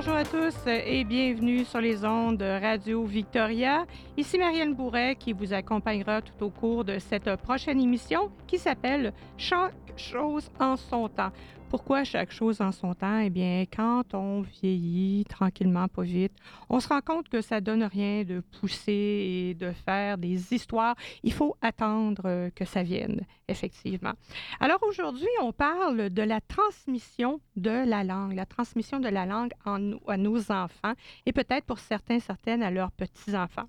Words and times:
bonjour 0.00 0.14
à 0.14 0.24
tous 0.24 0.54
et 0.66 1.04
bienvenue 1.04 1.62
sur 1.62 1.78
les 1.78 2.06
ondes 2.06 2.38
de 2.38 2.58
Radio 2.58 3.04
Victoria. 3.04 3.84
Ici 4.16 4.38
Marianne 4.38 4.72
Bourret 4.72 5.14
qui 5.14 5.34
vous 5.34 5.52
accompagnera 5.52 6.22
tout 6.22 6.42
au 6.42 6.48
cours 6.48 6.86
de 6.86 6.98
cette 6.98 7.36
prochaine 7.36 7.78
émission 7.78 8.30
qui 8.46 8.56
s'appelle 8.56 9.12
Chaque 9.36 9.89
chose 10.00 10.50
en 10.58 10.76
son 10.76 11.08
temps. 11.08 11.32
Pourquoi 11.68 12.02
chaque 12.02 12.32
chose 12.32 12.60
en 12.60 12.72
son 12.72 12.94
temps? 12.94 13.20
Eh 13.20 13.30
bien, 13.30 13.64
quand 13.72 14.12
on 14.12 14.40
vieillit 14.40 15.24
tranquillement, 15.28 15.86
pas 15.86 16.02
vite, 16.02 16.32
on 16.68 16.80
se 16.80 16.88
rend 16.88 17.00
compte 17.00 17.28
que 17.28 17.40
ça 17.40 17.60
donne 17.60 17.84
rien 17.84 18.24
de 18.24 18.40
pousser 18.40 18.90
et 18.92 19.54
de 19.54 19.70
faire 19.70 20.18
des 20.18 20.52
histoires. 20.52 20.96
Il 21.22 21.32
faut 21.32 21.56
attendre 21.62 22.22
euh, 22.24 22.50
que 22.50 22.64
ça 22.64 22.82
vienne, 22.82 23.20
effectivement. 23.46 24.14
Alors 24.58 24.82
aujourd'hui, 24.82 25.28
on 25.42 25.52
parle 25.52 26.10
de 26.10 26.22
la 26.22 26.40
transmission 26.40 27.40
de 27.54 27.70
la 27.70 28.02
langue, 28.02 28.34
la 28.34 28.46
transmission 28.46 28.98
de 28.98 29.08
la 29.08 29.24
langue 29.24 29.52
en, 29.64 29.92
à 30.08 30.16
nos 30.16 30.50
enfants 30.50 30.94
et 31.24 31.32
peut-être 31.32 31.66
pour 31.66 31.78
certains, 31.78 32.18
certaines 32.18 32.64
à 32.64 32.72
leurs 32.72 32.90
petits-enfants. 32.90 33.68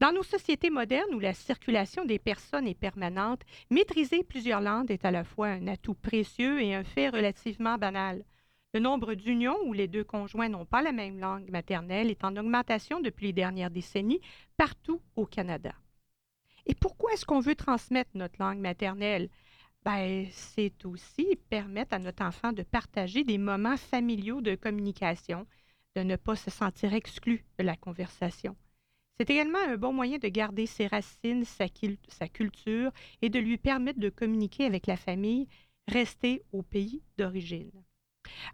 Dans 0.00 0.12
nos 0.12 0.22
sociétés 0.22 0.70
modernes 0.70 1.14
où 1.14 1.20
la 1.20 1.34
circulation 1.34 2.04
des 2.04 2.18
personnes 2.18 2.66
est 2.66 2.74
permanente, 2.74 3.42
maîtriser 3.70 4.22
plusieurs 4.22 4.60
langues 4.60 4.90
est 4.90 5.04
à 5.04 5.10
la 5.10 5.24
fois 5.24 5.48
un 5.48 5.66
atout 5.66 5.94
précieux 5.94 6.60
et 6.60 6.74
un 6.74 6.84
fait 6.84 7.08
relativement 7.08 7.78
banal. 7.78 8.24
Le 8.74 8.80
nombre 8.80 9.14
d'unions 9.14 9.56
où 9.66 9.72
les 9.72 9.86
deux 9.86 10.02
conjoints 10.02 10.48
n'ont 10.48 10.66
pas 10.66 10.82
la 10.82 10.90
même 10.90 11.20
langue 11.20 11.48
maternelle 11.48 12.10
est 12.10 12.24
en 12.24 12.36
augmentation 12.36 13.00
depuis 13.00 13.26
les 13.26 13.32
dernières 13.32 13.70
décennies 13.70 14.20
partout 14.56 15.00
au 15.14 15.26
Canada. 15.26 15.72
Et 16.66 16.74
pourquoi 16.74 17.12
est-ce 17.12 17.24
qu'on 17.24 17.40
veut 17.40 17.54
transmettre 17.54 18.10
notre 18.14 18.40
langue 18.40 18.58
maternelle? 18.58 19.28
Ben, 19.84 20.26
c'est 20.32 20.84
aussi 20.86 21.38
permettre 21.50 21.94
à 21.94 21.98
notre 21.98 22.24
enfant 22.24 22.52
de 22.52 22.62
partager 22.62 23.22
des 23.22 23.38
moments 23.38 23.76
familiaux 23.76 24.40
de 24.40 24.54
communication, 24.54 25.46
de 25.94 26.02
ne 26.02 26.16
pas 26.16 26.36
se 26.36 26.50
sentir 26.50 26.94
exclu 26.94 27.44
de 27.58 27.64
la 27.64 27.76
conversation. 27.76 28.56
C'est 29.18 29.30
également 29.30 29.58
un 29.58 29.76
bon 29.76 29.92
moyen 29.92 30.18
de 30.18 30.26
garder 30.26 30.66
ses 30.66 30.88
racines, 30.88 31.44
sa, 31.44 31.68
culture 32.28 32.90
et 33.22 33.28
de 33.28 33.38
lui 33.38 33.58
permettre 33.58 34.00
de 34.00 34.08
communiquer 34.08 34.64
avec 34.64 34.88
la 34.88 34.96
famille 34.96 35.46
restée 35.86 36.42
au 36.52 36.62
pays 36.62 37.00
d'origine. 37.16 37.70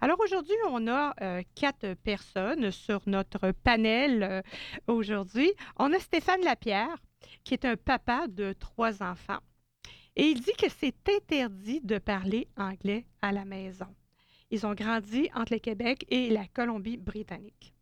Alors 0.03 0.20
aujourd'hui, 0.20 0.56
on 0.69 0.86
a 0.86 1.14
euh, 1.22 1.42
quatre 1.55 1.94
personnes 1.94 2.70
sur 2.72 3.00
notre 3.06 3.53
panel 3.53 4.22
euh, 4.22 4.42
aujourd'hui. 4.86 5.50
On 5.78 5.92
a 5.94 5.98
Stéphane 5.98 6.42
Lapierre, 6.42 6.98
qui 7.42 7.55
est 7.55 7.64
un 7.64 7.77
papa 7.77 8.27
de 8.28 8.53
trois 8.53 9.03
enfants. 9.03 9.38
Et 10.16 10.25
il 10.25 10.41
dit 10.41 10.53
que 10.58 10.69
c'est 10.69 11.08
interdit 11.08 11.81
de 11.81 11.97
parler 11.97 12.48
anglais 12.56 13.06
à 13.22 13.33
la 13.33 13.47
maison. 13.47 13.87
Ils 14.50 14.66
ont 14.66 14.75
grandi 14.75 15.31
entre 15.34 15.54
le 15.54 15.60
Québec 15.60 16.04
et 16.09 16.28
la 16.28 16.47
Colombie-Britannique. 16.48 17.72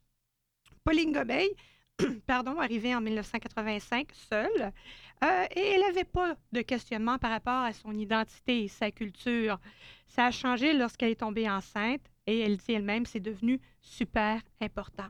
Pauline 0.85 1.13
Gobeil, 1.13 1.49
pardon, 2.27 2.59
arrivée 2.59 2.95
en 2.95 3.01
1985 3.01 4.09
seule, 4.13 4.73
euh, 5.25 5.45
et 5.57 5.61
elle 5.61 5.81
n'avait 5.81 6.05
pas 6.05 6.37
de 6.53 6.61
questionnement 6.63 7.19
par 7.19 7.31
rapport 7.31 7.65
à 7.65 7.73
son 7.73 7.93
identité 7.93 8.65
et 8.65 8.69
sa 8.69 8.91
culture. 8.91 9.59
Ça 10.07 10.27
a 10.27 10.31
changé 10.31 10.73
lorsqu'elle 10.73 11.11
est 11.11 11.21
tombée 11.21 11.49
enceinte 11.49 12.03
et 12.27 12.41
elle 12.41 12.57
dit 12.57 12.73
elle-même, 12.73 13.07
c'est 13.07 13.21
devenu 13.21 13.61
super 13.81 14.41
important. 14.61 15.09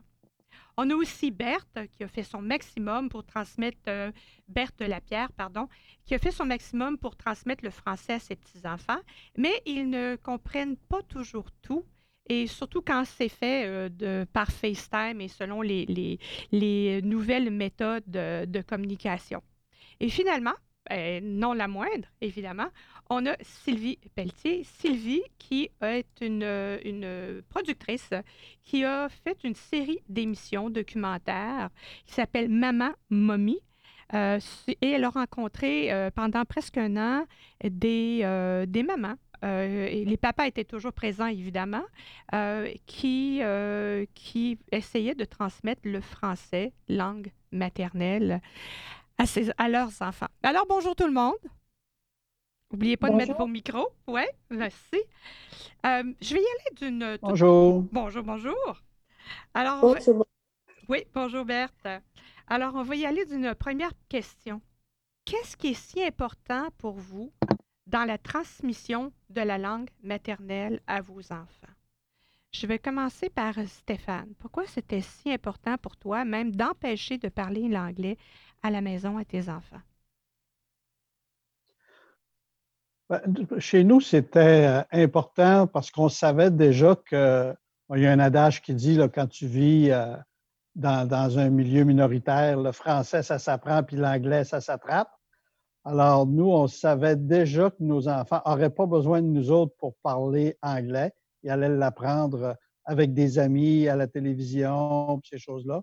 On 0.77 0.89
a 0.89 0.95
aussi 0.95 1.29
Berthe 1.29 1.87
qui 1.91 2.05
a 2.05 2.07
fait 2.07 2.23
son 2.23 2.41
maximum 2.41 3.09
pour 3.09 3.25
transmettre, 3.25 3.77
euh, 3.89 4.11
Berthe 4.47 4.81
Lapierre, 4.81 5.31
pardon, 5.33 5.67
qui 6.05 6.15
a 6.15 6.19
fait 6.19 6.31
son 6.31 6.45
maximum 6.45 6.97
pour 6.97 7.17
transmettre 7.17 7.65
le 7.65 7.69
français 7.69 8.13
à 8.13 8.19
ses 8.19 8.37
petits-enfants, 8.37 8.99
mais 9.37 9.61
ils 9.65 9.89
ne 9.89 10.15
comprennent 10.15 10.77
pas 10.77 11.01
toujours 11.03 11.51
tout 11.61 11.83
et 12.29 12.47
surtout 12.47 12.81
quand 12.81 13.03
c'est 13.05 13.29
fait 13.29 13.65
euh, 13.65 14.25
par 14.31 14.51
FaceTime 14.51 15.19
et 15.19 15.27
selon 15.27 15.61
les, 15.61 16.19
les, 16.51 17.01
nouvelles 17.01 17.49
méthodes 17.49 18.09
de, 18.09 18.61
communication. 18.61 19.41
Et 19.99 20.09
finalement, 20.09 20.53
ben, 20.87 21.23
non 21.23 21.53
la 21.53 21.67
moindre, 21.67 22.07
évidemment, 22.21 22.67
on 23.09 23.25
a 23.25 23.35
Sylvie 23.41 23.97
Pelletier. 24.15 24.63
Sylvie, 24.63 25.23
qui 25.39 25.69
est 25.81 26.07
une, 26.21 27.41
productrice 27.49 28.11
qui 28.63 28.85
a 28.85 29.09
fait 29.09 29.37
une 29.43 29.55
série 29.55 29.99
d'émissions 30.07 30.69
documentaires 30.69 31.69
qui 32.05 32.13
s'appelle 32.13 32.49
Maman 32.49 32.91
Mommy. 33.09 33.59
Euh, 34.13 34.39
et 34.81 34.89
elle 34.89 35.03
a 35.03 35.09
rencontré 35.09 35.91
euh, 35.91 36.09
pendant 36.09 36.43
presque 36.43 36.77
un 36.77 36.97
an 36.97 37.25
des, 37.63 38.65
des 38.67 38.83
mamans 38.83 39.13
euh, 39.13 39.28
et 39.43 40.05
les 40.05 40.17
papas 40.17 40.47
étaient 40.47 40.63
toujours 40.63 40.93
présents, 40.93 41.27
évidemment, 41.27 41.83
euh, 42.33 42.71
qui, 42.85 43.39
euh, 43.41 44.05
qui 44.13 44.57
essayaient 44.71 45.15
de 45.15 45.25
transmettre 45.25 45.81
le 45.85 46.01
français, 46.01 46.73
langue 46.87 47.31
maternelle, 47.51 48.41
à, 49.17 49.23
à 49.57 49.69
leurs 49.69 50.01
enfants. 50.01 50.27
Alors, 50.43 50.65
bonjour 50.67 50.95
tout 50.95 51.07
le 51.07 51.13
monde. 51.13 51.35
N'oubliez 52.71 52.97
pas 52.97 53.09
de 53.09 53.15
mettre 53.15 53.35
vos 53.35 53.47
micros. 53.47 53.89
Oui, 54.07 54.21
merci. 54.49 55.01
je 55.83 56.33
vais 56.33 56.41
y 56.41 56.45
aller 56.45 56.75
d'une. 56.77 57.17
Bonjour. 57.21 57.83
Bonjour, 57.91 58.23
bonjour. 58.23 58.83
Alors, 59.53 59.95
oui, 60.87 61.03
bonjour 61.13 61.45
Berthe. 61.45 61.87
Alors, 62.47 62.75
on 62.75 62.83
va 62.83 62.95
y 62.95 63.05
aller 63.05 63.25
d'une 63.25 63.53
première 63.55 63.91
question. 64.07 64.61
Qu'est-ce 65.25 65.55
qui 65.55 65.67
est 65.67 65.73
si 65.75 66.03
important 66.03 66.69
pour 66.79 66.93
vous 66.93 67.31
dans 67.89 68.05
la 68.05 68.17
transmission 68.17 69.11
de 69.29 69.41
la 69.41 69.57
langue 69.57 69.89
maternelle 70.03 70.79
à 70.87 71.01
vos 71.01 71.19
enfants. 71.31 71.73
Je 72.51 72.65
vais 72.65 72.79
commencer 72.79 73.29
par 73.29 73.55
Stéphane. 73.67 74.33
Pourquoi 74.39 74.65
c'était 74.65 75.01
si 75.01 75.31
important 75.31 75.77
pour 75.77 75.97
toi, 75.97 76.25
même 76.25 76.55
d'empêcher 76.55 77.17
de 77.17 77.29
parler 77.29 77.67
l'anglais 77.67 78.17
à 78.63 78.71
la 78.71 78.81
maison 78.81 79.17
à 79.17 79.25
tes 79.25 79.49
enfants? 79.49 79.81
Ben, 83.09 83.21
chez 83.57 83.83
nous, 83.83 84.01
c'était 84.01 84.67
euh, 84.67 84.83
important 84.91 85.65
parce 85.65 85.89
qu'on 85.89 86.09
savait 86.09 86.51
déjà 86.51 86.95
que 86.95 87.55
il 87.95 88.03
y 88.03 88.05
a 88.05 88.11
un 88.11 88.19
adage 88.19 88.61
qui 88.61 88.75
dit 88.75 88.95
là, 88.95 89.09
quand 89.09 89.25
tu 89.25 89.47
vis 89.47 89.89
euh, 89.89 90.15
dans, 90.75 91.39
un 91.39 91.49
milieu 91.49 91.83
minoritaire, 91.83 92.59
le 92.59 92.71
français, 92.71 93.23
ça 93.23 93.39
s'apprend, 93.39 93.81
puis 93.81 93.97
l'anglais, 93.97 94.43
ça 94.43 94.61
s'attrape. 94.61 95.09
Alors, 95.85 96.27
nous, 96.27 96.49
on 96.49 96.67
savait 96.67 97.15
déjà 97.15 97.69
que 97.69 97.81
nos 97.81 98.07
enfants 98.07 98.41
n'auraient 98.45 98.69
pas 98.69 98.85
besoin 98.85 99.21
de 99.21 99.27
nous 99.27 99.49
autres 99.51 99.73
pour 99.77 99.95
parler 100.03 100.57
anglais. 100.61 101.13
Ils 101.43 101.49
allaient 101.49 101.69
l'apprendre 101.69 102.57
avec 102.83 103.13
des 103.13 103.39
amis, 103.39 103.87
à 103.87 103.95
la 103.95 104.07
télévision, 104.07 105.21
ces 105.23 105.37
choses-là. 105.37 105.81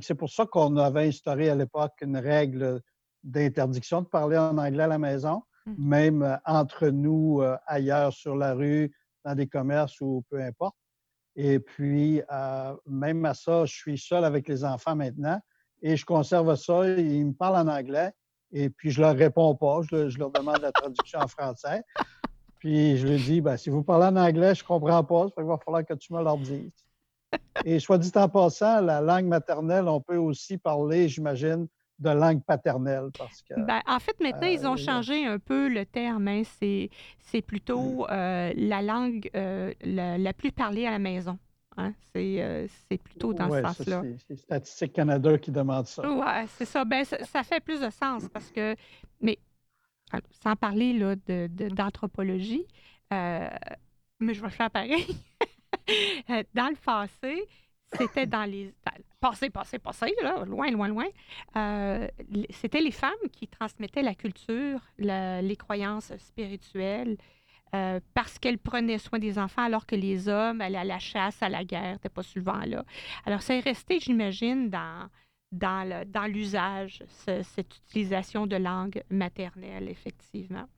c'est 0.00 0.14
pour 0.14 0.30
ça 0.30 0.46
qu'on 0.46 0.76
avait 0.76 1.08
instauré 1.08 1.48
à 1.48 1.54
l'époque 1.54 1.94
une 2.02 2.18
règle 2.18 2.80
d'interdiction 3.24 4.02
de 4.02 4.06
parler 4.06 4.38
en 4.38 4.56
anglais 4.58 4.84
à 4.84 4.88
la 4.88 4.98
maison, 4.98 5.42
mmh. 5.66 5.72
même 5.88 6.22
euh, 6.22 6.36
entre 6.44 6.88
nous, 6.88 7.40
euh, 7.40 7.56
ailleurs 7.66 8.12
sur 8.12 8.36
la 8.36 8.54
rue, 8.54 8.92
dans 9.24 9.34
des 9.34 9.48
commerces 9.48 10.00
ou 10.00 10.22
peu 10.30 10.40
importe. 10.40 10.76
Et 11.34 11.58
puis, 11.58 12.22
euh, 12.30 12.76
même 12.86 13.24
à 13.24 13.34
ça, 13.34 13.64
je 13.66 13.74
suis 13.74 13.98
seul 13.98 14.24
avec 14.24 14.46
les 14.48 14.64
enfants 14.64 14.94
maintenant 14.94 15.40
et 15.82 15.96
je 15.96 16.04
conserve 16.04 16.54
ça. 16.56 16.88
Ils 16.88 17.26
me 17.26 17.32
parlent 17.32 17.68
en 17.68 17.70
anglais 17.70 18.12
et 18.58 18.70
puis, 18.70 18.90
je 18.90 19.02
ne 19.02 19.06
leur 19.06 19.16
réponds 19.16 19.54
pas. 19.54 19.80
Je, 19.90 20.18
leur 20.18 20.30
demande 20.30 20.60
la 20.62 20.72
traduction 20.72 21.18
en 21.20 21.28
français. 21.28 21.82
Puis, 22.58 22.96
je 22.96 23.06
leur 23.06 23.18
dis, 23.18 23.42
ben, 23.42 23.58
si 23.58 23.68
vous 23.68 23.82
parlez 23.82 24.06
en 24.06 24.16
anglais, 24.16 24.54
je 24.54 24.62
ne 24.62 24.66
comprends 24.66 25.04
pas. 25.04 25.26
Il 25.36 25.44
va 25.44 25.58
falloir 25.58 25.84
que 25.84 25.92
tu 25.92 26.14
me 26.14 26.22
leur 26.22 26.38
dises. 26.38 26.72
Et 27.66 27.78
soit 27.80 27.98
dit 27.98 28.10
en 28.14 28.30
passant, 28.30 28.80
la 28.80 29.02
langue 29.02 29.26
maternelle, 29.26 29.88
on 29.88 30.00
peut 30.00 30.16
aussi 30.16 30.56
parler, 30.56 31.06
j'imagine, 31.06 31.68
de 31.98 32.10
langue 32.10 32.42
paternelle. 32.44 33.10
Parce 33.18 33.42
que, 33.42 33.60
ben, 33.60 33.82
en 33.86 33.98
fait, 33.98 34.18
maintenant, 34.20 34.48
ils 34.48 34.66
ont 34.66 34.72
euh, 34.72 34.76
changé 34.76 35.26
un 35.26 35.38
peu 35.38 35.68
le 35.68 35.84
terme. 35.84 36.26
Hein. 36.26 36.42
C'est 36.54 37.42
plutôt 37.42 38.06
euh, 38.08 38.54
la 38.56 38.80
langue 38.80 39.28
euh, 39.36 39.74
la, 39.82 40.32
plus 40.32 40.50
parlée 40.50 40.86
à 40.86 40.90
la 40.90 40.98
maison. 40.98 41.38
Hein? 41.76 41.92
Euh, 42.16 42.66
c'est 42.88 42.98
plutôt 42.98 43.34
dans 43.34 43.50
ce 43.50 43.60
sens-là. 43.60 44.02
C'est 44.26 44.36
Statistique 44.36 44.92
Canada 44.94 45.36
qui 45.38 45.50
demande 45.50 45.86
ça. 45.86 46.08
Oui, 46.08 46.48
c'est 46.56 46.64
ça. 46.64 46.84
Ben, 46.84 47.04
ça. 47.04 47.42
fait 47.42 47.60
plus 47.60 47.80
de 47.80 47.90
sens 47.90 48.28
parce 48.32 48.50
que, 48.50 48.74
mais 49.20 49.38
sans 50.42 50.56
parler 50.56 50.98
d'anthropologie, 51.48 52.66
euh, 53.12 53.48
mais 54.20 54.34
je 54.34 54.42
vais 54.42 54.50
faire 54.50 54.70
pareil. 54.70 55.06
Euh, 56.30 56.42
dans 56.52 56.66
le 56.66 56.74
passé, 56.74 57.46
c'était 57.92 58.26
dans 58.26 58.42
les. 58.42 58.74
Passé, 59.20 59.50
passé, 59.50 59.78
passé, 59.78 60.12
là, 60.20 60.44
loin, 60.44 60.68
loin, 60.72 60.88
loin. 60.88 61.04
c'était 62.50 62.80
les 62.80 62.90
femmes 62.90 63.12
qui 63.30 63.46
transmettaient 63.46 64.02
la 64.02 64.16
culture, 64.16 64.80
les 64.98 65.56
croyances 65.56 66.16
spirituelles, 66.16 67.16
euh, 67.74 68.00
parce 68.14 68.38
qu'elle 68.38 68.58
prenait 68.58 68.98
soin 68.98 69.18
des 69.18 69.38
enfants 69.38 69.62
alors 69.62 69.86
que 69.86 69.96
les 69.96 70.28
hommes 70.28 70.60
allaient 70.60 70.78
à 70.78 70.84
la 70.84 70.98
chasse, 70.98 71.42
à 71.42 71.48
la 71.48 71.64
guerre, 71.64 71.94
n'étaient 71.94 72.08
pas 72.08 72.22
souvent 72.22 72.60
là. 72.64 72.84
Alors, 73.24 73.42
ça 73.42 73.54
est 73.54 73.60
resté, 73.60 73.98
j'imagine, 74.00 74.70
dans, 74.70 75.08
dans 75.52 76.30
l'usage, 76.30 77.02
cette 77.08 77.76
utilisation 77.76 78.46
de 78.46 78.56
langue 78.56 79.02
maternelle, 79.10 79.88
effectivement. 79.88 80.68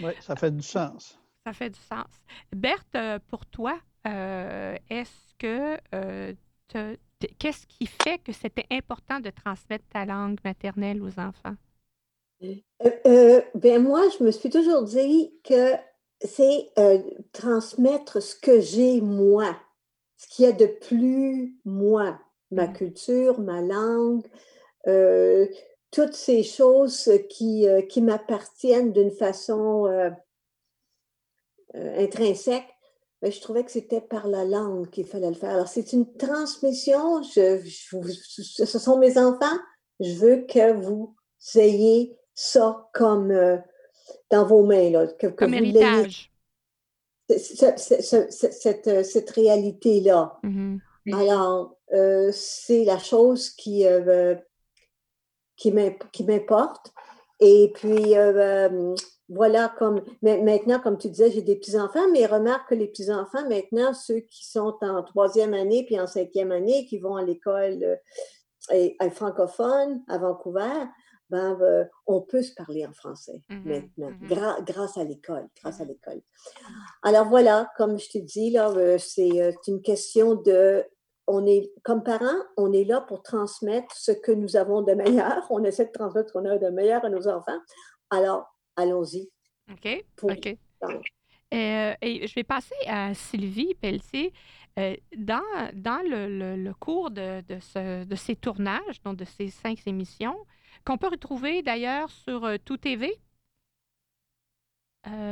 Oui, 0.00 0.12
ça 0.20 0.36
fait 0.36 0.50
du 0.50 0.62
sens. 0.62 1.18
Ça 1.44 1.52
fait 1.52 1.70
du 1.70 1.80
sens. 1.80 2.20
Berthe, 2.54 2.94
euh, 2.94 3.18
pour 3.28 3.46
toi, 3.46 3.78
euh, 4.06 4.76
est-ce 4.88 5.34
que 5.38 5.78
euh, 5.94 6.34
qu'est-ce 7.38 7.66
qui 7.66 7.86
fait 7.86 8.18
que 8.18 8.32
c'était 8.32 8.66
important 8.70 9.20
de 9.20 9.30
transmettre 9.30 9.84
ta 9.88 10.04
langue 10.04 10.38
maternelle 10.44 11.02
aux 11.02 11.18
enfants? 11.18 11.56
Euh, 12.42 13.42
ben 13.54 13.82
moi, 13.82 14.08
je 14.18 14.24
me 14.24 14.30
suis 14.30 14.50
toujours 14.50 14.82
dit 14.82 15.34
que 15.44 15.74
c'est 16.22 16.72
transmettre 17.32 18.22
ce 18.22 18.34
que 18.34 18.60
j'ai 18.60 19.00
moi, 19.00 19.56
ce 20.16 20.28
qu'il 20.28 20.44
y 20.44 20.48
a 20.48 20.52
de 20.52 20.66
plus 20.66 21.58
moi, 21.64 22.18
ma 22.50 22.66
mmh. 22.66 22.72
culture, 22.72 23.40
ma 23.40 23.60
langue, 23.60 24.26
toutes 25.90 26.14
ces 26.14 26.42
choses 26.42 27.10
qui, 27.28 27.66
qui 27.88 28.02
m'appartiennent 28.02 28.92
d'une 28.92 29.10
façon 29.10 29.86
intrinsèque. 31.74 32.68
Mais 33.22 33.30
je 33.30 33.40
trouvais 33.42 33.64
que 33.64 33.70
c'était 33.70 34.00
par 34.00 34.28
la 34.28 34.46
langue 34.46 34.88
qu'il 34.88 35.06
fallait 35.06 35.28
le 35.28 35.34
faire. 35.34 35.50
Alors, 35.50 35.68
c'est 35.68 35.92
une 35.92 36.16
transmission. 36.16 37.22
Je, 37.22 37.60
ce 37.66 38.78
sont 38.78 38.98
mes 38.98 39.18
enfants. 39.18 39.58
Je 40.00 40.14
veux 40.14 40.46
que 40.46 40.72
vous 40.72 41.14
ayez 41.56 42.16
ça 42.40 42.88
comme 42.94 43.32
dans 44.30 44.46
vos 44.46 44.62
mains, 44.64 44.90
là, 44.90 45.06
que, 45.06 45.26
comme 45.26 45.54
héritage. 45.54 46.32
Cette, 47.28 47.78
cette, 49.04 49.30
réalité-là. 49.30 50.38
Mmh 50.42 50.78
Alors, 51.12 51.76
c'est 52.32 52.84
la 52.84 52.98
chose 52.98 53.50
qui, 53.50 53.84
qui 55.56 55.72
m'importe. 56.24 56.92
Et 57.40 57.72
puis, 57.74 58.14
voilà, 59.30 59.72
comme 59.78 60.02
maintenant, 60.22 60.80
comme 60.80 60.98
tu 60.98 61.08
disais, 61.08 61.30
j'ai 61.30 61.42
des 61.42 61.54
petits-enfants, 61.54 62.10
mais 62.12 62.26
remarque 62.26 62.70
que 62.70 62.74
les 62.74 62.88
petits-enfants, 62.88 63.48
maintenant, 63.48 63.94
ceux 63.94 64.20
qui 64.20 64.44
sont 64.44 64.76
en 64.80 65.04
troisième 65.04 65.54
année 65.54 65.84
puis 65.86 66.00
en 66.00 66.08
cinquième 66.08 66.50
année, 66.50 66.84
qui 66.86 66.98
vont 66.98 67.14
à 67.14 67.22
l'école 67.22 67.98
euh, 68.72 69.10
francophone 69.10 70.02
à 70.08 70.18
Vancouver, 70.18 70.84
ben, 71.30 71.58
euh, 71.60 71.84
on 72.06 72.20
peut 72.20 72.42
se 72.42 72.54
parler 72.54 72.86
en 72.86 72.92
français 72.92 73.42
mmh 73.48 73.68
maintenant, 73.68 74.10
mmh 74.10 74.64
grâce 74.64 74.98
à 74.98 75.04
l'école, 75.04 75.48
grâce 75.60 75.80
à 75.80 75.84
mmh 75.84 75.88
l'école. 75.88 76.20
Alors 77.02 77.26
voilà, 77.28 77.70
comme 77.76 77.98
je 77.98 78.08
te 78.10 78.18
dis, 78.18 78.50
là, 78.50 78.70
euh, 78.70 78.98
c'est 78.98 79.54
une 79.66 79.82
question 79.82 80.34
de 80.34 80.84
on 81.26 81.46
est, 81.46 81.70
comme 81.84 82.02
parents, 82.02 82.42
on 82.56 82.72
est 82.72 82.84
là 82.84 83.00
pour 83.02 83.22
transmettre 83.22 83.94
ce 83.94 84.10
que 84.10 84.32
nous 84.32 84.56
avons 84.56 84.82
de 84.82 84.94
meilleur. 84.94 85.46
On 85.50 85.62
essaie 85.62 85.86
de 85.86 85.92
transmettre 85.92 86.30
ce 86.30 86.32
qu'on 86.32 86.44
a 86.44 86.58
de 86.58 86.70
meilleur 86.70 87.04
à 87.04 87.08
nos 87.08 87.28
enfants. 87.28 87.60
Alors, 88.10 88.52
allons-y. 88.74 89.30
OK. 89.70 90.04
OK. 90.22 90.58
Euh, 91.52 91.94
et 92.02 92.26
je 92.26 92.34
vais 92.34 92.42
passer 92.42 92.74
à 92.88 93.14
Sylvie 93.14 93.74
Pelletier. 93.74 94.32
Euh, 94.78 94.96
dans, 95.16 95.70
dans 95.74 96.00
le, 96.04 96.72
cours 96.74 97.10
de, 97.10 97.42
de, 97.42 98.14
ces 98.14 98.36
tournages, 98.36 99.02
donc 99.04 99.16
de 99.16 99.24
ces 99.24 99.48
cinq 99.48 99.80
émissions, 99.86 100.36
qu'on 100.84 100.98
peut 100.98 101.08
retrouver 101.08 101.62
d'ailleurs 101.62 102.10
sur 102.10 102.44
euh, 102.44 102.56
Tout 102.64 102.76
TV. 102.76 103.12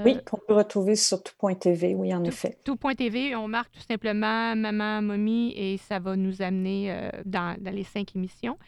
oui, 0.04 0.18
qu'on 0.24 0.38
peut 0.38 0.54
retrouver 0.54 0.96
sur 0.96 1.22
tout.tv, 1.22 1.94
oui, 1.94 2.14
en 2.14 2.24
effet. 2.24 2.56
Tout.tv, 2.64 3.36
on 3.36 3.48
marque 3.48 3.72
tout 3.72 3.86
simplement 3.86 4.56
Maman, 4.56 5.02
Mommy 5.02 5.52
et 5.56 5.76
ça 5.76 5.98
va 5.98 6.16
nous 6.16 6.40
amener 6.40 7.10
dans, 7.24 7.56
dans 7.60 7.74
les 7.74 7.84
cinq 7.84 8.16
émissions. 8.16 8.58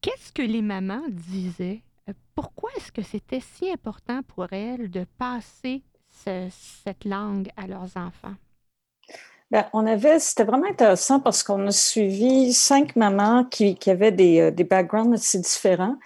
Qu'est-ce 0.00 0.32
que 0.32 0.42
les 0.42 0.62
mamans 0.62 1.08
disaient? 1.08 1.82
Euh, 2.08 2.12
pourquoi 2.34 2.70
est-ce 2.76 2.92
que 2.92 3.02
c'était 3.02 3.40
si 3.40 3.70
important 3.70 4.22
pour 4.22 4.52
elles 4.52 4.90
de 4.90 5.04
passer 5.18 5.82
cette 6.10 7.04
langue 7.04 7.48
à 7.56 7.66
leurs 7.66 7.96
enfants? 7.96 8.34
Bien, 9.50 9.66
on 9.72 9.86
avait, 9.86 10.18
c'était 10.18 10.44
vraiment 10.44 10.68
intéressant 10.68 11.20
parce 11.20 11.42
qu'on 11.42 11.66
a 11.66 11.70
suivi 11.70 12.52
cinq 12.52 12.96
mamans 12.96 13.44
qui, 13.44 13.76
qui 13.76 13.90
avaient 13.90 14.12
des, 14.12 14.40
euh, 14.40 14.50
des, 14.50 14.64
backgrounds 14.64 15.14
assez 15.14 15.38
différents. 15.38 15.96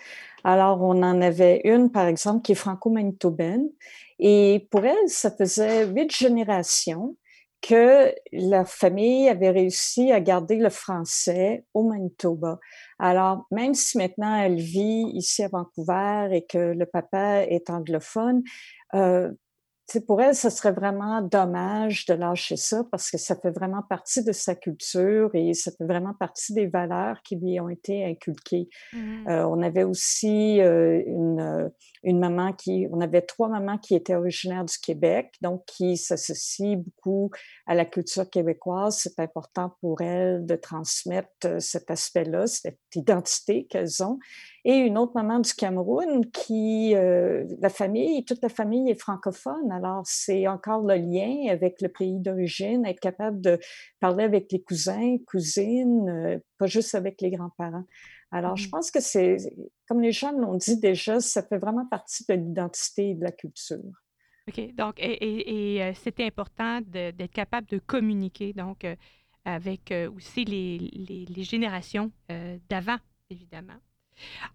Alors, 0.44 0.80
on 0.82 1.02
en 1.02 1.20
avait 1.20 1.60
une, 1.64 1.90
par 1.90 2.06
exemple, 2.06 2.42
qui 2.42 2.52
est 2.52 2.56
franco-manitobaine. 2.56 3.68
Et 4.20 4.68
pour 4.70 4.84
elle, 4.84 5.08
ça 5.08 5.30
faisait 5.32 5.86
huit 5.86 6.14
générations 6.14 7.16
que 7.62 8.12
la 8.32 8.64
famille 8.64 9.28
avait 9.28 9.50
réussi 9.50 10.12
à 10.12 10.20
garder 10.20 10.56
le 10.56 10.68
français 10.68 11.64
au 11.74 11.84
Manitoba. 11.84 12.58
Alors, 12.98 13.46
même 13.52 13.74
si 13.74 13.98
maintenant 13.98 14.36
elle 14.36 14.56
vit 14.56 15.06
ici 15.14 15.44
à 15.44 15.48
Vancouver 15.48 16.28
et 16.32 16.44
que 16.44 16.58
le 16.58 16.86
papa 16.86 17.42
est 17.44 17.70
anglophone, 17.70 18.42
euh, 18.94 19.30
pour 20.00 20.20
elle, 20.22 20.34
ce 20.34 20.50
serait 20.50 20.72
vraiment 20.72 21.20
dommage 21.22 22.06
de 22.06 22.14
lâcher 22.14 22.56
ça 22.56 22.84
parce 22.90 23.10
que 23.10 23.18
ça 23.18 23.36
fait 23.36 23.50
vraiment 23.50 23.82
partie 23.82 24.24
de 24.24 24.32
sa 24.32 24.54
culture 24.54 25.30
et 25.34 25.54
ça 25.54 25.70
fait 25.70 25.84
vraiment 25.84 26.14
partie 26.14 26.54
des 26.54 26.66
valeurs 26.66 27.22
qui 27.22 27.36
lui 27.36 27.60
ont 27.60 27.68
été 27.68 28.04
inculquées. 28.04 28.68
Mmh. 28.92 29.28
Euh, 29.28 29.46
on 29.46 29.62
avait 29.62 29.84
aussi 29.84 30.60
euh, 30.60 31.02
une, 31.06 31.40
euh, 31.40 31.68
une 32.02 32.18
maman 32.18 32.52
qui, 32.52 32.86
on 32.90 33.00
avait 33.00 33.22
trois 33.22 33.48
mamans 33.48 33.78
qui 33.78 33.94
étaient 33.94 34.14
originaires 34.14 34.64
du 34.64 34.78
Québec, 34.78 35.34
donc 35.40 35.64
qui 35.66 35.96
s'associent 35.96 36.76
beaucoup 36.76 37.30
à 37.66 37.74
la 37.74 37.84
culture 37.84 38.28
québécoise. 38.28 38.98
C'est 38.98 39.20
important 39.20 39.76
pour 39.80 40.00
elles 40.00 40.44
de 40.46 40.56
transmettre 40.56 41.28
euh, 41.46 41.60
cet 41.60 41.90
aspect-là, 41.90 42.46
cette 42.46 42.78
identité 42.94 43.66
qu'elles 43.66 44.02
ont 44.02 44.18
et 44.64 44.76
une 44.76 44.96
autre 44.96 45.12
maman 45.14 45.40
du 45.40 45.52
Cameroun 45.54 46.24
qui, 46.30 46.94
euh, 46.94 47.44
la 47.60 47.68
famille, 47.68 48.24
toute 48.24 48.40
la 48.42 48.48
famille 48.48 48.90
est 48.90 49.00
francophone. 49.00 49.72
Alors, 49.72 50.02
c'est 50.04 50.46
encore 50.46 50.82
le 50.82 50.94
lien 50.94 51.50
avec 51.50 51.80
le 51.80 51.88
pays 51.88 52.20
d'origine, 52.20 52.86
être 52.86 53.00
capable 53.00 53.40
de 53.40 53.58
parler 53.98 54.22
avec 54.24 54.52
les 54.52 54.62
cousins, 54.62 55.16
cousines, 55.26 56.08
euh, 56.08 56.38
pas 56.58 56.66
juste 56.66 56.94
avec 56.94 57.20
les 57.20 57.30
grands-parents. 57.30 57.84
Alors, 58.30 58.56
je 58.56 58.68
mmh. 58.68 58.70
pense 58.70 58.90
que 58.90 59.00
c'est, 59.00 59.36
comme 59.88 60.00
les 60.00 60.12
gens 60.12 60.32
l'ont 60.32 60.54
dit 60.54 60.78
déjà, 60.78 61.20
ça 61.20 61.42
fait 61.42 61.58
vraiment 61.58 61.86
partie 61.86 62.24
de 62.28 62.34
l'identité 62.34 63.10
et 63.10 63.14
de 63.14 63.24
la 63.24 63.32
culture. 63.32 64.01
OK? 64.48 64.74
Donc, 64.74 64.94
et, 64.98 65.82
euh, 65.82 65.92
c'était 65.94 66.26
important 66.26 66.80
d'être 66.80 67.32
capable 67.32 67.66
de 67.68 67.78
communiquer, 67.78 68.52
donc, 68.52 68.86
avec 69.44 69.92
aussi 70.16 70.44
les, 70.44 71.44
générations 71.44 72.12
d'avant, 72.68 72.98
évidemment. 73.30 73.78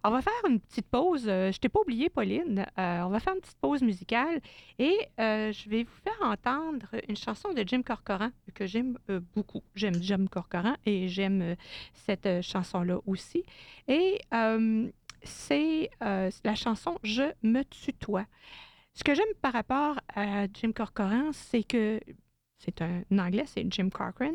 On 0.03 0.12
va 0.12 0.22
faire 0.22 0.34
une 0.48 0.60
petite 0.60 0.88
pause. 0.88 1.25
Euh, 1.27 1.51
je 1.51 1.60
t'ai 1.60 1.70
pas 1.70 1.79
oublié, 1.79 2.10
Pauline. 2.10 2.65
Euh, 2.77 3.01
on 3.01 3.10
va 3.10 3.20
faire 3.20 3.34
une 3.34 3.41
petite 3.41 3.58
pause 3.60 3.82
musicale 3.82 4.41
et 4.79 4.96
euh, 5.20 5.51
je 5.51 5.70
vais 5.70 5.84
vous 5.84 6.00
faire 6.03 6.17
entendre 6.22 6.88
une 7.08 7.17
chanson 7.17 7.53
de 7.53 7.63
Jim 7.65 7.82
Corcoran 7.82 8.29
que 8.53 8.65
j'aime 8.65 8.98
beaucoup. 9.36 9.63
J'aime 9.75 10.01
Jim 10.01 10.25
Corcoran 10.29 10.75
et 10.86 11.08
j'aime 11.08 11.56
cette 11.94 12.41
chanson-là 12.41 13.00
aussi. 13.06 13.44
Et 13.88 14.22
c'est 15.24 15.89
la 16.01 16.56
chanson 16.56 16.98
Je 17.03 17.24
me 17.44 17.63
tutoie. 17.63 18.25
Ce 18.98 19.04
que 19.04 19.13
j'aime 19.13 19.25
par 19.44 19.54
rapport 19.54 20.00
à 20.16 20.48
Jim 20.51 20.72
Corcoran, 20.72 21.32
c'est 21.32 21.62
que 21.62 22.00
c'est 22.58 22.82
un, 22.82 23.04
anglais, 23.12 23.44
c'est 23.46 23.63
Jim 23.72 23.89
Corcoran, 23.92 24.34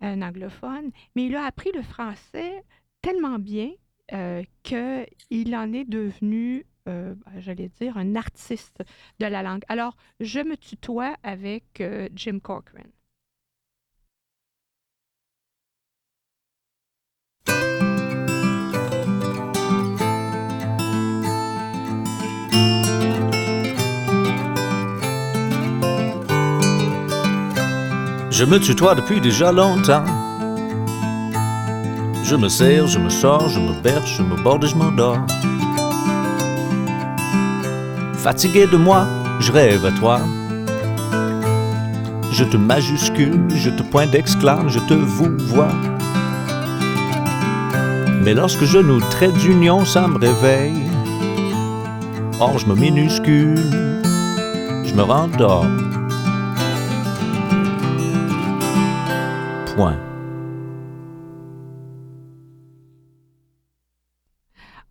un 0.00 0.22
anglophone, 0.22 0.90
mais 1.14 1.26
il 1.26 1.36
a 1.36 1.44
appris 1.44 1.70
le 1.74 1.82
français 1.82 2.64
tellement 3.02 3.38
bien 3.38 3.72
euh, 4.14 4.42
qu'il 4.62 5.54
en 5.54 5.74
est 5.74 5.84
devenu, 5.84 6.64
euh, 6.88 7.14
ben, 7.14 7.40
j'allais 7.40 7.68
dire, 7.68 7.98
un 7.98 8.16
artiste 8.16 8.82
de 9.18 9.26
la 9.26 9.42
langue. 9.42 9.64
Alors, 9.68 9.94
je 10.18 10.40
me 10.40 10.56
tutoie 10.56 11.14
avec 11.22 11.82
euh, 11.82 12.08
Jim 12.14 12.38
Corcoran. 12.42 12.88
Je 28.40 28.46
me 28.46 28.58
tutoie 28.58 28.94
depuis 28.94 29.20
déjà 29.20 29.52
longtemps 29.52 30.02
je 32.24 32.36
me 32.36 32.48
serre, 32.48 32.86
je 32.86 32.98
me 32.98 33.10
sors, 33.10 33.48
je 33.48 33.58
me 33.58 33.82
berce, 33.82 34.14
je 34.16 34.22
me 34.22 34.36
borde 34.40 34.64
et 34.64 34.68
je 34.68 34.76
m'endors. 34.76 35.18
Fatigué 38.14 38.66
de 38.66 38.76
moi, 38.76 39.06
je 39.40 39.50
rêve 39.50 39.84
à 39.84 39.90
toi. 39.90 40.20
Je 42.30 42.44
te 42.44 42.56
majuscule, 42.56 43.48
je 43.56 43.68
te 43.68 43.82
pointe 43.82 44.12
d'exclame, 44.12 44.70
je 44.70 44.78
te 44.78 44.94
vous 44.94 45.36
vois. 45.48 45.74
Mais 48.22 48.32
lorsque 48.32 48.64
je 48.64 48.78
nous 48.78 49.00
traite 49.00 49.34
d'union, 49.34 49.84
ça 49.84 50.06
me 50.06 50.16
réveille. 50.16 50.88
Or, 52.38 52.58
je 52.58 52.66
me 52.66 52.74
minuscule, 52.76 53.56
je 54.84 54.94
me 54.94 55.02
rendors. 55.02 55.66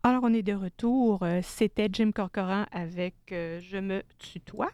Alors, 0.04 0.24
on 0.24 0.34
est 0.34 0.44
de 0.44 0.54
retour. 0.54 1.24
Euh, 1.24 1.42
c'était 1.44 1.90
Jim 1.92 2.12
Corcoran 2.12 2.66
avec 2.72 3.16
euh, 3.32 3.60
Je 3.62 3.78
me 3.78 4.04
tutoie. 4.20 4.70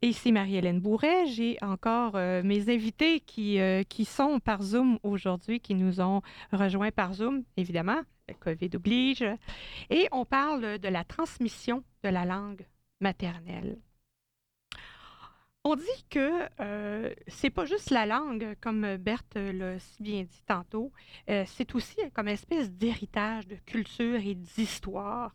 Et 0.00 0.08
ici 0.08 0.32
Marie-Hélène 0.32 0.80
Bourret. 0.80 1.26
J'ai 1.26 1.58
encore 1.60 2.16
euh, 2.16 2.42
mes 2.42 2.70
invités 2.70 3.20
qui, 3.20 3.58
qui 3.88 4.04
sont 4.06 4.40
par 4.40 4.62
Zoom 4.62 4.98
aujourd'hui, 5.02 5.60
qui 5.60 5.74
nous 5.74 6.00
ont 6.00 6.22
rejoints 6.52 6.90
par 6.90 7.12
Zoom, 7.12 7.42
évidemment. 7.58 8.00
COVID 8.40 8.70
oblige. 8.74 9.24
Et 9.90 10.08
on 10.12 10.24
parle 10.24 10.78
de 10.78 10.88
la 10.88 11.04
transmission 11.04 11.84
de 12.02 12.08
la 12.08 12.24
langue 12.24 12.66
maternelle. 13.00 13.76
On 15.68 15.74
dit 15.74 16.04
que 16.10 16.48
euh, 16.60 17.12
c'est 17.26 17.50
pas 17.50 17.64
juste 17.64 17.90
la 17.90 18.06
langue, 18.06 18.54
comme 18.60 18.98
Berthe 18.98 19.34
l'a 19.34 19.80
si 19.80 20.00
bien 20.00 20.22
dit 20.22 20.42
tantôt, 20.46 20.92
euh, 21.28 21.42
c'est 21.44 21.74
aussi 21.74 21.96
comme 22.14 22.28
espèce 22.28 22.70
d'héritage 22.70 23.48
de 23.48 23.56
culture 23.56 24.14
et 24.14 24.36
d'histoire. 24.36 25.34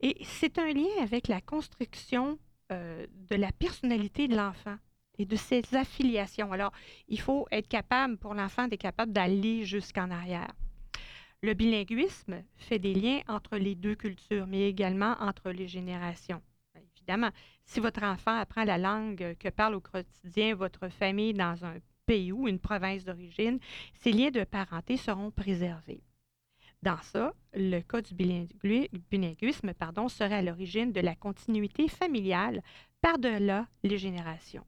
Et 0.00 0.16
c'est 0.22 0.60
un 0.60 0.72
lien 0.72 1.02
avec 1.02 1.26
la 1.26 1.40
construction 1.40 2.38
euh, 2.70 3.04
de 3.28 3.34
la 3.34 3.50
personnalité 3.50 4.28
de 4.28 4.36
l'enfant 4.36 4.76
et 5.18 5.26
de 5.26 5.34
ses 5.34 5.62
affiliations. 5.72 6.52
Alors, 6.52 6.70
il 7.08 7.18
faut 7.18 7.48
être 7.50 7.66
capable, 7.66 8.16
pour 8.16 8.34
l'enfant, 8.34 8.68
d'être 8.68 8.80
capable 8.80 9.10
d'aller 9.10 9.64
jusqu'en 9.64 10.12
arrière. 10.12 10.52
Le 11.42 11.52
bilinguisme 11.52 12.44
fait 12.58 12.78
des 12.78 12.94
liens 12.94 13.22
entre 13.26 13.56
les 13.56 13.74
deux 13.74 13.96
cultures, 13.96 14.46
mais 14.46 14.68
également 14.68 15.16
entre 15.18 15.50
les 15.50 15.66
générations. 15.66 16.42
Évidemment, 17.06 17.32
si 17.66 17.80
votre 17.80 18.02
enfant 18.02 18.38
apprend 18.38 18.64
la 18.64 18.78
langue 18.78 19.36
que 19.38 19.50
parle 19.50 19.74
au 19.74 19.80
quotidien 19.80 20.54
votre 20.54 20.88
famille 20.88 21.34
dans 21.34 21.62
un 21.66 21.74
pays 22.06 22.32
ou 22.32 22.48
une 22.48 22.58
province 22.58 23.04
d'origine, 23.04 23.58
ces 24.00 24.10
liens 24.10 24.30
de 24.30 24.44
parenté 24.44 24.96
seront 24.96 25.30
préservés. 25.30 26.02
Dans 26.82 27.00
ça, 27.02 27.34
le 27.52 27.80
cas 27.80 28.00
du 28.00 28.14
bilinguisme 28.14 29.74
pardon, 29.74 30.08
serait 30.08 30.36
à 30.36 30.42
l'origine 30.42 30.92
de 30.92 31.00
la 31.00 31.14
continuité 31.14 31.88
familiale 31.88 32.62
par-delà 33.02 33.66
les 33.82 33.98
générations. 33.98 34.64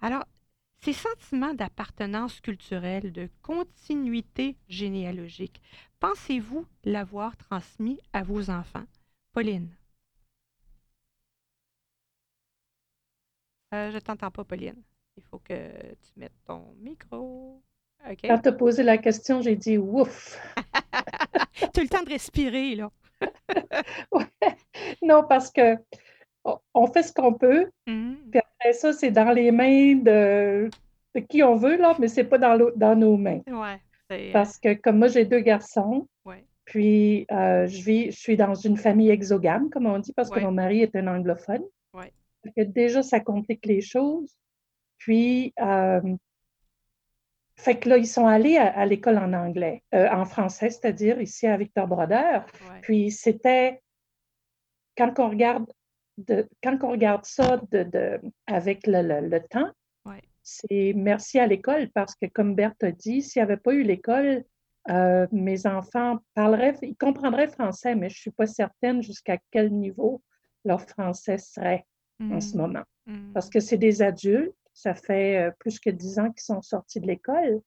Alors, 0.00 0.24
ces 0.82 0.92
sentiments 0.92 1.54
d'appartenance 1.54 2.40
culturelle, 2.40 3.12
de 3.12 3.28
continuité 3.42 4.56
généalogique, 4.68 5.60
pensez-vous 5.98 6.64
l'avoir 6.84 7.36
transmis 7.36 7.98
à 8.12 8.22
vos 8.22 8.50
enfants? 8.50 8.86
Pauline. 9.32 9.68
Euh, 13.72 13.90
je 13.90 13.98
t'entends 13.98 14.30
pas, 14.30 14.44
Pauline. 14.44 14.82
Il 15.16 15.22
faut 15.22 15.38
que 15.38 15.54
tu 15.54 16.12
mettes 16.16 16.32
ton 16.46 16.74
micro. 16.80 17.62
Quand 18.22 18.38
tu 18.38 18.48
as 18.48 18.52
posé 18.52 18.82
la 18.82 18.98
question, 18.98 19.42
j'ai 19.42 19.56
dit 19.56 19.76
ouf. 19.76 20.40
tu 21.74 21.80
as 21.80 21.82
le 21.82 21.88
temps 21.88 22.02
de 22.02 22.10
respirer, 22.10 22.76
là. 22.76 22.90
Non, 25.02 25.24
parce 25.28 25.50
que 25.50 25.76
on 26.74 26.86
fait 26.86 27.02
ce 27.02 27.12
qu'on 27.12 27.34
peut. 27.34 27.70
Mmh. 27.86 28.14
Puis 28.30 28.40
après 28.40 28.72
ça, 28.72 28.92
c'est 28.92 29.10
dans 29.10 29.30
les 29.30 29.50
mains 29.50 29.96
de, 29.96 30.70
qui 31.28 31.42
on 31.42 31.56
veut, 31.56 31.76
là, 31.76 31.94
mais 31.98 32.08
c'est 32.08 32.24
pas 32.24 32.38
dans, 32.38 32.58
dans 32.74 32.96
nos 32.96 33.16
mains. 33.16 33.40
Ouais, 33.46 33.78
euh 34.12 34.32
parce 34.32 34.58
que 34.58 34.74
comme 34.74 34.98
moi, 34.98 35.08
j'ai 35.08 35.24
deux 35.24 35.40
garçons. 35.40 36.08
Puis 36.64 37.26
euh, 37.32 37.66
je, 37.66 37.82
vis, 37.82 38.12
je 38.12 38.18
suis 38.18 38.36
dans 38.36 38.54
une 38.54 38.76
famille 38.76 39.10
exogame, 39.10 39.70
comme 39.70 39.86
on 39.86 39.98
dit, 39.98 40.12
parce 40.12 40.30
que 40.30 40.38
mon 40.38 40.52
mari 40.52 40.82
est 40.82 40.94
un 40.94 41.08
anglophone 41.08 41.64
que 42.56 42.62
déjà, 42.62 43.02
ça 43.02 43.20
complique 43.20 43.66
les 43.66 43.80
choses. 43.80 44.36
Puis, 44.98 45.52
euh, 45.60 46.00
fait 47.56 47.78
que 47.78 47.88
là, 47.88 47.98
ils 47.98 48.06
sont 48.06 48.26
allés 48.26 48.56
à, 48.56 48.86
l'école 48.86 49.18
en 49.18 49.32
anglais, 49.32 49.82
euh, 49.94 50.08
en 50.10 50.24
français, 50.24 50.70
c'est-à-dire 50.70 51.20
ici 51.20 51.46
à 51.46 51.56
Victor 51.56 51.86
Brodeur. 51.86 52.46
Puis, 52.82 53.10
c'était, 53.10 53.82
quand 54.96 55.18
on 55.18 55.28
regarde, 55.28 55.66
de, 56.18 56.48
quand 56.62 56.78
on 56.82 56.90
regarde 56.90 57.24
ça 57.24 57.60
de, 57.70 58.20
avec 58.46 58.86
le, 58.86 59.38
temps, 59.48 59.70
c'est 60.42 60.92
merci 60.96 61.38
à 61.38 61.46
l'école 61.46 61.90
parce 61.90 62.14
que, 62.14 62.26
comme 62.26 62.54
Berthe 62.54 62.82
a 62.82 62.92
dit, 62.92 63.22
s'il 63.22 63.40
n'y 63.40 63.44
avait 63.44 63.58
pas 63.58 63.74
eu 63.74 63.82
l'école, 63.82 64.44
euh, 64.88 65.26
mes 65.30 65.66
enfants 65.66 66.18
parleraient, 66.34 66.76
ils 66.82 66.96
comprendraient 66.96 67.48
français, 67.48 67.94
mais 67.94 68.08
je 68.08 68.16
ne 68.16 68.20
suis 68.20 68.30
pas 68.30 68.46
certaine 68.46 69.02
jusqu'à 69.02 69.38
quel 69.50 69.70
niveau 69.70 70.22
leur 70.64 70.80
français 70.80 71.38
serait 71.38 71.86
en 72.20 72.40
ce 72.40 72.54
mmh. 72.54 72.60
moment. 72.60 72.84
Mmh. 73.06 73.32
Parce 73.32 73.48
que 73.48 73.60
c'est 73.60 73.78
des 73.78 74.02
adultes, 74.02 74.54
ça 74.74 74.94
fait 74.94 75.38
euh, 75.38 75.50
plus 75.58 75.78
que 75.78 75.90
dix 75.90 76.18
ans 76.18 76.30
qu'ils 76.30 76.42
sont 76.42 76.62
sortis 76.62 77.00
de 77.00 77.06
l'école. 77.06 77.60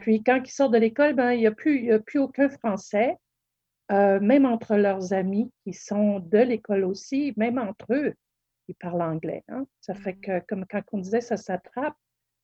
Puis 0.00 0.22
quand 0.22 0.42
ils 0.44 0.50
sortent 0.50 0.74
de 0.74 0.78
l'école, 0.78 1.14
ben, 1.14 1.32
il 1.32 1.38
n'y 1.38 1.46
a, 1.46 1.50
plus, 1.50 1.90
a 1.90 1.98
plus 1.98 2.18
aucun 2.18 2.50
français, 2.50 3.16
euh, 3.90 4.20
même 4.20 4.44
entre 4.44 4.76
leurs 4.76 5.14
amis 5.14 5.50
qui 5.64 5.72
sont 5.72 6.20
de 6.20 6.36
l'école 6.36 6.84
aussi, 6.84 7.32
même 7.38 7.56
entre 7.56 7.94
eux, 7.94 8.14
ils 8.68 8.74
parlent 8.74 9.00
anglais. 9.00 9.44
Hein. 9.48 9.66
Ça 9.80 9.94
fait 9.94 10.12
mmh. 10.12 10.20
que, 10.20 10.40
comme 10.46 10.66
quand 10.66 10.82
on 10.92 10.98
disait, 10.98 11.22
ça 11.22 11.38
s'attrape. 11.38 11.96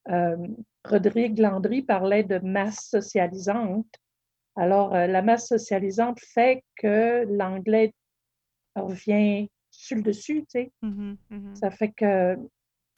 Euh, 0.08 0.38
Rodrigue 0.86 1.38
Landry 1.38 1.82
parlait 1.82 2.24
de 2.24 2.38
masse 2.38 2.88
socialisante. 2.88 3.92
Alors, 4.56 4.94
la 4.94 5.20
masse 5.20 5.48
socialisante 5.48 6.20
fait 6.20 6.62
que 6.76 7.26
l'anglais 7.28 7.92
revient 8.74 9.50
sur 9.84 9.96
le 9.96 10.02
dessus, 10.02 10.40
tu 10.42 10.46
sais. 10.48 10.72
Mmh 10.82 11.14
mmh 11.30 11.54
ça 11.54 11.70
fait 11.70 11.92
que 11.92 12.36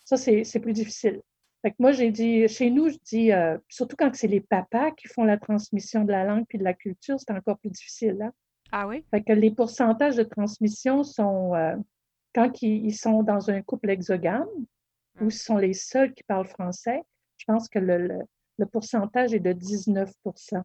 ça, 0.04 0.16
c'est 0.16 0.60
plus 0.60 0.72
difficile. 0.72 1.20
Fait 1.62 1.70
que 1.72 1.76
moi, 1.80 1.90
j'ai 1.90 2.12
dit, 2.12 2.46
chez 2.46 2.70
nous, 2.70 2.88
je 2.90 2.96
dis, 3.04 3.32
euh, 3.32 3.58
surtout 3.68 3.96
quand 3.98 4.14
c'est 4.14 4.28
les 4.28 4.40
papas 4.40 4.92
qui 4.92 5.08
font 5.08 5.24
la 5.24 5.36
transmission 5.36 6.04
de 6.04 6.12
la 6.12 6.24
langue 6.24 6.44
puis 6.48 6.58
de 6.58 6.64
la 6.64 6.74
culture, 6.74 7.16
c'est 7.18 7.32
encore 7.32 7.58
plus 7.58 7.70
difficile. 7.70 8.16
Hein. 8.22 8.32
Ah 8.70 8.86
oui? 8.86 9.04
Fait 9.10 9.22
que 9.22 9.32
les 9.32 9.50
pourcentages 9.50 10.14
de 10.14 10.22
transmission 10.22 11.02
sont, 11.02 11.54
euh, 11.54 11.74
quand 12.34 12.62
ils, 12.62 12.94
sont 12.94 13.24
dans 13.24 13.50
un 13.50 13.62
couple 13.62 13.90
exogame, 13.90 14.46
où 15.20 15.24
mmh. 15.24 15.30
ce 15.30 15.44
sont 15.44 15.56
les 15.56 15.72
seuls 15.72 16.14
qui 16.14 16.22
parlent 16.22 16.46
français, 16.46 17.02
je 17.38 17.44
pense 17.46 17.68
que 17.68 17.80
le, 17.80 18.20
le, 18.58 18.66
pourcentage 18.66 19.34
est 19.34 19.40
de 19.40 19.52
19% 19.52 20.62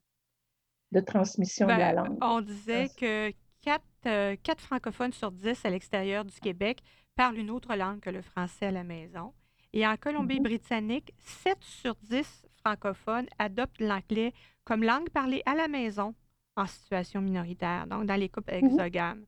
de 0.92 1.00
transmission 1.00 1.66
de 1.66 1.72
la 1.72 1.94
ben, 1.94 2.04
langue. 2.04 2.18
On 2.22 2.42
disait 2.42 2.90
que 2.96 3.32
4, 3.62 3.84
euh, 4.08 4.36
francophones 4.58 5.14
sur 5.14 5.32
10 5.32 5.66
à 5.66 5.70
l'extérieur 5.70 6.26
du 6.26 6.40
Québec 6.40 6.82
parlent 7.16 7.38
une 7.38 7.52
autre 7.52 7.76
langue 7.76 8.00
que 8.00 8.10
le 8.10 8.22
français 8.22 8.68
à 8.68 8.72
la 8.72 8.84
maison. 8.84 9.34
Et 9.74 9.88
en 9.88 9.96
Colombie-Britannique, 9.96 11.12
mm-hmm. 11.12 11.44
7 11.44 11.58
sur 11.62 11.96
10 12.04 12.46
francophones 12.64 13.28
adoptent 13.40 13.80
l'anglais 13.80 14.34
comme 14.64 14.84
langue 14.84 15.10
parlée 15.10 15.42
à 15.46 15.56
la 15.56 15.68
maison 15.68 16.14
en 16.58 16.66
situation 16.66 17.22
minoritaire, 17.22 17.88
donc 17.88 18.06
dans 18.06 18.16
les 18.16 18.30
couples 18.30 18.54
mm-hmm. 18.54 18.66
exogames. 18.66 19.26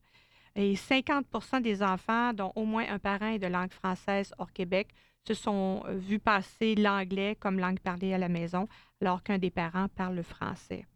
Et 0.56 0.74
50% 0.74 1.62
des 1.62 1.82
enfants 1.82 2.32
dont 2.32 2.52
au 2.54 2.64
moins 2.64 2.86
un 2.88 2.98
parent 2.98 3.28
est 3.28 3.38
de 3.38 3.46
langue 3.46 3.72
française 3.72 4.32
hors 4.38 4.52
Québec 4.52 4.88
se 5.26 5.34
sont 5.34 5.82
euh, 5.86 5.94
vus 5.94 6.18
passer 6.18 6.74
l'anglais 6.74 7.36
comme 7.40 7.58
langue 7.58 7.80
parlée 7.80 8.12
à 8.12 8.18
la 8.18 8.28
maison, 8.28 8.68
alors 9.00 9.22
qu'un 9.22 9.38
des 9.38 9.50
parents 9.50 9.88
parle 9.88 10.14
le 10.14 10.22
français. 10.22 10.86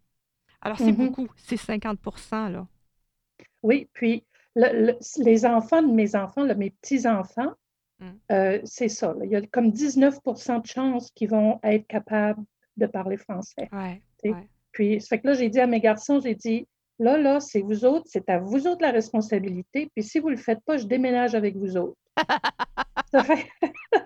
Alors, 0.60 0.78
c'est 0.78 0.92
mm-hmm. 0.92 1.06
beaucoup, 1.06 1.28
c'est 1.36 1.56
50% 1.56 2.52
là. 2.52 2.66
Oui, 3.62 3.88
puis 3.92 4.24
les 4.54 5.46
enfants 5.46 5.82
de 5.82 5.92
mes 5.92 6.16
enfants, 6.16 6.44
mes 6.56 6.70
petits-enfants, 6.70 7.52
mmh. 8.00 8.06
euh, 8.32 8.60
c'est 8.64 8.88
ça. 8.88 9.14
il 9.22 9.30
y 9.30 9.36
a 9.36 9.42
comme 9.42 9.70
19% 9.70 10.62
de 10.62 10.66
chances 10.66 11.10
qu'ils 11.12 11.30
vont 11.30 11.60
être 11.62 11.86
capables 11.86 12.42
de 12.76 12.86
parler 12.86 13.16
français. 13.16 13.68
Puis, 14.72 15.00
ça 15.00 15.08
fait 15.08 15.20
que 15.20 15.28
là, 15.28 15.34
j'ai 15.34 15.48
dit 15.48 15.60
à 15.60 15.66
mes 15.66 15.80
garçons, 15.80 16.20
j'ai 16.20 16.34
dit, 16.34 16.68
là, 16.98 17.16
là, 17.16 17.40
c'est 17.40 17.60
vous 17.60 17.84
autres, 17.84 18.06
c'est 18.08 18.28
à 18.28 18.38
vous 18.38 18.66
autres 18.66 18.82
la 18.82 18.90
responsabilité. 18.90 19.90
Puis 19.94 20.04
si 20.04 20.18
vous 20.18 20.30
ne 20.30 20.36
le 20.36 20.40
faites 20.40 20.60
pas, 20.64 20.76
je 20.76 20.86
déménage 20.86 21.34
avec 21.34 21.56
vous 21.56 21.76
autres. 21.76 21.96
ça 23.12 23.24
fait... 23.24 23.46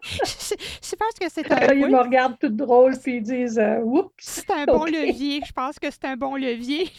je 0.02 0.96
pense 0.96 1.14
que 1.20 1.28
c'est 1.28 1.50
un. 1.70 1.74
Ils 1.74 1.88
me 1.88 1.98
regardent 1.98 2.38
tout 2.38 2.48
drôle 2.48 2.98
puis 2.98 3.16
ils 3.16 3.22
disent 3.22 3.58
euh, 3.58 3.80
Oups! 3.80 4.10
C'est 4.18 4.50
un 4.50 4.64
bon 4.66 4.84
levier. 4.84 5.40
Je 5.44 5.52
pense 5.52 5.78
que 5.78 5.90
c'est 5.90 6.04
un 6.04 6.16
bon 6.16 6.36
levier. 6.36 6.90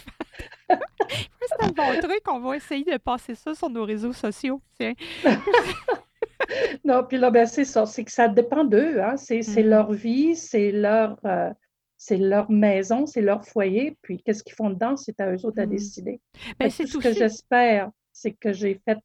C'est 0.70 1.62
un 1.62 1.70
bon 1.70 2.00
truc. 2.00 2.22
On 2.28 2.40
va 2.40 2.56
essayer 2.56 2.84
de 2.84 2.98
passer 2.98 3.36
ça 3.36 3.54
sur 3.54 3.70
nos 3.70 3.86
réseaux 3.86 4.14
sociaux. 4.14 4.62
non, 6.84 7.04
puis 7.04 7.18
là, 7.18 7.32
ben, 7.32 7.46
c'est 7.46 7.66
ça. 7.66 7.86
C'est 7.86 8.04
que 8.04 8.12
ça 8.12 8.28
dépend 8.28 8.64
d'eux. 8.64 9.02
Hein. 9.02 9.18
C'est 9.18 9.40
mm-hmm. 9.40 9.64
leur 9.64 9.92
vie, 9.92 10.36
c'est 10.36 10.72
leur. 10.72 11.18
Euh, 11.26 11.52
c'est 11.96 12.18
leur 12.18 12.52
maison, 12.52 13.06
c'est 13.06 13.22
leur 13.22 13.46
foyer, 13.46 13.98
puis 14.02 14.22
qu'est-ce 14.22 14.44
qu'ils 14.44 14.56
font 14.56 14.70
dedans, 14.70 14.98
c'est 14.98 15.18
à 15.22 15.32
eux 15.32 15.46
autres 15.46 15.62
à 15.62 15.66
mm. 15.66 15.70
décider. 15.70 16.20
Ben, 16.60 16.70
c'est 16.70 16.84
tout 16.84 17.00
ce 17.00 17.08
que 17.08 17.14
j'espère, 17.14 17.92
c'est 18.12 18.34
que 18.34 18.52
j'ai 18.52 18.82
fait 18.86 18.98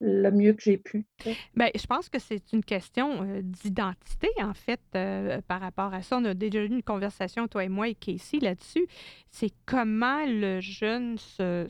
le 0.00 0.30
mieux 0.30 0.52
que 0.52 0.62
j'ai 0.62 0.76
pu. 0.76 1.06
Bien, 1.54 1.70
je 1.74 1.86
pense 1.86 2.08
que 2.08 2.18
c'est 2.18 2.52
une 2.52 2.62
question 2.62 3.22
euh, 3.22 3.40
d'identité, 3.42 4.28
en 4.38 4.52
fait, 4.52 4.80
euh, 4.94 5.40
par 5.48 5.60
rapport 5.60 5.94
à 5.94 6.02
ça. 6.02 6.18
On 6.18 6.24
a 6.24 6.34
déjà 6.34 6.62
eu 6.62 6.66
une 6.66 6.82
conversation, 6.82 7.48
toi 7.48 7.64
et 7.64 7.68
moi 7.68 7.88
et 7.88 7.94
Casey, 7.94 8.38
là-dessus. 8.40 8.86
C'est 9.30 9.52
comment 9.64 10.24
le 10.26 10.60
jeune 10.60 11.16
se, 11.18 11.66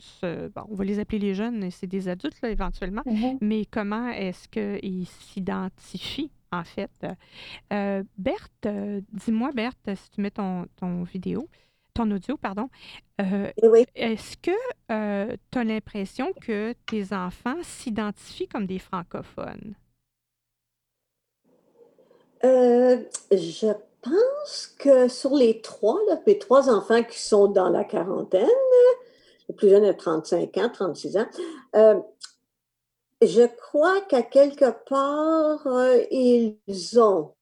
Bon, 0.49 0.63
on 0.69 0.75
va 0.75 0.83
les 0.83 0.99
appeler 0.99 1.19
les 1.19 1.33
jeunes, 1.33 1.69
c'est 1.71 1.87
des 1.87 2.09
adultes, 2.09 2.41
là, 2.41 2.49
éventuellement, 2.49 3.03
mm-hmm. 3.05 3.37
mais 3.41 3.65
comment 3.65 4.09
est-ce 4.09 4.47
qu'ils 4.49 5.07
s'identifient, 5.07 6.31
en 6.51 6.63
fait? 6.63 7.05
Euh, 7.71 8.03
Berthe, 8.17 8.67
dis-moi, 9.13 9.51
Berthe, 9.53 9.95
si 9.95 10.11
tu 10.11 10.21
mets 10.21 10.31
ton, 10.31 10.65
ton 10.75 11.03
vidéo, 11.03 11.49
ton 11.97 12.11
audio, 12.11 12.37
pardon. 12.37 12.69
oui. 13.19 13.85
Est-ce 13.95 14.37
que 14.37 14.51
tu 15.51 15.57
as 15.57 15.63
l'impression 15.63 16.31
que 16.41 16.73
tes 16.85 17.13
enfants 17.13 17.57
s'identifient 17.63 18.47
comme 18.47 18.65
des 18.65 18.79
francophones? 18.79 19.75
je 22.43 23.73
pense 24.01 24.67
que 24.79 25.07
sur 25.07 25.35
les 25.35 25.61
trois, 25.61 25.99
là, 26.07 26.19
mes 26.25 26.37
trois 26.37 26.69
enfants 26.69 27.03
qui 27.03 27.19
sont 27.19 27.47
dans 27.47 27.69
la 27.69 27.83
quarantaine, 27.83 28.47
le 29.49 29.55
plus 29.55 29.69
jeune 29.69 29.85
a 29.85 29.93
35 29.93 30.57
ans, 30.57 30.69
36 30.69 31.17
ans, 31.17 31.27
euh, 31.75 31.99
je 33.21 33.47
crois 33.47 34.01
qu'à 34.01 34.21
quelque 34.21 34.71
part, 34.87 35.65
euh, 35.67 36.03
ils 36.11 36.59
ont 36.99 37.33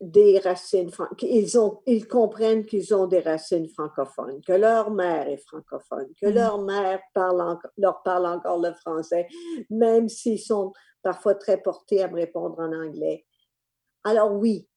des 0.00 0.38
racines, 0.38 0.90
ils, 1.22 1.58
ont, 1.58 1.80
ils 1.86 2.06
comprennent 2.06 2.66
qu'ils 2.66 2.94
ont 2.94 3.06
des 3.06 3.20
racines 3.20 3.68
francophones, 3.68 4.42
que 4.46 4.52
leur 4.52 4.90
mère 4.90 5.26
est 5.26 5.38
francophone, 5.38 6.08
que 6.20 6.26
mm. 6.26 6.34
leur 6.34 6.60
mère 6.60 7.00
parle 7.14 7.58
leur 7.78 8.02
parle 8.02 8.26
encore 8.26 8.60
le 8.60 8.74
français, 8.74 9.26
même 9.70 10.08
s'ils 10.08 10.40
sont 10.40 10.72
parfois 11.02 11.34
très 11.34 11.56
portés 11.62 12.02
à 12.02 12.08
me 12.08 12.16
répondre 12.16 12.58
en 12.58 12.72
anglais. 12.72 13.24
Alors 14.04 14.32
oui, 14.32 14.68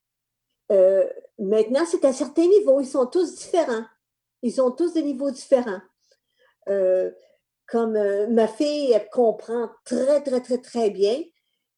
euh, 0.72 1.08
maintenant, 1.38 1.86
c'est 1.86 2.06
à 2.06 2.14
certains 2.14 2.48
niveaux. 2.48 2.80
Ils 2.80 2.88
sont 2.88 3.08
tous 3.08 3.36
différents. 3.36 3.86
Ils 4.42 4.62
ont 4.62 4.72
tous 4.72 4.94
des 4.94 5.04
niveaux 5.04 5.32
différents. 5.32 5.82
Euh, 6.68 7.12
comme 7.68 7.96
euh, 7.96 8.28
ma 8.28 8.48
fille, 8.48 8.92
elle 8.92 9.10
comprend 9.10 9.70
très, 9.86 10.22
très, 10.22 10.42
très, 10.42 10.60
très 10.60 10.90
bien, 10.90 11.22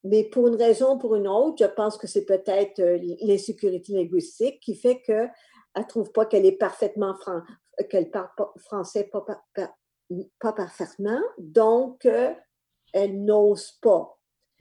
mais 0.03 0.23
pour 0.23 0.47
une 0.47 0.55
raison 0.55 0.95
ou 0.95 0.97
pour 0.97 1.15
une 1.15 1.27
autre, 1.27 1.57
je 1.59 1.69
pense 1.69 1.97
que 1.97 2.07
c'est 2.07 2.25
peut-être 2.25 2.81
l'insécurité 3.21 3.93
linguistique 3.93 4.59
qui 4.59 4.75
fait 4.75 5.01
qu'elle 5.01 5.31
ne 5.77 5.83
trouve 5.83 6.11
pas 6.11 6.25
qu'elle 6.25 6.45
est 6.45 6.53
parfaitement 6.53 7.15
qu'elle 7.89 8.09
parle 8.09 8.29
français 8.57 9.09
pas, 9.11 9.25
pas, 10.39 10.53
parfaitement, 10.53 11.21
donc 11.37 12.07
elle 12.93 13.23
n'ose 13.23 13.71
pas. 13.81 14.17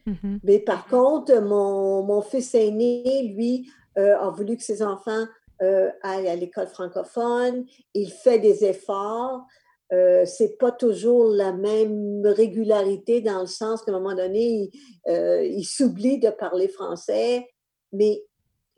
Mm-hmm. 0.06 0.40
Mais 0.44 0.58
par 0.60 0.86
contre, 0.86 1.40
mon, 1.40 2.02
mon, 2.02 2.22
fils 2.22 2.54
aîné, 2.54 3.34
lui, 3.34 3.70
euh, 3.98 4.16
a 4.18 4.30
voulu 4.30 4.56
que 4.56 4.62
ses 4.62 4.82
enfants 4.82 5.26
euh, 5.62 5.90
aillent 6.02 6.28
à 6.28 6.36
l'école 6.36 6.68
francophone. 6.68 7.66
Il 7.94 8.10
fait 8.10 8.38
des 8.38 8.64
efforts. 8.64 9.44
Euh, 9.92 10.24
c'est 10.24 10.56
pas 10.58 10.70
toujours 10.70 11.26
la 11.30 11.52
même 11.52 12.24
régularité 12.24 13.20
dans 13.20 13.40
le 13.40 13.46
sens 13.46 13.82
qu'à 13.82 13.90
un 13.90 13.98
moment 13.98 14.14
donné, 14.14 14.70
il, 15.06 15.64
s'oublie 15.64 16.18
de 16.18 16.30
parler 16.30 16.68
français, 16.68 17.48
mais 17.92 18.22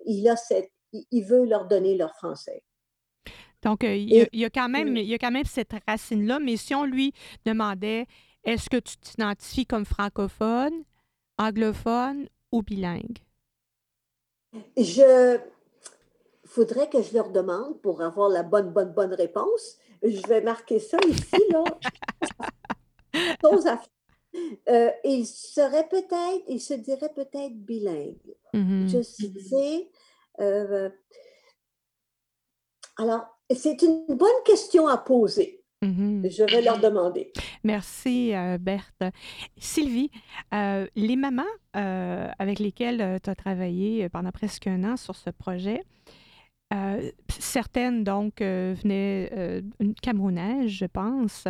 il, 0.06 0.26
a 0.28 0.36
cette, 0.36 0.70
il 0.92 1.24
veut 1.24 1.44
leur 1.44 1.66
donner 1.66 1.96
leur 1.96 2.14
français. 2.14 2.62
Donc, 3.62 3.84
il, 3.84 4.28
y 4.32 4.44
a, 4.44 4.50
quand 4.50 4.68
même, 4.68 4.96
il 4.96 5.04
y 5.04 5.14
a 5.14 5.18
quand 5.18 5.30
même 5.30 5.44
cette 5.44 5.72
racine-là, 5.86 6.40
mais 6.40 6.56
si 6.56 6.74
on 6.74 6.84
lui 6.84 7.12
demandait 7.44 8.06
est-ce 8.44 8.68
que 8.68 8.78
tu 8.78 8.96
t'identifies 8.96 9.66
comme 9.66 9.84
francophone, 9.84 10.84
anglophone 11.38 12.28
ou 12.50 12.62
bilingue? 12.62 13.18
Je 14.76 15.38
faudrait 16.44 16.88
que 16.88 17.02
je 17.02 17.14
leur 17.14 17.30
demande 17.30 17.80
pour 17.80 18.02
avoir 18.02 18.28
la 18.28 18.42
bonne, 18.42 18.70
bonne, 18.70 18.92
bonne 18.92 19.14
réponse. 19.14 19.78
Je 20.02 20.26
vais 20.26 20.40
marquer 20.40 20.78
ça 20.78 20.98
ici, 21.08 21.42
là. 21.50 21.64
Euh, 24.68 24.90
il 25.04 25.26
serait 25.26 25.86
peut-être, 25.88 26.44
il 26.48 26.58
se 26.58 26.72
dirait 26.72 27.12
peut-être 27.14 27.54
bilingue. 27.54 28.16
Mm-hmm. 28.54 28.88
Je 28.88 29.02
sais. 29.02 29.90
Euh, 30.40 30.88
alors, 32.96 33.26
c'est 33.54 33.82
une 33.82 34.06
bonne 34.08 34.42
question 34.46 34.86
à 34.86 34.96
poser. 34.96 35.62
Mm-hmm. 35.82 36.30
Je 36.30 36.44
vais 36.44 36.62
leur 36.62 36.78
demander. 36.78 37.32
Merci, 37.64 38.34
euh, 38.34 38.56
Berthe. 38.58 39.04
Sylvie, 39.56 40.10
euh, 40.54 40.86
les 40.94 41.16
mamans 41.16 41.42
euh, 41.76 42.28
avec 42.38 42.60
lesquelles 42.60 43.20
tu 43.22 43.30
as 43.30 43.34
travaillé 43.34 44.08
pendant 44.08 44.30
presque 44.30 44.68
un 44.68 44.84
an 44.84 44.96
sur 44.96 45.16
ce 45.16 45.30
projet, 45.30 45.82
certaines 47.28 48.04
donc 48.04 48.40
venaient 48.40 49.62
une 49.80 49.94
Camerounaise, 49.94 50.70
je 50.70 50.86
pense, 50.86 51.46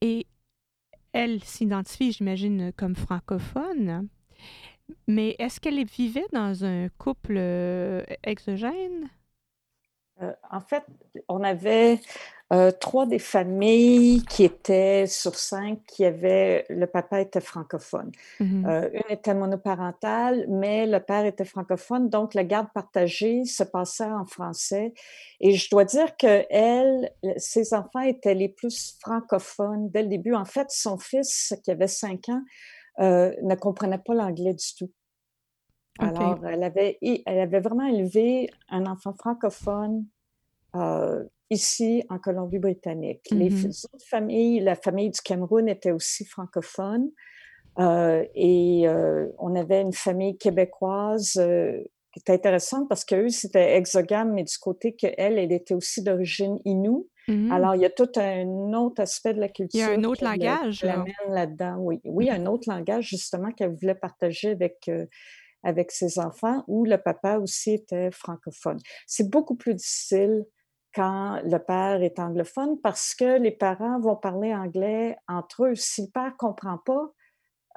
et 0.00 0.26
elles 1.12 1.42
s'identifient, 1.44 2.12
j'imagine, 2.12 2.72
comme 2.76 2.96
francophones. 2.96 4.08
Mais 5.06 5.36
est-ce 5.38 5.60
qu'elles 5.60 5.84
vivaient 5.84 6.26
dans 6.32 6.64
un 6.64 6.88
couple 6.98 7.38
exogène? 8.22 9.08
en 10.50 10.60
fait, 10.60 10.84
on 11.28 11.42
avait 11.42 12.00
euh, 12.52 12.70
trois 12.70 13.06
des 13.06 13.18
familles 13.18 14.22
qui 14.26 14.44
étaient 14.44 15.06
sur 15.06 15.34
cinq, 15.36 15.78
qui 15.86 16.04
avaient, 16.04 16.66
le 16.68 16.86
papa 16.86 17.20
était 17.20 17.40
francophone. 17.40 18.12
Mm-hmm. 18.40 18.68
Euh, 18.68 18.90
une 18.92 19.16
était 19.16 19.32
monoparentale, 19.32 20.44
mais 20.50 20.86
le 20.86 21.00
père 21.00 21.24
était 21.24 21.46
francophone, 21.46 22.10
donc 22.10 22.34
la 22.34 22.44
garde 22.44 22.68
partagée 22.74 23.46
se 23.46 23.62
passait 23.62 24.04
en 24.04 24.26
français. 24.26 24.92
Et 25.40 25.52
je 25.52 25.70
dois 25.70 25.86
dire 25.86 26.14
que 26.18 26.44
elle, 26.50 27.10
ses 27.38 27.72
enfants 27.72 28.00
étaient 28.00 28.34
les 28.34 28.50
plus 28.50 28.98
francophones 29.00 29.88
dès 29.88 30.02
le 30.02 30.08
début. 30.08 30.34
En 30.34 30.44
fait, 30.44 30.70
son 30.70 30.98
fils, 30.98 31.54
qui 31.64 31.70
avait 31.70 31.86
cinq 31.86 32.28
ans, 32.28 32.42
euh, 32.98 33.34
ne 33.42 33.54
comprenait 33.54 34.02
pas 34.04 34.12
l'anglais 34.12 34.52
du 34.52 34.74
tout. 34.78 34.90
Alors, 35.98 36.38
elle 36.46 36.64
avait, 36.64 36.98
elle 37.00 37.38
avait 37.38 37.60
vraiment 37.60 37.86
élevé 37.86 38.50
un 38.68 38.84
enfant 38.86 39.14
francophone 39.14 40.06
ici 41.52 42.04
en 42.08 42.18
Colombie-Britannique. 42.18 43.28
Les 43.30 43.50
mm-hmm. 43.50 43.86
autres 43.92 44.04
familles, 44.06 44.60
la 44.60 44.74
famille 44.74 45.10
du 45.10 45.20
Cameroun 45.20 45.68
était 45.68 45.92
aussi 45.92 46.24
francophone. 46.24 47.10
Euh, 47.78 48.24
et 48.34 48.86
euh, 48.86 49.28
on 49.38 49.54
avait 49.54 49.80
une 49.80 49.94
famille 49.94 50.36
québécoise 50.36 51.36
euh, 51.38 51.80
qui 52.12 52.20
était 52.20 52.34
intéressante 52.34 52.88
parce 52.88 53.04
qu'eux, 53.04 53.28
c'était 53.28 53.76
exogame, 53.76 54.32
mais 54.32 54.44
du 54.44 54.58
côté 54.58 54.94
qu'elle, 54.94 55.38
elle 55.38 55.52
était 55.52 55.74
aussi 55.74 56.02
d'origine 56.02 56.58
inou. 56.64 57.08
Mm-hmm. 57.28 57.52
Alors, 57.52 57.74
il 57.74 57.82
y 57.82 57.86
a 57.86 57.90
tout 57.90 58.10
un 58.16 58.72
autre 58.74 59.00
aspect 59.00 59.32
de 59.32 59.40
la 59.40 59.48
culture. 59.48 59.80
Il 59.80 59.80
y 59.80 59.82
a 59.84 59.90
un 59.90 60.04
autre 60.04 60.24
langage. 60.24 60.82
là. 60.82 61.04
là-dedans, 61.28 61.76
oui. 61.78 62.00
Oui, 62.04 62.28
un 62.28 62.46
autre 62.46 62.68
langage, 62.68 63.08
justement, 63.08 63.52
qu'elle 63.52 63.74
voulait 63.74 63.94
partager 63.94 64.50
avec, 64.50 64.90
avec 65.62 65.92
ses 65.92 66.18
enfants, 66.18 66.64
où 66.66 66.84
le 66.84 66.98
papa 66.98 67.38
aussi 67.38 67.74
était 67.74 68.10
francophone. 68.10 68.78
C'est 69.06 69.30
beaucoup 69.30 69.54
plus 69.54 69.74
difficile 69.74 70.44
quand 70.94 71.40
le 71.44 71.58
père 71.58 72.02
est 72.02 72.18
anglophone 72.18 72.78
parce 72.80 73.14
que 73.14 73.38
les 73.38 73.50
parents 73.50 74.00
vont 74.00 74.16
parler 74.16 74.54
anglais 74.54 75.16
entre 75.28 75.66
eux. 75.66 75.74
Si 75.74 76.02
le 76.02 76.08
père 76.08 76.32
ne 76.32 76.36
comprend 76.36 76.78
pas, 76.78 77.12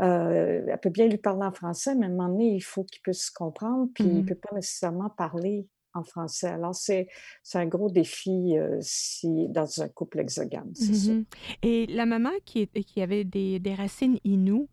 euh, 0.01 0.65
elle 0.67 0.79
peut 0.79 0.89
bien 0.89 1.07
lui 1.07 1.17
parler 1.17 1.45
en 1.45 1.51
français, 1.51 1.95
mais 1.95 2.05
à 2.05 2.09
un 2.09 2.11
moment 2.11 2.29
donné, 2.29 2.55
il 2.55 2.61
faut 2.61 2.83
qu'il 2.83 3.01
puisse 3.01 3.29
comprendre, 3.29 3.87
puis 3.93 4.03
il 4.03 4.13
ne 4.13 4.21
mmh 4.21 4.25
peut 4.25 4.35
pas 4.35 4.55
nécessairement 4.55 5.09
parler 5.09 5.67
en 5.93 6.03
français. 6.03 6.47
Alors, 6.47 6.75
c'est 6.75 7.07
un 7.53 7.65
gros 7.65 7.89
défi 7.89 8.57
euh, 8.57 8.77
si, 8.81 9.47
dans 9.49 9.81
un 9.81 9.87
couple 9.87 10.19
exogame, 10.19 10.71
c'est 10.73 11.13
mmh 11.13 11.25
Et 11.63 11.85
la 11.87 12.05
maman 12.05 12.31
qui, 12.43 12.67
qui 12.67 13.01
avait 13.01 13.23
des, 13.23 13.59
des 13.59 13.73
racines 13.73 14.19
inoues, 14.25 14.67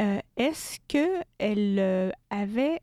euh, 0.00 0.18
est-ce 0.36 0.78
qu'elle 0.88 2.12
avait 2.30 2.80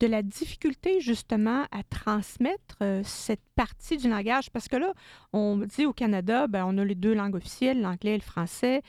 de 0.00 0.06
la 0.06 0.22
difficulté 0.22 1.00
justement 1.00 1.64
à 1.70 1.82
transmettre 1.82 2.76
euh, 2.82 3.02
cette 3.04 3.42
partie 3.56 3.96
du 3.96 4.08
langage. 4.08 4.50
Parce 4.50 4.68
que 4.68 4.76
là, 4.76 4.92
on 5.32 5.58
dit 5.58 5.86
au 5.86 5.92
Canada, 5.92 6.46
ben, 6.46 6.64
on 6.66 6.78
a 6.78 6.84
les 6.84 6.94
deux 6.94 7.14
langues 7.14 7.34
officielles, 7.34 7.80
l'anglais 7.80 8.14
et 8.14 8.18
le 8.18 8.22
français. 8.22 8.82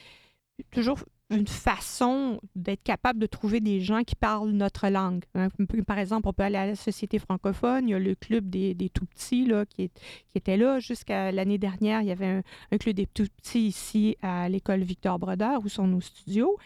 Toujours 0.71 0.99
une 1.29 1.47
façon 1.47 2.39
d'être 2.55 2.83
capable 2.83 3.19
de 3.19 3.27
trouver 3.27 3.59
des 3.59 3.81
gens 3.81 4.03
qui 4.03 4.15
parlent 4.15 4.49
notre 4.49 4.89
langue. 4.89 5.23
Hein. 5.35 5.49
Par 5.85 5.99
exemple, 5.99 6.27
on 6.27 6.33
peut 6.33 6.43
aller 6.43 6.57
à 6.57 6.65
la 6.65 6.75
Société 6.75 7.19
francophone, 7.19 7.87
il 7.87 7.91
y 7.91 7.93
a 7.93 7.99
le 7.99 8.15
club 8.15 8.49
des, 8.49 8.75
tout-petits 8.91 9.45
là, 9.45 9.65
qui, 9.65 9.91
était 10.33 10.57
là 10.57 10.79
jusqu'à 10.79 11.31
l'année 11.31 11.59
dernière. 11.59 12.01
Il 12.01 12.07
y 12.07 12.11
avait 12.11 12.41
un, 12.71 12.77
club 12.77 12.95
des 12.95 13.05
tout-petits 13.05 13.67
ici 13.67 14.17
à 14.23 14.49
l'école 14.49 14.81
Victor 14.81 15.19
Brodeur, 15.19 15.63
où 15.63 15.69
sont 15.69 15.87
nos 15.87 16.01
studios. 16.01 16.57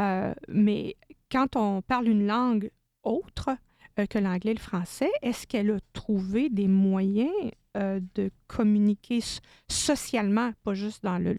Euh, 0.00 0.32
mais 0.48 0.96
quand 1.30 1.56
on 1.56 1.82
parle 1.82 2.08
une 2.08 2.26
langue 2.26 2.70
autre, 3.02 3.50
que 4.04 4.18
l'anglais 4.18 4.50
et 4.50 4.54
le 4.54 4.60
français. 4.60 5.10
Est-ce 5.22 5.46
qu'elle 5.46 5.70
a 5.70 5.78
trouvé 5.92 6.48
des 6.50 6.68
moyens 6.68 7.30
euh, 7.76 8.00
de 8.14 8.30
communiquer 8.46 9.20
socialement, 9.68 10.52
pas 10.64 10.74
juste 10.74 11.02
dans 11.04 11.18
le, 11.18 11.36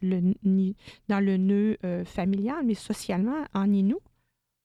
dans 1.08 1.20
le 1.20 1.38
nœud 1.38 1.78
euh, 1.84 2.06
familial, 2.06 2.58
mais 2.66 2.76
socialement 2.76 3.44
en 3.54 3.72
Inou? 3.72 4.00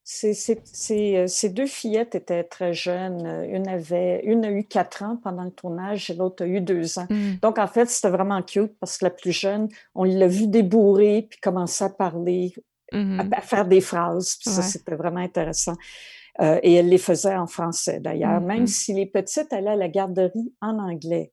ces 0.04 1.48
deux 1.50 1.66
fillettes 1.66 2.14
étaient 2.16 2.44
très 2.44 2.74
jeunes. 2.74 3.24
Une, 3.48 3.68
avait, 3.68 4.20
une 4.24 4.44
a 4.44 4.50
eu 4.50 4.64
quatre 4.64 5.02
ans 5.04 5.16
pendant 5.16 5.44
le 5.44 5.52
tournage 5.52 6.10
et 6.10 6.14
l'autre 6.14 6.42
a 6.42 6.46
eu 6.46 6.60
deux 6.60 6.98
ans. 6.98 7.06
Mmh. 7.08 7.36
Donc, 7.40 7.58
en 7.58 7.68
fait, 7.68 7.88
c'était 7.88 8.10
vraiment 8.10 8.42
cute 8.42 8.76
parce 8.80 8.98
que 8.98 9.04
la 9.04 9.10
plus 9.10 9.32
jeune, 9.32 9.68
on 9.94 10.04
l'a 10.04 10.26
vu 10.26 10.48
débourrer 10.48 11.28
puis 11.30 11.38
commencer 11.40 11.84
à 11.84 11.88
parler, 11.88 12.52
mmh 12.92 13.20
à, 13.32 13.40
faire 13.40 13.64
des 13.64 13.80
phrases. 13.80 14.36
Puis 14.40 14.50
ça, 14.50 14.62
c'était 14.62 14.96
vraiment 14.96 15.20
intéressant. 15.20 15.74
Euh, 16.40 16.58
et 16.62 16.74
elle 16.74 16.88
les 16.88 16.98
faisait 16.98 17.36
en 17.36 17.46
français 17.46 18.00
d'ailleurs, 18.00 18.40
même 18.40 18.64
mm-hmm. 18.64 18.66
si 18.66 18.94
les 18.94 19.06
petites 19.06 19.52
allaient 19.52 19.70
à 19.70 19.76
la 19.76 19.88
garderie 19.88 20.54
en 20.62 20.78
anglais. 20.78 21.32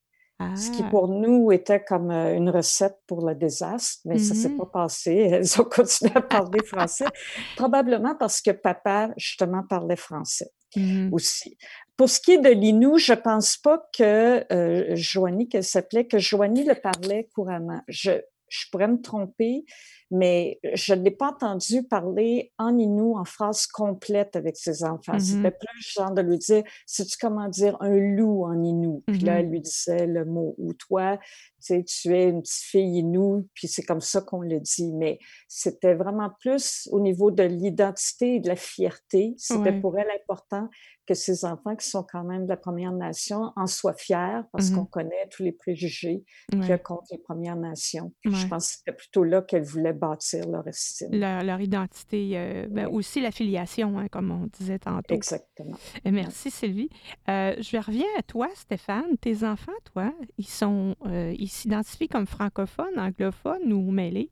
Ce 0.55 0.71
qui 0.71 0.83
ah. 0.85 0.89
pour 0.89 1.09
nous 1.09 1.51
était 1.51 1.83
comme 1.83 2.11
euh, 2.11 2.33
une 2.33 2.49
recette 2.49 2.97
pour 3.07 3.27
le 3.27 3.35
désastre, 3.35 3.99
mais 4.05 4.17
ça 4.17 4.33
ne 4.33 4.39
s'est 4.39 4.49
mmh 4.49 4.57
pas 4.57 4.65
passé. 4.65 5.13
Elles 5.31 5.59
ont 5.59 5.65
continué 5.65 6.13
à 6.15 6.21
parler 6.21 6.63
français, 6.63 7.05
probablement 7.57 8.15
parce 8.15 8.41
que 8.41 8.51
papa, 8.51 9.09
justement, 9.17 9.63
parlait 9.63 9.97
français 9.97 10.49
mmh 10.77 11.09
aussi. 11.11 11.57
Pour 11.97 12.09
ce 12.09 12.21
qui 12.21 12.31
est 12.31 12.37
de 12.37 12.51
l'Inou, 12.51 12.97
je 12.97 13.11
pense 13.11 13.57
pas 13.57 13.83
que 13.97 14.45
euh, 14.53 14.95
Joanie, 14.95 15.49
qu'elle 15.49 15.65
s'appelait, 15.65 16.07
que 16.07 16.19
Joanie 16.19 16.63
le 16.63 16.75
parlait 16.75 17.27
couramment. 17.35 17.81
Je, 17.89 18.11
je 18.49 18.65
pourrais 18.71 18.87
me 18.87 19.01
tromper, 19.01 19.63
mais 20.11 20.59
je 20.73 20.93
ne 20.93 21.03
l'ai 21.03 21.11
pas 21.11 21.29
entendu 21.29 21.83
parler 21.83 22.51
en 22.57 22.77
Inou 22.77 23.15
en 23.15 23.25
phrase 23.25 23.67
complète 23.67 24.35
avec 24.35 24.57
ses 24.57 24.83
enfants. 24.83 25.13
Mm-hmm. 25.13 25.19
C'était 25.19 25.51
plus 25.51 25.93
genre 25.93 26.11
de 26.11 26.21
lui 26.21 26.37
dire, 26.37 26.63
sais-tu 26.85 27.17
comment 27.19 27.47
dire 27.47 27.77
un 27.79 27.95
loup 27.95 28.45
en 28.45 28.63
Inou? 28.63 29.03
Puis 29.07 29.19
là, 29.19 29.35
mm-hmm. 29.35 29.39
elle 29.39 29.49
lui 29.49 29.61
disait 29.61 30.07
le 30.07 30.25
mot 30.25 30.55
ou 30.57 30.73
toi, 30.73 31.17
tu 31.17 31.25
sais, 31.59 31.83
tu 31.83 32.15
es 32.15 32.29
une 32.29 32.41
petite 32.41 32.63
fille 32.63 32.99
Inou, 32.99 33.47
puis 33.53 33.67
c'est 33.67 33.83
comme 33.83 34.01
ça 34.01 34.21
qu'on 34.21 34.41
le 34.41 34.59
dit. 34.59 34.93
Mais 34.93 35.19
c'était 35.47 35.93
vraiment 35.93 36.31
plus 36.39 36.89
au 36.91 36.99
niveau 36.99 37.31
de 37.31 37.43
l'identité 37.43 38.35
et 38.35 38.39
de 38.39 38.47
la 38.47 38.55
fierté. 38.55 39.35
C'était 39.37 39.79
pour 39.79 39.97
elle 39.97 40.09
important 40.09 40.69
que 41.09 41.15
ces 41.15 41.43
enfants 41.43 41.75
qui 41.75 41.87
sont 41.87 42.03
quand 42.03 42.23
même 42.23 42.43
de 42.43 42.49
la 42.49 42.57
Première 42.57 42.91
Nation 42.91 43.51
en 43.55 43.65
soient 43.65 43.95
fiers 43.95 44.41
parce 44.51 44.69
mmh 44.69 44.75
qu'on 44.75 44.85
connaît 44.85 45.27
tous 45.31 45.41
les 45.41 45.51
préjugés 45.51 46.23
qu'il 46.51 46.63
y 46.63 46.71
a 46.71 46.77
contre 46.77 47.07
les 47.09 47.17
Premières 47.17 47.55
Nations. 47.55 48.13
Je 48.23 48.45
pense 48.45 48.67
que 48.67 48.77
c'était 48.77 48.95
plutôt 48.95 49.23
là 49.23 49.41
qu'elles 49.41 49.63
voulaient 49.63 49.93
bâtir 49.93 50.47
leur 50.47 50.67
estime. 50.67 51.09
Leur, 51.11 51.61
identité, 51.61 52.33
euh, 52.35 52.67
ben, 52.69 52.87
aussi 52.87 53.21
l'affiliation, 53.21 53.97
hein, 53.97 54.07
comme 54.07 54.29
on 54.29 54.47
disait 54.59 54.77
tantôt. 54.77 55.15
Exactement. 55.15 55.75
Euh, 56.05 56.11
merci 56.11 56.51
Sylvie. 56.51 56.89
Euh, 57.27 57.55
je 57.59 57.77
reviens 57.77 58.05
à 58.19 58.21
toi, 58.21 58.47
Stéphane. 58.53 59.17
Tes 59.19 59.43
enfants, 59.43 59.71
toi, 59.91 60.13
ils 60.37 60.47
sont, 60.47 60.95
ils 61.05 61.49
s'identifient 61.49 62.07
comme 62.07 62.27
francophones, 62.27 62.99
anglophones 62.99 63.73
ou 63.73 63.89
mêlés? 63.89 64.29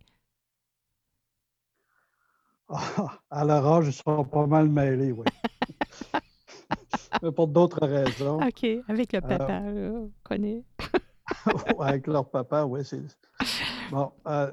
Ah, 2.70 3.18
à 3.32 3.46
leur 3.46 3.66
âge, 3.66 3.88
ils 3.88 3.94
sont 3.94 4.24
pas 4.26 4.46
mal 4.46 4.70
mêlés, 4.70 5.12
oui. 5.12 5.26
mais 7.22 7.32
pour 7.32 7.48
d'autres 7.48 7.86
raisons. 7.86 8.40
OK, 8.42 8.66
avec 8.88 9.14
le 9.14 9.22
papa, 9.22 9.62
euh, 9.64 9.92
on 9.92 10.12
connaît. 10.24 10.64
avec 11.80 12.08
leur 12.08 12.30
papa, 12.30 12.66
oui. 12.66 12.82
Bon, 13.92 14.12
euh, 14.28 14.52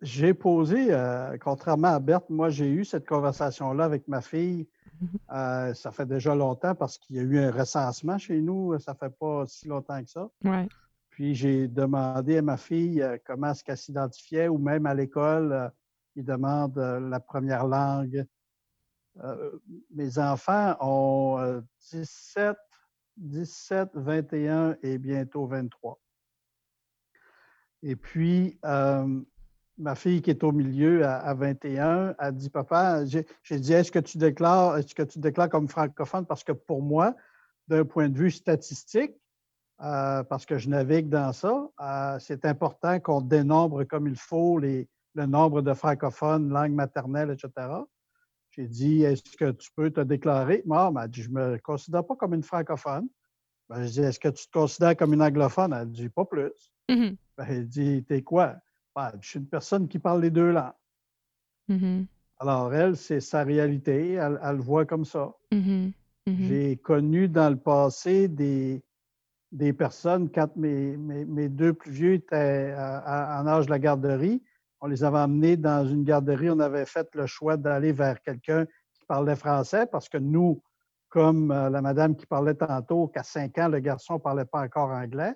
j'ai 0.00 0.34
posé, 0.34 0.88
euh, 0.90 1.36
contrairement 1.38 1.88
à 1.88 1.98
Berthe, 1.98 2.28
moi, 2.30 2.50
j'ai 2.50 2.68
eu 2.68 2.84
cette 2.84 3.06
conversation-là 3.06 3.84
avec 3.84 4.08
ma 4.08 4.20
fille. 4.20 4.66
Mm-hmm. 5.02 5.74
ça 5.74 5.90
fait 5.90 6.06
déjà 6.06 6.32
longtemps 6.34 6.76
parce 6.76 6.96
qu'il 6.96 7.16
y 7.16 7.18
a 7.18 7.22
eu 7.22 7.38
un 7.40 7.50
recensement 7.50 8.18
chez 8.18 8.40
nous. 8.40 8.78
Ça 8.78 8.94
fait 8.94 9.10
pas 9.10 9.44
si 9.46 9.66
longtemps 9.66 10.00
que 10.00 10.08
ça. 10.08 10.28
Ouais. 10.44 10.68
Puis 11.10 11.34
j'ai 11.34 11.66
demandé 11.66 12.38
à 12.38 12.42
ma 12.42 12.56
fille 12.56 13.04
comment 13.24 13.50
est-ce 13.50 13.64
qu'elle 13.64 13.76
s'identifiait 13.76 14.46
ou 14.46 14.58
même 14.58 14.86
à 14.86 14.94
l'école, 14.94 15.72
ils 16.14 16.24
demandent 16.24 16.78
la 16.78 17.18
première 17.18 17.66
langue 17.66 18.24
euh, 19.22 19.58
mes 19.94 20.18
enfants 20.18 20.76
ont 20.80 21.62
17, 21.90 22.56
17, 23.16 23.90
21 23.94 24.76
et 24.82 24.98
bientôt 24.98 25.46
23. 25.46 26.00
Et 27.82 27.96
puis, 27.96 28.58
euh, 28.64 29.20
ma 29.78 29.94
fille 29.94 30.22
qui 30.22 30.30
est 30.30 30.44
au 30.44 30.52
milieu 30.52 31.04
à, 31.04 31.34
21 31.34 32.14
a 32.18 32.30
dit 32.30 32.48
Papa, 32.48 33.04
j'ai 33.04 33.58
dit 33.58 33.72
Est-ce 33.72 33.90
que 33.90 33.98
tu 33.98 34.18
déclares, 34.18 34.78
est-ce 34.78 34.94
que 34.94 35.02
tu 35.02 35.18
déclares 35.18 35.48
comme 35.48 35.68
francophone? 35.68 36.24
Parce 36.26 36.44
que 36.44 36.52
pour 36.52 36.82
moi, 36.82 37.14
d'un 37.68 37.84
point 37.84 38.08
de 38.08 38.16
vue 38.16 38.30
statistique, 38.30 39.14
euh, 39.80 40.22
parce 40.22 40.46
que 40.46 40.58
je 40.58 40.68
navigue 40.68 41.08
dans 41.08 41.32
ça, 41.32 42.18
c'est 42.20 42.44
important 42.44 43.00
qu'on 43.00 43.20
dénombre 43.20 43.84
comme 43.84 44.06
il 44.06 44.16
faut 44.16 44.58
les, 44.58 44.88
le 45.14 45.26
nombre 45.26 45.60
de 45.60 45.74
francophones, 45.74 46.48
langue 46.50 46.72
maternelle, 46.72 47.30
etc. 47.30 47.68
J'ai 48.52 48.66
dit, 48.66 49.02
est-ce 49.02 49.36
que 49.36 49.50
tu 49.52 49.70
peux 49.74 49.90
te 49.90 50.00
déclarer? 50.00 50.62
Moi, 50.66 50.84
elle 50.86 50.92
m'a 50.92 51.08
dit, 51.08 51.22
je 51.22 51.30
ne 51.30 51.34
me 51.34 51.58
considère 51.58 52.04
pas 52.04 52.16
comme 52.16 52.34
une 52.34 52.42
francophone. 52.42 53.08
Ben, 53.70 53.84
je 53.84 53.92
dis, 53.92 54.00
est-ce 54.00 54.20
que 54.20 54.28
tu 54.28 54.46
te 54.46 54.52
considères 54.52 54.94
comme 54.94 55.14
une 55.14 55.22
anglophone? 55.22 55.72
Elle 55.72 55.90
dit, 55.90 56.10
pas 56.10 56.26
plus. 56.26 56.52
Mm-hmm. 56.90 57.16
Ben, 57.38 57.46
elle 57.48 57.66
dit, 57.66 58.04
t'es 58.06 58.20
quoi? 58.20 58.56
Ben, 58.94 59.10
je 59.20 59.28
suis 59.30 59.38
une 59.38 59.46
personne 59.46 59.88
qui 59.88 59.98
parle 59.98 60.20
les 60.20 60.30
deux 60.30 60.50
langues. 60.50 60.72
Mm-hmm. 61.70 62.04
Alors, 62.40 62.74
elle, 62.74 62.96
c'est 62.96 63.20
sa 63.20 63.42
réalité. 63.42 64.12
Elle, 64.12 64.38
le 64.42 64.62
voit 64.62 64.84
comme 64.84 65.06
ça. 65.06 65.32
Mm-hmm. 65.50 65.92
J'ai 66.26 66.76
connu 66.76 67.28
dans 67.28 67.48
le 67.48 67.56
passé 67.56 68.28
des, 68.28 68.84
des 69.50 69.72
personnes, 69.72 70.30
quand 70.30 70.54
mes, 70.56 70.96
mes, 70.98 71.48
deux 71.48 71.72
plus 71.72 71.90
vieux 71.90 72.12
étaient 72.14 72.74
en 72.76 73.46
âge 73.46 73.66
de 73.66 73.70
la 73.70 73.78
garderie, 73.78 74.42
on 74.82 74.88
les 74.88 75.04
avait 75.04 75.18
emmenés 75.18 75.56
dans 75.56 75.86
une 75.86 76.02
garderie. 76.02 76.50
On 76.50 76.58
avait 76.58 76.84
fait 76.84 77.08
le 77.14 77.26
choix 77.26 77.56
d'aller 77.56 77.92
vers 77.92 78.20
quelqu'un 78.20 78.66
qui 78.66 79.04
parlait 79.06 79.36
français 79.36 79.86
parce 79.86 80.08
que 80.08 80.18
nous, 80.18 80.60
comme 81.08 81.52
euh, 81.52 81.70
la 81.70 81.80
madame 81.80 82.16
qui 82.16 82.26
parlait 82.26 82.56
tantôt, 82.56 83.06
qu'à 83.06 83.22
5 83.22 83.56
ans, 83.58 83.68
le 83.68 83.78
garçon 83.78 84.14
ne 84.14 84.18
parlait 84.18 84.44
pas 84.44 84.60
encore 84.60 84.90
anglais, 84.90 85.34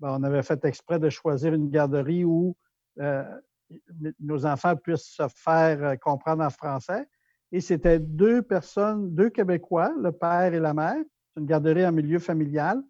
ben, 0.00 0.16
on 0.18 0.22
avait 0.22 0.42
fait 0.42 0.64
exprès 0.64 0.98
de 0.98 1.10
choisir 1.10 1.52
une 1.52 1.68
garderie 1.68 2.24
où 2.24 2.56
euh, 3.00 3.22
nos 4.18 4.46
enfants 4.46 4.74
puissent 4.76 5.14
se 5.14 5.28
faire 5.28 5.84
euh, 5.84 5.96
comprendre 5.96 6.42
en 6.42 6.50
français. 6.50 7.06
Et 7.52 7.60
c'était 7.60 7.98
deux 7.98 8.40
personnes, 8.40 9.14
deux 9.14 9.28
Québécois, 9.28 9.92
le 10.00 10.10
père 10.10 10.54
et 10.54 10.60
la 10.60 10.72
mère. 10.72 11.04
C'est 11.34 11.40
une 11.40 11.46
garderie 11.46 11.86
en 11.86 11.92
milieu 11.92 12.18
familial. 12.18 12.82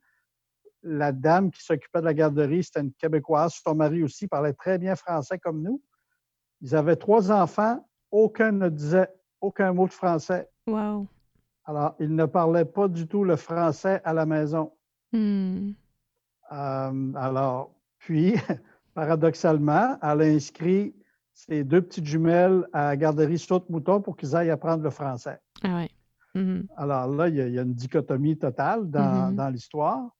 La 0.82 1.12
dame 1.12 1.50
qui 1.50 1.62
s'occupait 1.62 2.00
de 2.00 2.06
la 2.06 2.14
garderie, 2.14 2.64
c'était 2.64 2.80
une 2.80 2.92
Québécoise. 2.92 3.60
Son 3.64 3.74
mari 3.74 4.02
aussi 4.02 4.26
parlait 4.26 4.54
très 4.54 4.78
bien 4.78 4.96
français 4.96 5.38
comme 5.38 5.62
nous. 5.62 5.82
Ils 6.62 6.74
avaient 6.74 6.96
trois 6.96 7.30
enfants. 7.30 7.86
Aucun 8.10 8.52
ne 8.52 8.68
disait 8.68 9.08
aucun 9.40 9.72
mot 9.72 9.86
de 9.86 9.92
français. 9.92 10.48
Wow. 10.66 11.06
Alors, 11.64 11.94
ils 12.00 12.14
ne 12.14 12.26
parlaient 12.26 12.64
pas 12.64 12.88
du 12.88 13.06
tout 13.06 13.24
le 13.24 13.36
français 13.36 14.00
à 14.04 14.12
la 14.12 14.26
maison. 14.26 14.72
Hmm. 15.12 15.72
Euh, 16.52 17.12
alors, 17.14 17.74
puis, 17.98 18.34
paradoxalement, 18.94 19.98
elle 20.02 20.22
a 20.22 20.24
inscrit 20.24 20.94
ses 21.32 21.64
deux 21.64 21.80
petites 21.80 22.06
jumelles 22.06 22.66
à 22.72 22.86
la 22.86 22.96
garderie 22.96 23.38
Saute-Mouton 23.38 24.00
pour 24.00 24.16
qu'ils 24.16 24.34
aillent 24.36 24.50
apprendre 24.50 24.82
le 24.82 24.90
français. 24.90 25.38
Ah 25.62 25.76
ouais. 25.76 25.90
Mm-hmm. 26.34 26.66
Alors 26.76 27.08
là, 27.08 27.28
il 27.28 27.36
y, 27.36 27.58
a, 27.58 27.62
une 27.62 27.74
dichotomie 27.74 28.38
totale 28.38 28.88
dans, 28.90 29.30
mm-hmm. 29.30 29.34
dans 29.34 29.48
l'histoire. 29.48 30.10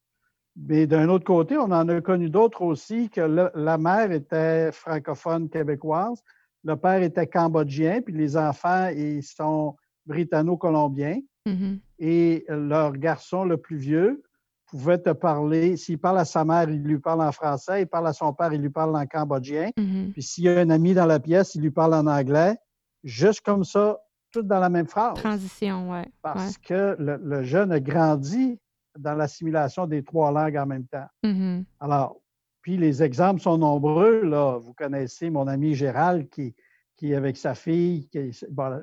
Mais 0.55 0.85
d'un 0.85 1.07
autre 1.09 1.23
côté, 1.23 1.57
on 1.57 1.71
en 1.71 1.87
a 1.87 2.01
connu 2.01 2.29
d'autres 2.29 2.61
aussi 2.61 3.09
que 3.09 3.21
la 3.21 3.77
mère 3.77 4.11
était 4.11 4.71
francophone 4.71 5.49
québécoise, 5.49 6.21
le 6.63 6.75
père 6.75 7.01
était 7.01 7.27
cambodgien, 7.27 8.01
puis 8.01 8.13
les 8.13 8.37
enfants, 8.37 8.89
ils 8.89 9.23
sont 9.23 9.75
britanno-colombiens. 10.05 11.19
Mm-hmm. 11.47 11.79
Et 11.99 12.45
leur 12.49 12.93
garçon, 12.93 13.45
le 13.45 13.57
plus 13.57 13.77
vieux, 13.77 14.23
pouvait 14.67 14.99
te 14.99 15.09
parler, 15.09 15.75
s'il 15.75 15.99
parle 15.99 16.19
à 16.19 16.25
sa 16.25 16.45
mère, 16.45 16.69
il 16.69 16.83
lui 16.83 16.99
parle 16.99 17.21
en 17.21 17.31
français, 17.31 17.81
il 17.81 17.87
parle 17.87 18.07
à 18.07 18.13
son 18.13 18.33
père, 18.33 18.53
il 18.53 18.61
lui 18.61 18.69
parle 18.69 18.95
en 18.95 19.05
cambodgien. 19.05 19.69
Mm-hmm. 19.77 20.11
Puis 20.13 20.23
s'il 20.23 20.43
y 20.45 20.49
a 20.49 20.59
un 20.59 20.69
ami 20.69 20.93
dans 20.93 21.05
la 21.05 21.19
pièce, 21.19 21.55
il 21.55 21.61
lui 21.61 21.71
parle 21.71 21.93
en 21.93 22.07
anglais, 22.07 22.55
juste 23.03 23.41
comme 23.41 23.63
ça, 23.63 23.99
tout 24.31 24.43
dans 24.43 24.59
la 24.59 24.69
même 24.69 24.87
phrase. 24.87 25.15
Transition, 25.15 25.91
oui. 25.91 26.03
Parce 26.21 26.57
que 26.57 26.95
le, 26.97 27.19
le, 27.21 27.43
jeune 27.43 27.71
a 27.71 27.79
grandi 27.79 28.59
dans 28.97 29.15
l'assimilation 29.15 29.87
des 29.87 30.03
trois 30.03 30.31
langues 30.31 30.57
en 30.57 30.65
même 30.65 30.85
temps. 30.85 31.07
Mm-hmm. 31.23 31.63
Alors, 31.79 32.21
puis 32.61 32.77
les 32.77 33.01
exemples 33.03 33.41
sont 33.41 33.57
nombreux. 33.57 34.21
Là. 34.23 34.57
Vous 34.57 34.73
connaissez 34.73 35.29
mon 35.29 35.47
ami 35.47 35.73
Gérald 35.73 36.29
qui, 36.29 36.55
qui 36.95 37.13
avec 37.15 37.37
sa 37.37 37.55
fille, 37.55 38.07
qui, 38.09 38.31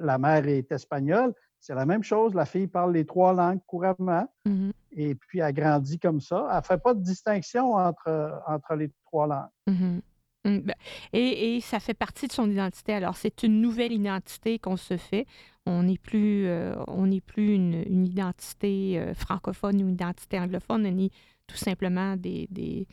la 0.00 0.18
mère 0.18 0.46
est 0.48 0.70
espagnole. 0.72 1.34
C'est 1.60 1.74
la 1.74 1.86
même 1.86 2.02
chose. 2.02 2.34
La 2.34 2.46
fille 2.46 2.68
parle 2.68 2.92
les 2.92 3.04
trois 3.04 3.32
langues 3.32 3.60
couramment 3.66 4.28
mm-hmm. 4.46 4.72
et 4.92 5.14
puis 5.14 5.40
elle 5.40 5.52
grandit 5.52 5.98
comme 5.98 6.20
ça. 6.20 6.46
Elle 6.50 6.56
ne 6.56 6.62
fait 6.62 6.82
pas 6.82 6.94
de 6.94 7.02
distinction 7.02 7.74
entre, 7.74 8.42
entre 8.46 8.74
les 8.74 8.90
trois 9.06 9.26
langues. 9.26 9.50
Mm-hmm. 9.68 10.00
Mm, 10.44 10.58
ben, 10.60 10.74
et, 11.12 11.60
ça 11.60 11.80
fait 11.80 11.94
partie 11.94 12.26
de 12.26 12.32
son 12.32 12.50
identité. 12.50 12.94
Alors, 12.94 13.16
c'est 13.16 13.42
une 13.42 13.60
nouvelle 13.60 13.92
identité 13.92 14.58
qu'on 14.58 14.76
se 14.76 14.96
fait. 14.96 15.26
On 15.68 15.82
n'est 15.82 15.98
plus, 15.98 16.46
euh, 16.46 16.74
on 16.86 17.08
plus 17.20 17.54
une, 17.54 18.06
identité 18.06 18.98
euh, 18.98 19.14
francophone 19.14 19.76
ou 19.76 19.88
une 19.88 19.94
identité 19.94 20.38
anglophone. 20.38 20.86
On 20.86 20.98
est 20.98 21.12
tout 21.46 21.56
simplement 21.56 22.16
des, 22.16 22.48
des, 22.50 22.86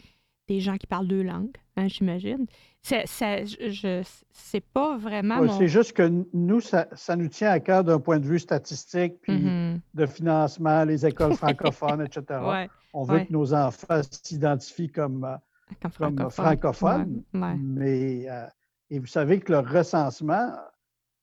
des 0.47 0.59
gens 0.59 0.77
qui 0.77 0.85
parlent 0.85 1.07
deux 1.07 1.23
langues, 1.23 1.55
hein, 1.77 1.87
j'imagine. 1.87 2.45
C'est, 2.81 3.05
c'est 3.07 4.63
pas 4.73 4.97
vraiment. 4.97 5.47
C'est 5.57 5.67
juste 5.67 5.93
que 5.93 6.25
nous, 6.33 6.61
ça, 6.61 6.87
ça, 6.93 7.15
nous 7.15 7.29
tient 7.29 7.49
à 7.49 7.59
cœur 7.59 7.83
d'un 7.83 7.99
point 7.99 8.19
de 8.19 8.25
vue 8.25 8.39
statistique, 8.39 9.15
puis 9.21 9.33
mm-hmm. 9.33 9.79
de 9.93 10.05
financement, 10.05 10.83
les 10.83 11.05
écoles 11.05 11.35
francophones, 11.35 12.01
etc. 12.01 12.69
On 12.93 13.03
veut 13.03 13.21
que 13.21 13.31
nos 13.31 13.53
enfants 13.53 14.01
s'identifient 14.23 14.91
comme 14.91 15.23
euh, 15.23 15.35
comme 15.81 16.29
francophone. 16.29 17.23
Mais, 17.33 18.25
euh, 18.29 18.45
et 18.89 18.99
vous 18.99 19.07
savez 19.07 19.39
que 19.39 19.51
le 19.51 19.59
recensement, 19.59 20.53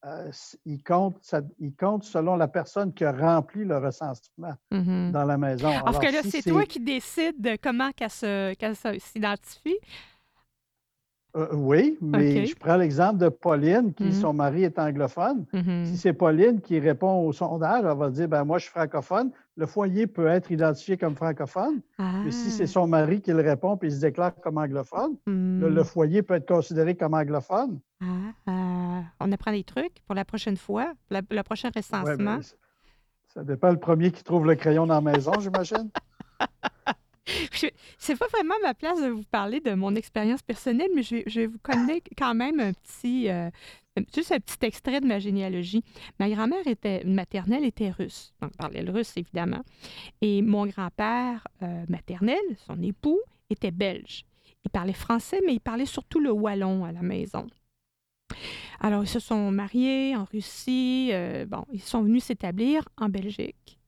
euh, 0.05 0.31
il, 0.65 0.83
compte, 0.83 1.17
il 1.61 1.75
compte 1.77 2.03
selon 2.03 2.35
la 2.37 2.49
personne 2.49 2.93
qui 2.93 3.05
a 3.05 3.13
rempli 3.13 3.65
le 3.65 3.79
recensement 3.79 4.55
mm-hmm. 4.73 5.13
dans 5.13 5.25
la 5.25 5.39
maison. 5.39 5.69
Alors, 5.69 6.01
que 6.01 6.13
là, 6.13 6.23
c'est 6.29 6.43
toi 6.43 6.65
qui 6.65 6.81
décides 6.81 7.41
de 7.41 7.57
comment 7.57 7.91
qu'elle 7.93 8.11
s'identifie. 8.11 9.79
Euh, 11.35 11.49
oui, 11.55 11.97
mais 12.03 12.45
je 12.45 12.55
prends 12.55 12.77
l'exemple 12.77 13.17
de 13.17 13.31
Pauline, 13.31 13.95
qui, 13.95 14.05
mm-hmm. 14.05 14.21
son 14.21 14.35
mari 14.35 14.65
est 14.65 14.79
anglophone. 14.79 15.47
Mm-hmm. 15.55 15.87
Si 15.87 15.97
c'est 15.97 16.13
Pauline 16.13 16.61
qui 16.61 16.79
répond 16.79 17.27
au 17.27 17.33
sondage, 17.33 17.85
elle 17.87 17.97
va 17.97 18.11
dire 18.11 18.29
ben, 18.29 18.45
Moi, 18.45 18.59
je 18.59 18.65
suis 18.65 18.71
francophone. 18.71 19.31
Le 19.57 19.65
foyer 19.65 20.07
peut 20.07 20.27
être 20.27 20.51
identifié 20.51 20.99
comme 20.99 21.15
francophone. 21.15 21.81
Mais 21.99 22.31
si 22.31 22.51
c'est 22.51 22.65
ah. 22.65 22.67
son 22.67 22.87
mari 22.87 23.21
qui 23.21 23.33
le 23.33 23.41
répond 23.41 23.79
et 23.83 23.87
il 23.87 23.93
se 23.93 24.01
déclare 24.01 24.35
comme 24.37 24.59
anglophone, 24.59 25.17
le, 25.27 25.69
mm. 25.69 25.85
foyer 25.85 26.23
peut 26.23 26.35
être 26.35 26.49
considéré 26.49 26.95
comme 26.95 27.15
anglophone. 27.15 27.81
Ah, 28.03 28.07
ah. 28.47 29.03
on 29.21 29.33
apprend 29.33 29.53
des 29.53 29.65
trucs 29.65 30.01
pour 30.07 30.15
la 30.15 30.25
prochaine 30.25 30.57
fois, 30.57 30.93
le 31.11 31.43
prochain 31.43 31.71
recensement. 31.75 32.41
ça 33.29 33.45
dépend 33.45 33.71
le 33.71 33.79
premier 33.79 34.11
qui 34.11 34.23
trouve 34.23 34.47
le 34.47 34.55
crayon 34.55 34.87
dans 34.87 35.01
la 35.01 35.13
maison, 35.13 35.33
j'imagine. 35.39 35.91
C'est 37.99 38.17
pas 38.17 38.27
vraiment 38.29 38.55
ma 38.63 38.75
place 38.75 39.01
de 39.01 39.09
vous 39.09 39.25
parler 39.25 39.61
de 39.61 39.75
mon 39.75 39.95
expérience 39.95 40.43
personnelle, 40.43 40.91
mais 40.95 41.03
je 41.03 41.23
vais, 41.25 41.47
vous 41.47 41.59
connaître 41.63 42.11
quand 42.17 42.35
même 42.35 42.61
un 42.61 42.73
petit, 42.73 43.29
euh, 43.29 43.51
juste 44.15 44.33
un 44.33 44.41
petit 44.41 44.65
extrait 44.67 45.01
de 45.01 45.07
ma 45.07 45.19
généalogie. 45.19 45.85
Ma 46.19 46.29
grand-mère 46.29 46.67
était 46.67 47.05
maternelle 47.05 47.65
était 47.65 47.91
russe, 47.91 48.33
donc 48.41 48.57
parlait 48.57 48.83
le 48.83 48.91
russe 48.91 49.13
évidemment, 49.17 49.63
et 50.21 50.43
mon 50.43 50.67
grand-père 50.67 51.47
euh, 51.63 51.85
maternel, 51.89 52.41
son 52.67 52.81
époux, 52.83 53.21
était 53.51 53.71
belge. 53.71 54.25
Il 54.65 54.71
parlait 54.71 54.93
français, 54.93 55.41
mais 55.47 55.55
il 55.55 55.61
parlait 55.61 55.87
surtout 55.87 56.21
le 56.21 56.31
wallon 56.31 56.85
à 56.85 56.93
la 56.93 57.03
maison. 57.03 57.47
Alors, 58.81 59.05
ils 59.05 59.09
se 59.09 59.21
sont 59.21 59.51
mariés 59.51 60.17
en 60.17 60.25
Russie. 60.25 61.11
Euh, 61.13 61.47
bon, 61.47 61.65
ils 61.73 61.81
sont 61.81 62.03
venus 62.03 62.25
s'établir 62.25 62.89
en 62.99 63.09
Belgique. 63.09 63.79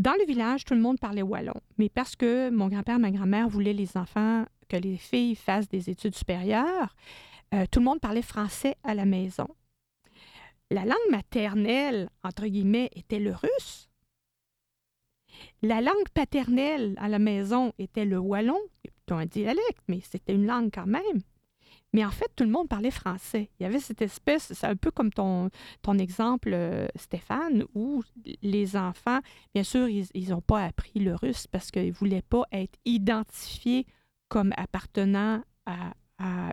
Dans 0.00 0.14
le 0.18 0.24
village, 0.24 0.64
tout 0.64 0.72
le 0.72 0.80
monde 0.80 0.98
parlait 0.98 1.20
wallon, 1.20 1.60
mais 1.76 1.90
parce 1.90 2.16
que 2.16 2.48
mon 2.48 2.68
grand-père, 2.68 2.98
ma 2.98 3.10
grand-mère 3.10 3.50
voulaient 3.50 3.74
les 3.74 3.98
enfants, 3.98 4.46
que 4.66 4.78
les 4.78 4.96
filles 4.96 5.34
fassent 5.34 5.68
des 5.68 5.90
études 5.90 6.14
supérieures, 6.14 6.96
euh, 7.52 7.66
tout 7.70 7.80
le 7.80 7.84
monde 7.84 8.00
parlait 8.00 8.22
français 8.22 8.76
à 8.82 8.94
la 8.94 9.04
maison. 9.04 9.46
La 10.70 10.86
langue 10.86 11.10
maternelle, 11.10 12.08
entre 12.24 12.46
guillemets, 12.46 12.88
était 12.96 13.18
le 13.18 13.34
russe. 13.34 13.90
La 15.60 15.82
langue 15.82 16.08
paternelle 16.14 16.94
à 16.96 17.08
la 17.08 17.18
maison 17.18 17.74
était 17.78 18.06
le 18.06 18.16
wallon, 18.16 18.58
plutôt 18.82 19.16
un 19.16 19.26
dialecte, 19.26 19.82
mais 19.86 20.00
c'était 20.00 20.32
une 20.32 20.46
langue 20.46 20.70
quand 20.72 20.86
même. 20.86 21.20
Mais 21.92 22.04
en 22.04 22.10
fait, 22.10 22.30
tout 22.36 22.44
le 22.44 22.50
monde 22.50 22.68
parlait 22.68 22.90
français. 22.90 23.50
Il 23.58 23.64
y 23.64 23.66
avait 23.66 23.80
cette 23.80 24.02
espèce, 24.02 24.52
c'est 24.52 24.66
un 24.66 24.76
peu 24.76 24.90
comme 24.90 25.12
ton, 25.12 25.50
ton 25.82 25.98
exemple, 25.98 26.50
euh, 26.52 26.86
Stéphane, 26.94 27.64
où 27.74 28.02
les 28.42 28.76
enfants, 28.76 29.18
bien 29.54 29.64
sûr, 29.64 29.88
ils 29.88 30.28
n'ont 30.28 30.40
pas 30.40 30.64
appris 30.64 31.00
le 31.00 31.14
russe 31.14 31.46
parce 31.46 31.70
qu'ils 31.70 31.88
ne 31.88 31.92
voulaient 31.92 32.22
pas 32.22 32.44
être 32.52 32.78
identifiés 32.84 33.86
comme 34.28 34.52
appartenant 34.56 35.42
à, 35.66 35.92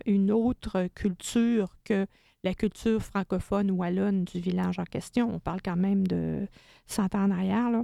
une 0.05 0.31
autre 0.31 0.87
culture 0.95 1.75
que 1.83 2.07
la 2.45 2.53
culture 2.53 3.01
francophone 3.01 3.69
ou 3.69 3.79
wallonne 3.79 4.23
du 4.23 4.39
village 4.39 4.79
en 4.79 4.85
question. 4.85 5.29
On 5.29 5.39
parle 5.39 5.61
quand 5.61 5.75
même 5.75 6.07
de 6.07 6.47
100 6.85 7.15
ans 7.15 7.25
en 7.25 7.31
arrière. 7.31 7.69
Là. 7.71 7.83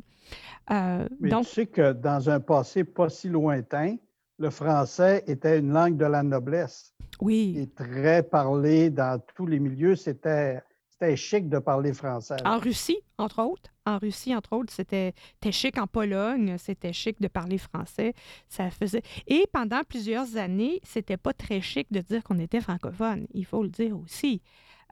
Euh, 0.72 1.10
Mais 1.20 1.30
donc, 1.30 1.44
tu 1.44 1.52
sais 1.52 1.66
que 1.66 1.92
dans 1.92 2.30
un 2.30 2.40
passé 2.40 2.86
pas 2.86 3.10
si 3.10 3.28
lointain, 3.28 3.98
le 4.38 4.50
français 4.50 5.24
était 5.28 5.60
une 5.60 5.72
langue 5.72 5.98
de 5.98 6.06
la 6.06 6.24
noblesse. 6.24 6.94
Oui. 7.22 7.56
Et 7.58 7.70
très 7.70 8.24
parlé 8.24 8.90
dans 8.90 9.22
tous 9.36 9.46
les 9.46 9.60
milieux. 9.60 9.96
C'était, 9.96 10.62
c'était 10.90 11.16
chic 11.16 11.50
de 11.50 11.60
parler 11.60 11.94
français. 11.94 12.38
En 12.46 12.58
Russie, 12.58 13.00
entre 13.18 13.42
autres. 13.44 13.70
En 13.86 13.98
Russie, 13.98 14.36
entre 14.36 14.54
autres, 14.54 14.74
c'était, 14.74 15.14
chic 15.52 15.78
en 15.78 15.88
Pologne, 15.88 16.56
c'était 16.58 16.94
chic 16.94 17.22
de 17.22 17.28
parler 17.28 17.58
français. 17.58 18.14
Ça 18.48 18.72
faisait... 18.72 19.04
Et 19.28 19.46
pendant 19.52 19.82
plusieurs 19.88 20.38
années, 20.38 20.80
c'était 20.84 21.18
pas 21.18 21.34
très 21.34 21.62
chic 21.62 21.92
de 21.92 22.00
dire 22.00 22.24
qu'on 22.24 22.40
était 22.40 22.62
francophone. 22.62 23.28
Il 23.34 23.46
faut 23.46 23.62
le 23.62 23.70
dire 23.70 23.98
aussi. 24.00 24.42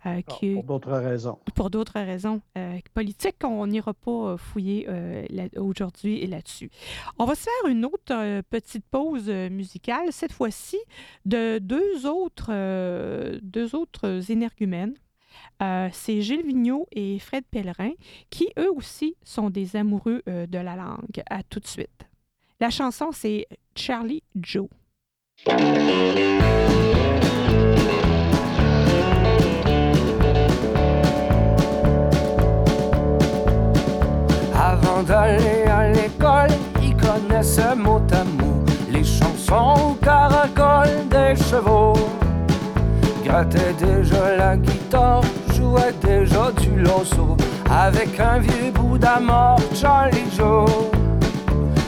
Euh, 0.06 0.22
pour 0.54 0.64
d'autres 0.64 0.98
raisons. 0.98 1.40
Pour 1.54 1.70
d'autres 1.70 2.00
raisons 2.00 2.42
euh, 2.58 2.80
politiques 2.94 3.36
qu'on 3.40 3.68
n'ira 3.68 3.94
pas 3.94 4.12
euh, 4.12 4.38
fouiller 4.38 4.88
aujourd'hui 5.58 6.20
et 6.20 6.28
là-dessus. 6.28 6.70
On 7.20 7.26
va 7.26 7.36
se 7.36 7.44
faire 7.44 7.70
une 7.70 7.86
autre 7.86 8.42
petite 8.50 8.86
pause 8.90 9.30
musicale, 9.30 10.12
cette 10.12 10.34
fois-ci 10.34 10.78
de 11.26 11.60
deux 11.60 12.08
autres, 12.08 12.52
deux 13.42 13.76
autres 13.76 14.32
énergumènes. 14.32 14.96
c'est 15.60 16.22
Gilles 16.22 16.46
Vigneault 16.46 16.88
et 16.92 17.20
Fred 17.20 17.44
Pellerin, 17.50 17.92
qui 18.30 18.50
eux 18.58 18.72
aussi 18.72 19.16
sont 19.24 19.50
des 19.50 19.76
amoureux 19.76 20.24
de 20.26 20.58
la 20.58 20.76
langue. 20.76 21.22
À 21.30 21.44
tout 21.44 21.60
de 21.60 21.68
suite. 21.68 22.08
La 22.60 22.70
chanson, 22.70 23.12
c'est 23.12 23.48
Charlie 23.76 24.24
Joe. 24.36 24.68
D'aller 35.04 35.64
à 35.70 35.90
l'école, 35.90 36.50
ils 36.82 36.96
connaissent 36.96 37.60
mot 37.78 38.02
à 38.12 38.24
mot 38.24 38.64
les 38.90 39.04
chansons 39.04 39.96
caracoles 40.02 41.08
des 41.10 41.36
chevaux. 41.36 41.94
Grattait 43.24 43.74
déjà 43.80 44.36
la 44.38 44.58
guitare, 44.58 45.22
jouait 45.54 45.94
déjà 46.02 46.52
du 46.60 46.82
loso 46.82 47.38
avec 47.70 48.20
un 48.20 48.40
vieux 48.40 48.72
bout 48.74 48.98
d'amour, 48.98 49.58
Charlie 49.74 50.30
Joe. 50.36 50.70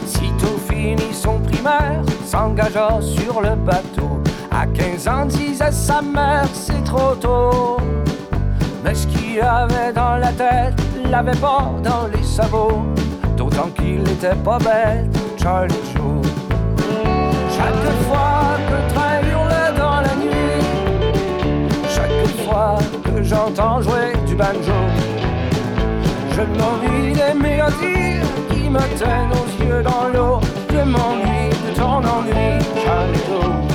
Sitôt 0.05 0.57
fini 0.69 1.13
son 1.13 1.39
primaire, 1.39 2.03
s'engagea 2.25 2.99
sur 3.01 3.41
le 3.41 3.55
bateau. 3.55 4.21
À 4.51 4.65
15 4.67 5.07
ans, 5.07 5.25
disait 5.25 5.71
sa 5.71 6.01
mère, 6.01 6.47
c'est 6.53 6.83
trop 6.83 7.15
tôt. 7.15 7.77
Mais 8.83 8.93
ce 8.93 9.07
qu'il 9.07 9.39
avait 9.41 9.93
dans 9.93 10.17
la 10.17 10.31
tête, 10.33 10.73
l'avait 11.09 11.39
pas 11.39 11.71
dans 11.83 12.07
les 12.13 12.23
sabots. 12.23 12.83
D'autant 13.37 13.69
qu'il 13.75 14.03
n'était 14.03 14.35
pas 14.35 14.57
bête, 14.57 15.15
Charlie 15.41 15.73
Joe. 15.95 16.21
Chaque 17.55 17.93
fois 18.07 18.57
que 18.67 18.73
le 18.73 18.93
train 18.93 19.13
dans 19.77 20.01
la 20.01 20.15
nuit, 20.15 20.63
chaque 21.87 22.45
fois 22.45 22.77
que 23.03 23.23
j'entends 23.23 23.81
jouer 23.81 24.13
du 24.27 24.35
banjo, 24.35 24.79
je 26.31 26.41
m'ennuie 26.41 27.13
des 27.13 27.33
mélodies 27.39 28.19
qui 28.49 28.69
me 28.69 28.79
tiennent 28.97 29.31
aux 29.31 29.63
yeux 29.63 29.81
dans 29.81 30.07
l'eau. 30.13 30.39
Je 30.69 30.77
m'ennuie 30.77 31.49
de 31.49 31.75
ton 31.75 31.97
ennui, 31.97 32.59
Charlie 32.83 33.19
Joe. 33.27 33.72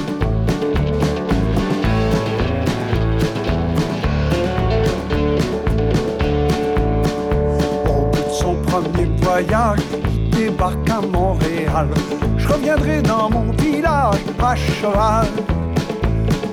Premier 8.81 9.09
voyage, 9.21 9.81
débarque 10.31 10.91
à 10.91 11.01
Montréal. 11.01 11.88
Je 12.37 12.49
reviendrai 12.49 13.03
dans 13.03 13.31
mon 13.31 13.51
village 13.53 14.21
à 14.41 14.55
cheval. 14.55 15.27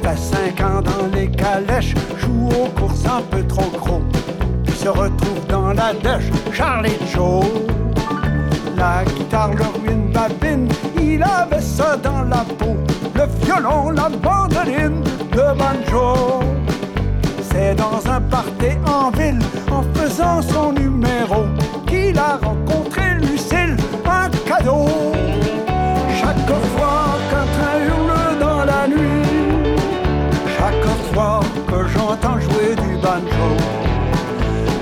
Fait 0.02 0.18
cinq 0.18 0.62
ans 0.62 0.82
dans 0.82 1.08
les 1.14 1.30
calèches, 1.30 1.94
joue 2.18 2.50
aux 2.50 2.70
courses 2.80 3.06
un 3.06 3.22
peu 3.22 3.44
trop 3.46 3.70
gros. 3.78 4.02
Puis 4.64 4.76
se 4.76 4.90
retrouve 4.90 5.46
dans 5.48 5.74
la 5.74 5.94
dèche, 5.94 6.30
Charlie 6.52 6.98
Joe. 7.14 7.46
La 8.78 9.04
guitare, 9.06 9.52
le 9.54 9.64
ruine 9.80 10.12
babine, 10.12 10.68
il 11.00 11.24
avait 11.24 11.62
ça 11.62 11.96
dans 11.98 12.24
la 12.24 12.44
peau. 12.58 12.76
Le 13.16 13.46
violon, 13.46 13.92
la 13.92 14.10
bandoline, 14.10 15.02
le 15.32 15.58
banjo. 15.58 16.40
C'est 17.52 17.76
dans 17.76 18.02
un 18.12 18.20
party 18.22 18.78
en 18.86 19.12
ville, 19.12 19.40
en 19.72 19.82
faisant 19.94 20.42
son 20.42 20.74
numéro 20.74 21.46
il 21.96 22.18
a 22.18 22.38
rencontré 22.42 23.04
Lucille, 23.22 23.76
un 24.06 24.30
cadeau. 24.48 24.88
Chaque 26.20 26.52
fois 26.74 27.06
qu'un 27.30 27.48
train 27.56 27.78
hurle 27.88 28.40
dans 28.40 28.64
la 28.66 28.88
nuit, 28.88 29.26
chaque 30.58 30.88
fois 31.14 31.40
que 31.70 31.88
j'entends 31.94 32.40
jouer 32.40 32.76
du 32.76 32.92
banjo, 33.04 33.50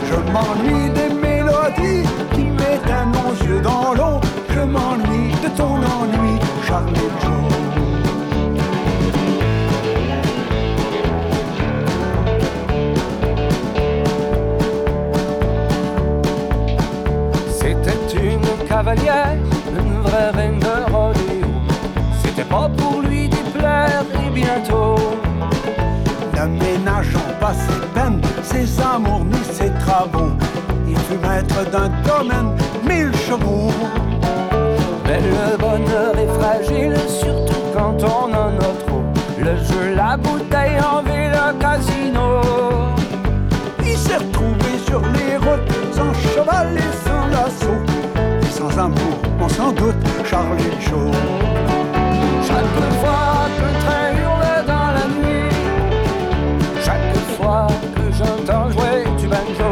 je 0.09 0.17
m'ennuie 0.31 0.89
des 0.99 1.13
mélodies 1.13 2.07
qui 2.33 2.43
mettent 2.59 2.99
nos 3.17 3.31
yeux 3.45 3.61
dans 3.61 3.93
l'eau. 3.93 4.19
Je 4.49 4.61
m'ennuie 4.61 5.33
de 5.43 5.49
ton 5.57 5.75
ennui, 5.97 6.35
Charlie 6.67 7.09
Joe. 7.21 7.92
Une 18.95 20.01
vraie 20.01 20.29
reine 20.31 20.59
de 20.59 20.91
rodéo. 20.91 21.47
C'était 22.23 22.43
pas 22.43 22.69
pour 22.77 23.01
lui 23.01 23.27
déplaire 23.27 24.03
et 24.13 24.29
bientôt. 24.29 24.95
Le 26.33 26.47
ménage 26.47 27.15
en 27.15 27.39
pas 27.39 27.53
ses 27.53 27.87
peines, 27.93 28.21
ses 28.43 28.67
suis 31.05 31.17
maître 31.17 31.69
d'un 31.71 31.89
domaine, 32.03 32.51
mille 32.87 33.15
chevaux. 33.15 33.71
Mais 35.05 35.19
le 35.21 35.57
bonheur 35.57 36.13
est 36.17 36.33
fragile, 36.39 36.95
surtout 37.07 37.63
quand 37.75 37.97
on 38.03 38.33
en 38.33 38.57
a 38.57 38.73
trop. 38.85 39.03
Le 39.39 39.55
jeu, 39.57 39.95
la 39.95 40.17
bouteille 40.17 40.79
en 40.79 41.01
ville, 41.01 41.31
le 41.31 41.53
casino. 41.59 42.41
Il 43.85 43.97
s'est 43.97 44.17
retrouvé 44.17 44.77
sur 44.85 45.01
les 45.01 45.37
routes, 45.37 45.71
sans 45.93 46.13
cheval 46.13 46.77
et. 46.77 46.92
Et 48.73 48.75
sans 48.75 48.85
amour, 48.85 49.21
on 49.39 49.49
s'en 49.49 49.71
doute, 49.71 49.95
Charlie 50.25 50.63
Joe. 50.79 51.11
Chaque 52.47 52.73
fois 53.01 53.47
qu'un 53.55 53.73
train 53.83 54.07
hurle 54.19 54.65
dans 54.65 54.91
la 54.97 55.05
nuit, 55.15 55.53
chaque 56.83 57.15
fois 57.37 57.67
que 57.95 58.11
j'entends 58.17 58.71
jouer 58.71 59.03
du 59.19 59.27
banjo, 59.27 59.71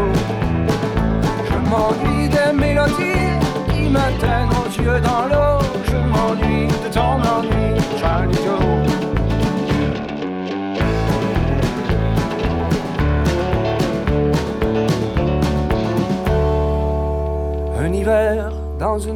je 1.50 1.58
m'ennuie 1.70 2.30
des 2.30 2.54
mélodies 2.54 3.40
qui 3.70 3.90
m'atteignent 3.90 4.50
aux 4.52 4.82
yeux 4.82 5.02
dans 5.02 5.26
l'eau. 5.30 5.60
Je 5.86 5.98
m'ennuie 5.98 6.68
de 6.68 6.94
ton 6.94 7.18
ennui, 7.36 7.71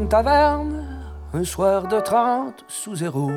taverne, 0.08 0.86
un 1.34 1.44
soir 1.44 1.88
de 1.88 2.00
30 2.00 2.63
sous 2.68 2.96
zéro. 2.96 3.30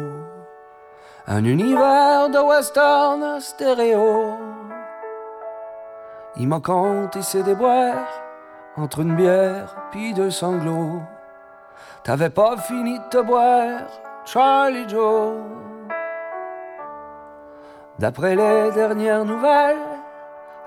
Un 1.27 1.45
univers 1.45 2.31
de 2.31 2.39
western 2.39 3.41
stéréo. 3.41 4.37
Il 6.37 6.49
m'a 6.49 6.61
compté 6.61 7.23
ses 7.23 7.43
déboires 7.43 8.09
entre 8.77 9.01
une 9.01 9.17
bière 9.17 9.77
puis 9.91 10.15
deux 10.15 10.31
sanglots. 10.31 11.03
T'avais 12.05 12.31
pas 12.31 12.57
fini 12.57 12.99
de 12.99 13.05
te 13.11 13.23
boire, 13.23 13.83
Charlie 14.25 14.89
Joe. 14.89 15.35
D'après 17.99 18.37
les 18.37 18.71
dernières 18.73 19.25
nouvelles, 19.25 19.77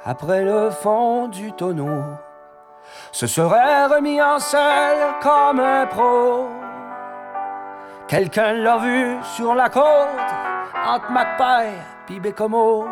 après 0.04 0.44
le 0.44 0.70
fond 0.70 1.28
du 1.28 1.54
tonneau, 1.54 2.04
se 3.12 3.28
serait 3.28 3.88
remis 3.88 4.22
en 4.22 4.40
selle 4.40 5.16
comme 5.22 5.60
un 5.60 5.86
pro. 5.86 6.48
Quelqu'un 8.08 8.54
l'a 8.54 8.78
vu 8.78 9.18
sur 9.36 9.56
la 9.56 9.70
côte, 9.70 9.86
entre 10.86 11.12
Magpie 11.12 11.78
puis 12.06 12.20
Bécomo, 12.20 12.86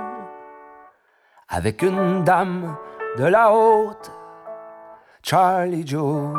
avec 1.50 1.82
une 1.82 2.24
dame 2.24 2.76
de 3.18 3.26
la 3.26 3.52
haute, 3.52 4.12
Charlie 5.24 5.86
Joe. 5.86 6.34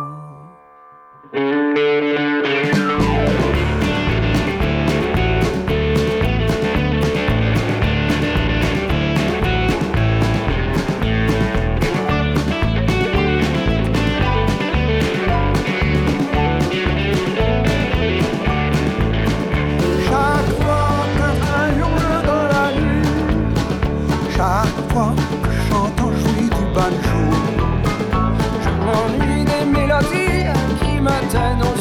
Qui 31.30 31.36
me 31.36 31.79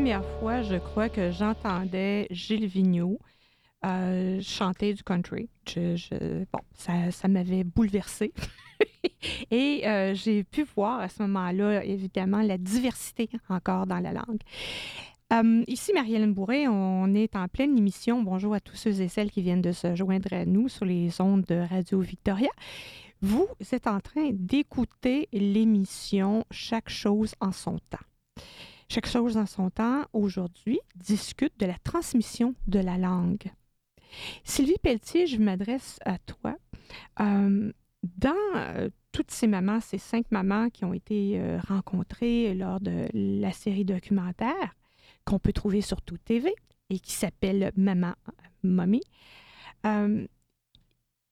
première 0.00 0.24
fois, 0.40 0.62
je 0.62 0.76
crois, 0.76 1.10
que 1.10 1.30
j'entendais 1.30 2.26
Gilles 2.30 2.64
Vigneault 2.64 3.18
euh, 3.84 4.40
chanter 4.40 4.94
du 4.94 5.02
country. 5.02 5.50
Bon, 5.76 6.60
ça, 6.72 7.10
ça 7.10 7.28
m'avait 7.28 7.64
bouleversée. 7.64 8.32
Et 9.50 9.86
euh, 9.86 10.14
j'ai 10.14 10.42
pu 10.42 10.64
voir 10.74 11.00
à 11.00 11.10
ce 11.10 11.20
moment-là, 11.24 11.84
évidemment, 11.84 12.40
la 12.40 12.56
diversité 12.56 13.28
encore 13.50 13.86
dans 13.86 13.98
la 13.98 14.14
langue. 14.14 14.40
Euh, 15.34 15.62
ici, 15.66 15.92
Marie-Hélène 15.92 16.32
Bourré, 16.32 16.66
on 16.66 17.12
est 17.12 17.36
en 17.36 17.46
pleine 17.48 17.76
émission. 17.76 18.22
Bonjour 18.22 18.54
à 18.54 18.60
tous 18.60 18.76
ceux 18.76 19.02
et 19.02 19.08
celles 19.08 19.30
qui 19.30 19.42
viennent 19.42 19.60
de 19.60 19.72
se 19.72 19.94
joindre 19.94 20.32
à 20.32 20.46
nous 20.46 20.70
sur 20.70 20.86
les 20.86 21.20
ondes 21.20 21.44
de 21.44 21.56
Radio 21.56 22.00
Victoria. 22.00 22.50
Vous 23.20 23.48
êtes 23.70 23.86
en 23.86 24.00
train 24.00 24.30
d'écouter 24.32 25.28
l'émission 25.30 26.46
Chaque 26.50 26.88
chose 26.88 27.34
en 27.42 27.52
son 27.52 27.78
temps. 27.90 27.98
Chaque 28.92 29.06
chose 29.06 29.36
en 29.36 29.46
son 29.46 29.70
temps, 29.70 30.04
aujourd'hui, 30.12 30.80
discute 30.96 31.52
de 31.60 31.66
la 31.66 31.78
transmission 31.84 32.56
de 32.66 32.80
la 32.80 32.98
langue. 32.98 33.52
Sylvie 34.42 34.80
Pelletier, 34.82 35.28
je 35.28 35.36
m'adresse 35.36 36.00
à 36.04 36.18
toi. 36.18 36.56
Euh, 37.20 37.72
dans 38.02 38.34
euh, 38.56 38.88
toutes 39.12 39.30
ces 39.30 39.46
mamans, 39.46 39.78
ces 39.78 39.98
cinq 39.98 40.28
mamans 40.32 40.70
qui 40.70 40.84
ont 40.84 40.92
été 40.92 41.38
euh, 41.38 41.60
rencontrées 41.68 42.52
lors 42.56 42.80
de 42.80 43.06
la 43.12 43.52
série 43.52 43.84
documentaire 43.84 44.74
qu'on 45.24 45.38
peut 45.38 45.52
trouver 45.52 45.82
sur 45.82 46.02
Tout 46.02 46.18
TV 46.18 46.52
et 46.88 46.98
qui 46.98 47.12
s'appelle 47.12 47.70
Maman 47.76 48.14
Mommy, 48.64 49.02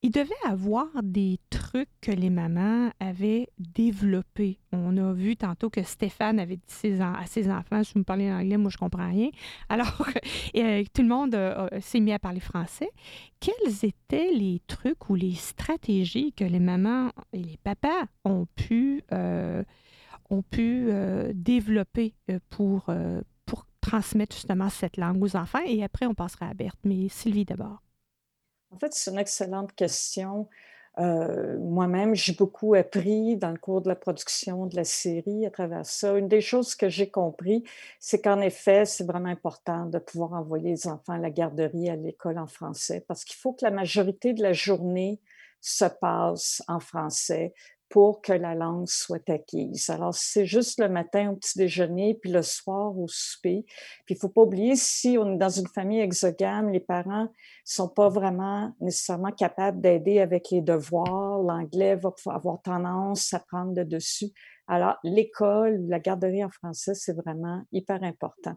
il 0.01 0.11
devait 0.11 0.29
avoir 0.45 0.87
des 1.03 1.39
trucs 1.49 1.89
que 2.01 2.11
les 2.11 2.29
mamans 2.29 2.89
avaient 3.01 3.49
développés. 3.57 4.57
On 4.71 4.95
a 4.95 5.11
vu 5.11 5.35
tantôt 5.35 5.69
que 5.69 5.83
Stéphane 5.83 6.39
avait 6.39 6.55
dit 6.55 7.01
à 7.01 7.25
ses 7.25 7.51
enfants, 7.51 7.83
si 7.83 7.93
vous 7.93 7.99
me 7.99 8.05
parlez 8.05 8.31
en 8.31 8.39
anglais, 8.39 8.57
moi 8.57 8.71
je 8.71 8.77
comprends 8.77 9.09
rien. 9.09 9.29
Alors, 9.69 10.07
euh, 10.55 10.83
tout 10.93 11.01
le 11.01 11.07
monde 11.07 11.37
s'est 11.81 11.99
mis 11.99 12.13
à 12.13 12.19
parler 12.19 12.39
français. 12.39 12.89
Quels 13.41 13.83
étaient 13.83 14.31
les 14.31 14.61
trucs 14.67 15.09
ou 15.09 15.15
les 15.15 15.35
stratégies 15.35 16.31
que 16.31 16.45
les 16.45 16.59
mamans 16.59 17.11
et 17.33 17.39
les 17.39 17.57
papas 17.57 18.05
ont 18.23 18.47
pu, 18.55 19.03
euh, 19.11 19.63
ont 20.29 20.43
pu 20.43 20.87
euh, 20.89 21.33
développer 21.35 22.13
pour, 22.49 22.89
pour 23.45 23.65
transmettre 23.81 24.33
justement 24.33 24.69
cette 24.69 24.95
langue 24.95 25.21
aux 25.21 25.35
enfants? 25.35 25.59
Et 25.65 25.83
après, 25.83 26.05
on 26.05 26.13
passera 26.13 26.47
à 26.47 26.53
Berthe. 26.53 26.79
Mais 26.85 27.09
Sylvie 27.09 27.43
d'abord. 27.43 27.81
En 28.71 28.77
fait, 28.79 28.93
c'est 28.93 29.11
une 29.11 29.19
excellente 29.19 29.73
question. 29.73 30.47
Euh, 30.99 31.57
Moi-même, 31.59 32.13
j'ai 32.13 32.33
beaucoup 32.33 32.73
appris 32.75 33.37
dans 33.37 33.51
le 33.51 33.57
cours 33.57 33.81
de 33.81 33.87
la 33.87 33.95
production 33.95 34.65
de 34.65 34.75
la 34.75 34.83
série 34.83 35.45
à 35.45 35.51
travers 35.51 35.85
ça. 35.85 36.17
Une 36.17 36.27
des 36.27 36.41
choses 36.41 36.75
que 36.75 36.89
j'ai 36.89 37.09
compris, 37.09 37.63
c'est 37.99 38.21
qu'en 38.21 38.41
effet, 38.41 38.85
c'est 38.85 39.05
vraiment 39.05 39.29
important 39.29 39.85
de 39.85 39.97
pouvoir 39.99 40.33
envoyer 40.33 40.71
les 40.71 40.87
enfants 40.87 41.13
à 41.13 41.17
la 41.17 41.29
garderie, 41.29 41.89
à 41.89 41.95
l'école 41.95 42.37
en 42.37 42.47
français, 42.47 43.03
parce 43.07 43.23
qu'il 43.23 43.37
faut 43.37 43.53
que 43.53 43.65
la 43.65 43.71
majorité 43.71 44.33
de 44.33 44.41
la 44.41 44.53
journée 44.53 45.19
se 45.61 45.85
passe 45.85 46.63
en 46.67 46.79
français 46.79 47.53
pour 47.89 48.21
que 48.21 48.33
la 48.33 48.53
langue 48.53 48.87
soit 48.87 49.27
acquise. 49.29 49.89
Alors, 49.89 50.13
c'est 50.13 50.45
juste 50.45 50.79
le 50.79 50.87
matin 50.89 51.31
au 51.31 51.35
petit 51.35 51.57
déjeuner, 51.57 52.13
puis 52.13 52.31
le 52.31 52.43
soir 52.43 52.97
au 52.97 53.07
souper. 53.07 53.65
Puis, 54.05 54.15
il 54.15 54.17
faut 54.17 54.29
pas 54.29 54.43
oublier, 54.43 54.75
si 54.75 55.17
on 55.19 55.33
est 55.33 55.37
dans 55.37 55.49
une 55.49 55.67
famille 55.67 55.99
exogame, 55.99 56.69
les 56.69 56.79
parents 56.79 57.27
sont 57.65 57.89
pas 57.89 58.07
vraiment 58.07 58.71
nécessairement 58.79 59.31
capables 59.31 59.81
d'aider 59.81 60.19
avec 60.19 60.51
les 60.51 60.61
devoirs. 60.61 61.41
L'anglais 61.41 61.95
va 61.95 62.13
avoir 62.27 62.61
tendance 62.61 63.33
à 63.33 63.39
prendre 63.39 63.73
le 63.75 63.85
dessus. 63.85 64.31
Alors, 64.67 64.97
l'école, 65.03 65.83
la 65.87 65.99
garderie 65.99 66.43
en 66.43 66.49
français, 66.49 66.93
c'est 66.93 67.13
vraiment 67.13 67.63
hyper 67.71 68.03
important. 68.03 68.55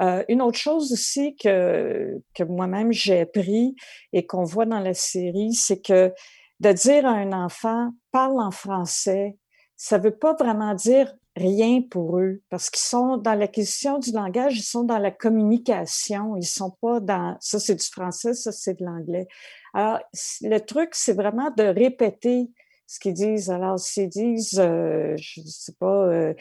Euh, 0.00 0.24
une 0.28 0.42
autre 0.42 0.58
chose 0.58 0.92
aussi 0.92 1.36
que, 1.36 2.20
que 2.34 2.42
moi-même 2.42 2.92
j'ai 2.92 3.20
appris 3.20 3.76
et 4.12 4.26
qu'on 4.26 4.42
voit 4.42 4.66
dans 4.66 4.80
la 4.80 4.94
série, 4.94 5.54
c'est 5.54 5.80
que 5.80 6.12
de 6.60 6.72
dire 6.72 7.06
à 7.06 7.10
un 7.10 7.32
enfant 7.32 7.90
parle 8.10 8.40
en 8.40 8.50
français, 8.50 9.36
ça 9.76 9.98
veut 9.98 10.16
pas 10.16 10.34
vraiment 10.34 10.74
dire 10.74 11.14
rien 11.36 11.82
pour 11.82 12.18
eux 12.18 12.42
parce 12.48 12.70
qu'ils 12.70 12.84
sont 12.84 13.16
dans 13.16 13.34
l'acquisition 13.34 13.98
du 13.98 14.12
langage, 14.12 14.56
ils 14.56 14.62
sont 14.62 14.84
dans 14.84 14.98
la 14.98 15.10
communication, 15.10 16.36
ils 16.36 16.46
sont 16.46 16.70
pas 16.80 17.00
dans 17.00 17.36
ça 17.40 17.58
c'est 17.58 17.74
du 17.74 17.84
français, 17.84 18.34
ça 18.34 18.52
c'est 18.52 18.78
de 18.78 18.84
l'anglais. 18.84 19.26
Alors 19.72 19.98
le 20.42 20.58
truc 20.58 20.90
c'est 20.92 21.14
vraiment 21.14 21.50
de 21.50 21.64
répéter 21.64 22.50
ce 22.86 23.00
qu'ils 23.00 23.14
disent. 23.14 23.50
Alors 23.50 23.78
s'ils 23.78 24.08
disent 24.08 24.60
euh, 24.60 25.16
je 25.16 25.40
sais 25.40 25.74
pas 25.78 26.06
euh, 26.06 26.34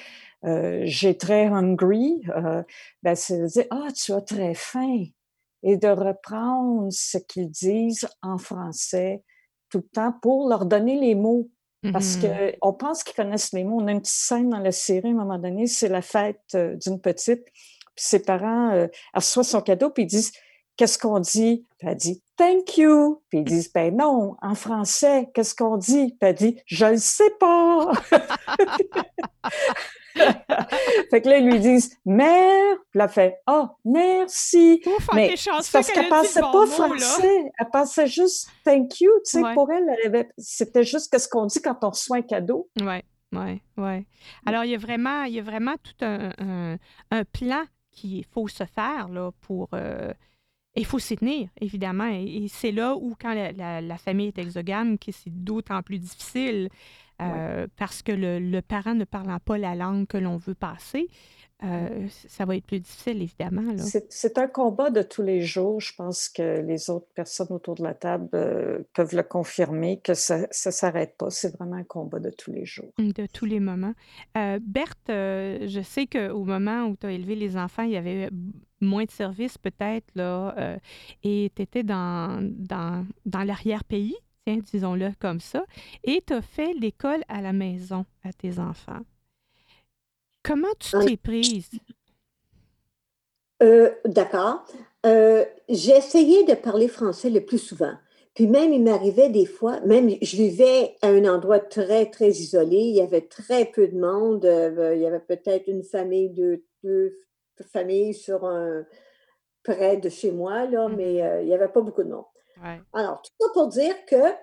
euh, 0.46 0.82
j'ai 0.84 1.18
très 1.18 1.48
hungry, 1.48 2.22
ben 3.02 3.16
c'est 3.16 3.40
de 3.40 3.48
dire 3.48 3.66
ah 3.72 3.88
tu 3.96 4.14
as 4.14 4.22
très 4.22 4.54
faim 4.54 5.06
et 5.64 5.78
de 5.78 5.88
reprendre 5.88 6.90
ce 6.92 7.18
qu'ils 7.18 7.50
disent 7.50 8.08
en 8.22 8.38
français 8.38 9.24
tout 9.74 9.80
le 9.80 9.90
temps 9.92 10.14
pour 10.22 10.48
leur 10.48 10.66
donner 10.66 11.00
les 11.00 11.16
mots 11.16 11.50
parce 11.92 12.18
mm-hmm. 12.18 12.60
qu'on 12.60 12.74
pense 12.74 13.04
qu'ils 13.04 13.16
connaissent 13.16 13.52
les 13.54 13.64
mots. 13.64 13.82
On 13.82 13.88
a 13.88 13.92
une 13.92 14.02
petite 14.02 14.14
scène 14.14 14.50
dans 14.52 14.60
la 14.60 14.72
série 14.72 15.10
à 15.10 15.12
un 15.12 15.16
moment 15.16 15.40
donné, 15.40 15.68
c'est 15.68 15.90
la 15.90 16.02
fête 16.02 16.40
euh, 16.54 16.76
d'une 16.76 17.02
petite. 17.02 17.44
Puis 17.44 18.06
ses 18.06 18.22
parents 18.22 18.72
euh, 18.72 18.88
reçoivent 19.14 19.46
son 19.46 19.62
cadeau, 19.62 19.90
puis 19.90 20.04
ils 20.04 20.08
disent 20.08 20.32
Qu'est-ce 20.76 20.98
qu'on 20.98 21.20
dit? 21.20 21.66
Puis 21.78 21.88
elle 21.88 21.96
dit 21.96 22.24
Thank 22.36 22.78
you. 22.78 23.22
Puis 23.30 23.40
ils 23.40 23.44
disent 23.44 23.72
Ben 23.72 23.96
non, 23.96 24.36
en 24.42 24.56
français, 24.56 25.30
qu'est-ce 25.34 25.54
qu'on 25.54 25.78
dit? 25.78 26.16
Puis 26.20 26.30
elle 26.30 26.36
dit 26.36 26.60
Je 26.66 26.86
ne 26.86 26.98
sais 26.98 27.30
pas. 27.40 27.92
fait 31.10 31.22
que 31.22 31.30
là, 31.30 31.38
ils 31.38 31.46
lui 31.48 31.60
disent 31.60 31.96
mère. 32.06 32.76
Puis 32.92 33.02
elle 33.02 33.10
fait 33.10 33.40
oh, 33.48 33.68
merci. 33.86 34.82
Mais 35.14 35.36
parce 35.48 35.92
qu'elle 35.92 36.10
pensait 36.10 36.42
pas 36.42 36.66
français. 36.66 37.52
Elle 37.58 37.70
pensait 37.72 38.08
juste 38.08 38.50
thank 38.64 39.00
you. 39.00 39.12
Tu 39.26 39.40
sais, 39.40 39.54
pour 39.54 39.72
elle, 39.72 40.28
c'était 40.38 40.84
juste 40.84 41.12
qu'est-ce 41.12 41.28
qu'on 41.28 41.46
dit 41.46 41.62
quand 41.62 41.84
on 41.84 41.90
reçoit 41.90 42.18
un 42.18 42.22
cadeau. 42.22 42.68
Oui, 42.82 43.02
oui, 43.32 43.62
oui. 43.78 44.06
Alors, 44.46 44.64
il 44.64 44.72
y 44.72 44.76
a 44.76 44.80
vraiment, 44.80 45.24
il 45.24 45.34
y 45.34 45.40
a 45.40 45.44
vraiment 45.44 45.76
tout 45.82 46.06
un, 46.06 46.78
un, 47.12 47.24
plan 47.26 47.64
qu'il 47.92 48.26
faut 48.26 48.48
se 48.48 48.66
faire 48.66 49.10
là, 49.10 49.32
pour. 49.42 49.70
Euh, 49.74 50.14
il 50.76 50.86
faut 50.86 51.00
s'y 51.00 51.16
tenir, 51.16 51.50
évidemment. 51.62 52.10
Et, 52.12 52.48
c'est 52.50 52.72
là 52.72 52.96
où, 52.96 53.16
quand 53.20 53.34
la, 53.34 53.82
la 53.82 53.98
famille 53.98 54.28
est 54.28 54.38
exogame, 54.38 54.98
que 54.98 55.12
c'est 55.12 55.30
d'autant 55.30 55.82
plus 55.82 56.00
difficile. 56.00 56.70
Euh, 57.22 57.68
parce 57.78 58.02
que 58.02 58.12
le, 58.12 58.62
parent 58.62 58.96
ne 58.96 59.06
parlant 59.06 59.40
pas 59.40 59.58
la 59.58 59.76
langue 59.76 60.08
que 60.08 60.18
l'on 60.18 60.38
veut 60.38 60.56
passer, 60.56 61.08
euh, 61.64 62.08
ça 62.10 62.44
va 62.46 62.58
être 62.58 62.66
plus 62.66 62.80
difficile, 62.80 63.22
évidemment. 63.22 63.64
C'est 64.10 64.38
un 64.38 64.48
combat 64.48 64.90
de 64.90 65.02
tous 65.02 65.22
les 65.22 65.42
jours. 65.42 65.80
Je 65.80 65.94
pense 65.96 66.28
que 66.28 66.62
les 66.62 66.90
autres 66.90 67.08
personnes 67.14 67.52
autour 67.52 67.76
de 67.76 67.84
la 67.84 67.94
table 67.94 68.28
euh, 68.34 68.80
peuvent 68.94 69.16
le 69.16 69.24
confirmer, 69.24 70.00
que 70.00 70.14
ça 70.14 70.40
ne 70.40 70.48
s'arrête 70.52 71.16
pas. 71.18 71.30
C'est 71.30 71.56
vraiment 71.56 71.78
un 71.78 71.84
combat 71.84 72.20
de 72.20 72.32
tous 72.32 72.52
les 72.52 72.66
jours. 72.66 72.92
De 72.98 73.28
tous 73.28 73.46
les 73.46 73.60
moments. 73.60 73.94
Berthe, 74.36 75.08
je 75.08 75.82
sais 75.84 76.08
qu'au 76.08 76.44
moment 76.44 76.88
où 76.88 76.98
tu 76.98 77.06
as 77.06 77.12
élevé 77.12 77.36
les 77.36 77.56
enfants, 77.56 77.84
il 77.84 77.92
y 77.92 77.98
avait 77.98 78.30
moins 78.84 79.06
de 79.06 79.12
services 79.12 79.58
peut-être, 79.58 80.06
là, 80.16 80.78
et 81.24 81.52
tu 81.56 81.62
étais 81.62 81.84
dans, 81.84 82.40
dans, 82.42 83.06
dans 83.26 83.44
l'arrière-pays 83.44 84.16
disons-le 84.46 85.12
comme 85.20 85.40
ça, 85.40 85.66
et 86.04 86.22
tu 86.26 86.34
as 86.34 86.42
fait 86.42 86.74
l'école 86.74 87.24
à 87.28 87.42
la 87.42 87.54
maison 87.54 88.06
à 88.24 88.34
tes 88.34 88.60
enfants. 88.60 89.02
Comment 90.44 90.74
tu 90.80 90.92
t'es 91.06 91.18
prise? 91.18 91.70
Euh, 93.62 93.92
d'accord. 94.06 94.66
Euh, 95.06 95.46
j'ai 95.70 95.96
essayé 95.96 96.44
de 96.44 96.54
parler 96.54 96.88
français 96.88 97.30
le 97.30 97.46
plus 97.46 97.60
souvent. 97.60 97.94
Puis 98.34 98.48
même, 98.48 98.74
il 98.74 98.84
m'arrivait 98.84 99.30
des 99.30 99.46
fois, 99.46 99.80
même 99.82 100.10
je 100.22 100.36
vivais 100.36 100.96
à 101.02 101.08
un 101.08 101.24
endroit 101.26 101.60
très, 101.60 102.10
très 102.10 102.30
isolé. 102.30 102.78
Il 102.78 102.96
y 102.96 103.02
avait 103.02 103.22
très 103.22 103.66
peu 103.66 103.88
de 103.88 103.98
monde. 103.98 104.44
Euh, 104.44 104.96
il 104.96 105.02
y 105.02 105.06
avait 105.06 105.20
peut-être 105.20 105.68
une 105.68 105.84
famille, 105.84 106.30
de 106.30 106.64
deux 106.84 107.16
familles 107.62 108.14
sur 108.14 108.46
un, 108.46 108.86
près 109.64 109.98
de 109.98 110.10
chez 110.10 110.32
moi, 110.32 110.66
là, 110.66 110.88
mmh 110.88 110.96
mais 110.96 111.14
il 111.42 111.46
n'y 111.46 111.54
avait 111.54 111.70
pas 111.70 111.82
beaucoup 111.82 112.04
de 112.04 112.10
monde. 112.10 112.26
Alors, 112.94 113.22
tout 113.22 113.32
ça 113.40 113.48
pour 113.54 113.68
dire 113.68 113.96
que 114.06 114.34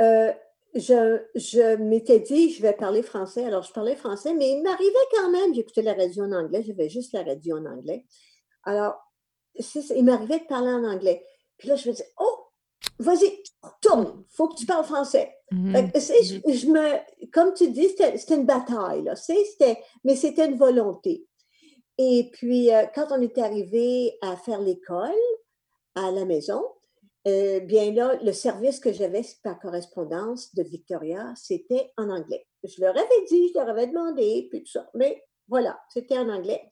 euh, 0.00 0.32
je, 0.74 1.22
je 1.34 1.76
m'étais 1.76 2.20
dit, 2.20 2.50
je 2.50 2.62
vais 2.62 2.72
parler 2.72 3.02
français. 3.02 3.44
Alors, 3.44 3.62
je 3.62 3.72
parlais 3.72 3.94
français, 3.94 4.34
mais 4.34 4.50
il 4.50 4.62
m'arrivait 4.62 5.08
quand 5.12 5.30
même, 5.30 5.54
j'écoutais 5.54 5.82
la 5.82 5.94
radio 5.94 6.24
en 6.24 6.32
anglais, 6.32 6.62
j'avais 6.66 6.88
juste 6.88 7.12
la 7.12 7.22
radio 7.22 7.58
en 7.58 7.66
anglais. 7.66 8.06
Alors, 8.64 8.96
il 9.54 10.04
m'arrivait 10.04 10.40
de 10.40 10.46
parler 10.46 10.72
en 10.72 10.84
anglais. 10.84 11.24
Puis 11.58 11.68
là, 11.68 11.76
je 11.76 11.88
me 11.88 11.94
disais, 11.94 12.08
oh, 12.18 12.46
vas-y, 12.98 13.42
tourne, 13.80 14.24
il 14.28 14.34
faut 14.34 14.48
que 14.48 14.56
tu 14.56 14.66
parles 14.66 14.84
français. 14.84 15.36
Mmh 15.50 15.76
je, 15.76 16.66
me, 16.66 17.26
comme 17.30 17.52
tu 17.52 17.70
dis, 17.70 17.88
c'était 17.90 18.34
une 18.34 18.46
bataille, 18.46 19.02
là, 19.02 19.14
mais 20.04 20.16
c'était 20.16 20.46
une 20.46 20.56
volonté. 20.56 21.26
Et 21.98 22.30
puis, 22.32 22.72
euh, 22.72 22.86
quand 22.94 23.08
on 23.10 23.20
est 23.20 23.38
arrivé 23.38 24.16
à 24.22 24.36
faire 24.36 24.60
l'école 24.60 25.10
à 25.94 26.10
la 26.10 26.24
maison, 26.24 26.64
euh, 27.26 27.60
bien 27.60 27.92
là, 27.92 28.18
le 28.22 28.32
service 28.32 28.80
que 28.80 28.92
j'avais 28.92 29.22
par 29.42 29.58
correspondance 29.60 30.54
de 30.54 30.62
Victoria, 30.62 31.32
c'était 31.36 31.92
en 31.96 32.10
anglais. 32.10 32.46
Je 32.64 32.80
leur 32.80 32.96
avais 32.96 33.24
dit, 33.28 33.48
je 33.48 33.58
leur 33.58 33.68
avais 33.68 33.86
demandé, 33.86 34.48
puis 34.50 34.64
tout 34.64 34.72
ça. 34.72 34.90
Mais 34.94 35.22
voilà, 35.48 35.78
c'était 35.90 36.18
en 36.18 36.28
anglais. 36.28 36.62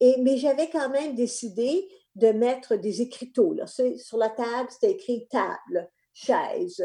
Et, 0.00 0.16
mais 0.20 0.36
j'avais 0.36 0.70
quand 0.70 0.88
même 0.90 1.14
décidé 1.14 1.88
de 2.14 2.28
mettre 2.28 2.76
des 2.76 3.02
écriteaux. 3.02 3.52
Là. 3.52 3.66
Sur 3.66 4.18
la 4.18 4.30
table, 4.30 4.68
c'était 4.70 4.92
écrit 4.92 5.26
table, 5.28 5.90
chaise, 6.12 6.84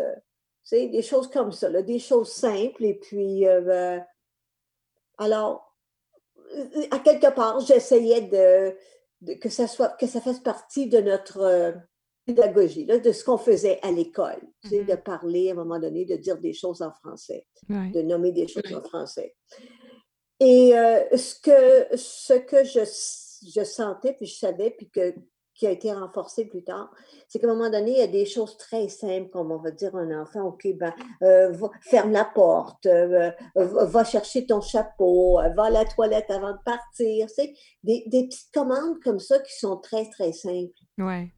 c'est 0.67 0.89
des 0.89 1.01
choses 1.01 1.29
comme 1.29 1.53
ça, 1.53 1.69
des 1.81 1.97
choses 1.97 2.29
simples. 2.29 2.83
Et 2.83 2.95
puis, 2.95 3.47
euh, 3.47 3.99
alors, 5.17 5.66
à 6.91 6.99
quelque 6.99 7.33
part, 7.33 7.59
j'essayais 7.59 8.21
de, 8.21 9.35
que 9.35 9.49
ça 9.49 9.67
soit, 9.67 9.89
que 9.97 10.07
ça 10.07 10.21
fasse 10.21 10.39
partie 10.39 10.87
de 10.87 10.99
notre 10.99 11.41
euh, 11.41 11.71
pédagogie, 12.25 12.85
là, 12.85 12.99
de 12.99 13.11
ce 13.11 13.23
qu'on 13.23 13.37
faisait 13.37 13.79
à 13.81 13.91
l'école, 13.91 14.41
c'est 14.63 14.83
de 14.83 14.93
mm-hmm. 14.93 15.03
parler 15.03 15.49
à 15.49 15.51
un 15.53 15.55
moment 15.55 15.79
donné, 15.79 16.05
de 16.05 16.15
dire 16.15 16.37
des 16.37 16.53
choses 16.53 16.81
en 16.81 16.91
français, 16.91 17.47
de 17.69 18.01
nommer 18.01 18.31
des 18.31 18.47
choses 18.47 18.73
en 18.73 18.81
français. 18.81 19.35
Et 20.39 20.77
euh, 20.77 21.17
ce 21.17 21.39
que, 21.39 21.97
ce 21.97 22.33
que 22.33 22.63
je, 22.63 22.81
je, 23.49 23.63
sentais, 23.63 24.13
puis 24.13 24.27
je 24.27 24.37
savais, 24.37 24.71
puis 24.71 24.89
que, 24.89 25.15
qui 25.57 25.67
a 25.67 25.71
été 25.71 25.91
renforcé 25.91 26.45
plus 26.45 26.63
tard, 26.63 26.89
c'est 27.27 27.39
qu'à 27.39 27.47
un 27.47 27.55
moment 27.55 27.69
donné, 27.69 27.91
il 27.91 27.97
y 27.97 28.01
a 28.01 28.07
des 28.07 28.25
choses 28.25 28.57
très 28.57 28.87
simples, 28.87 29.29
comme 29.29 29.51
on 29.51 29.57
va 29.57 29.71
dire 29.71 29.95
à 29.95 29.99
un 29.99 30.21
enfant, 30.21 30.43
OK, 30.43 30.67
ben, 30.75 30.93
euh, 31.23 31.53
ferme 31.81 32.11
la 32.11 32.25
porte, 32.25 32.85
euh, 32.85 33.31
va 33.55 34.03
chercher 34.03 34.45
ton 34.45 34.61
chapeau, 34.61 35.39
va 35.55 35.65
à 35.65 35.69
la 35.69 35.85
toilette 35.85 36.29
avant 36.29 36.51
de 36.51 36.63
partir. 36.63 37.27
C'est 37.29 37.53
des, 37.83 38.03
des 38.07 38.27
petites 38.27 38.53
commandes 38.53 38.99
comme 39.03 39.19
ça 39.19 39.39
qui 39.39 39.57
sont 39.57 39.77
très, 39.77 40.09
très 40.09 40.31
simples. 40.31 40.77
Ouais 40.97 41.31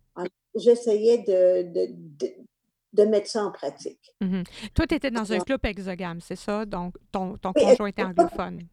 j'essayais 0.55 1.19
de, 1.19 1.87
de, 2.93 3.03
mettre 3.03 3.27
ça 3.27 3.45
en 3.45 3.51
pratique. 3.51 4.13
Mm-hmm. 4.21 4.45
Toi, 4.73 4.87
tu 4.87 4.95
étais 4.95 5.11
dans 5.11 5.31
un 5.31 5.39
couple 5.39 5.67
exogame, 5.67 6.19
c'est 6.21 6.35
ça? 6.35 6.65
Donc, 6.65 6.95
ton, 7.11 7.37
ton 7.37 7.53
conjoint 7.53 7.87
était 7.87 8.03
anglophone. 8.03 8.67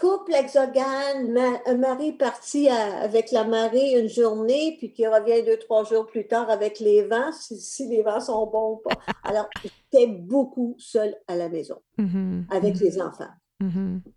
Couple 0.00 0.34
exogame, 0.34 1.38
un 1.66 1.76
mari 1.76 2.12
parti 2.12 2.68
avec 2.68 3.32
la 3.32 3.44
marée 3.44 4.00
une 4.00 4.08
journée, 4.08 4.76
puis 4.78 4.92
qui 4.92 5.06
revient 5.06 5.44
deux, 5.44 5.58
trois 5.58 5.84
jours 5.84 6.06
plus 6.06 6.26
tard 6.26 6.50
avec 6.50 6.80
les 6.80 7.02
vents, 7.02 7.32
si, 7.32 7.88
les 7.88 8.02
vents 8.02 8.20
sont 8.20 8.46
bons 8.46 8.74
ou 8.74 8.76
pas. 8.76 8.96
Alors, 9.24 9.48
j'étais 9.62 10.06
beaucoup 10.06 10.74
seule 10.78 11.14
à 11.26 11.36
la 11.36 11.48
maison, 11.48 11.80
mm-hmm. 11.98 12.44
avec 12.50 12.76
mm-hmm. 12.76 12.82
les 12.82 13.02
enfants. 13.02 13.30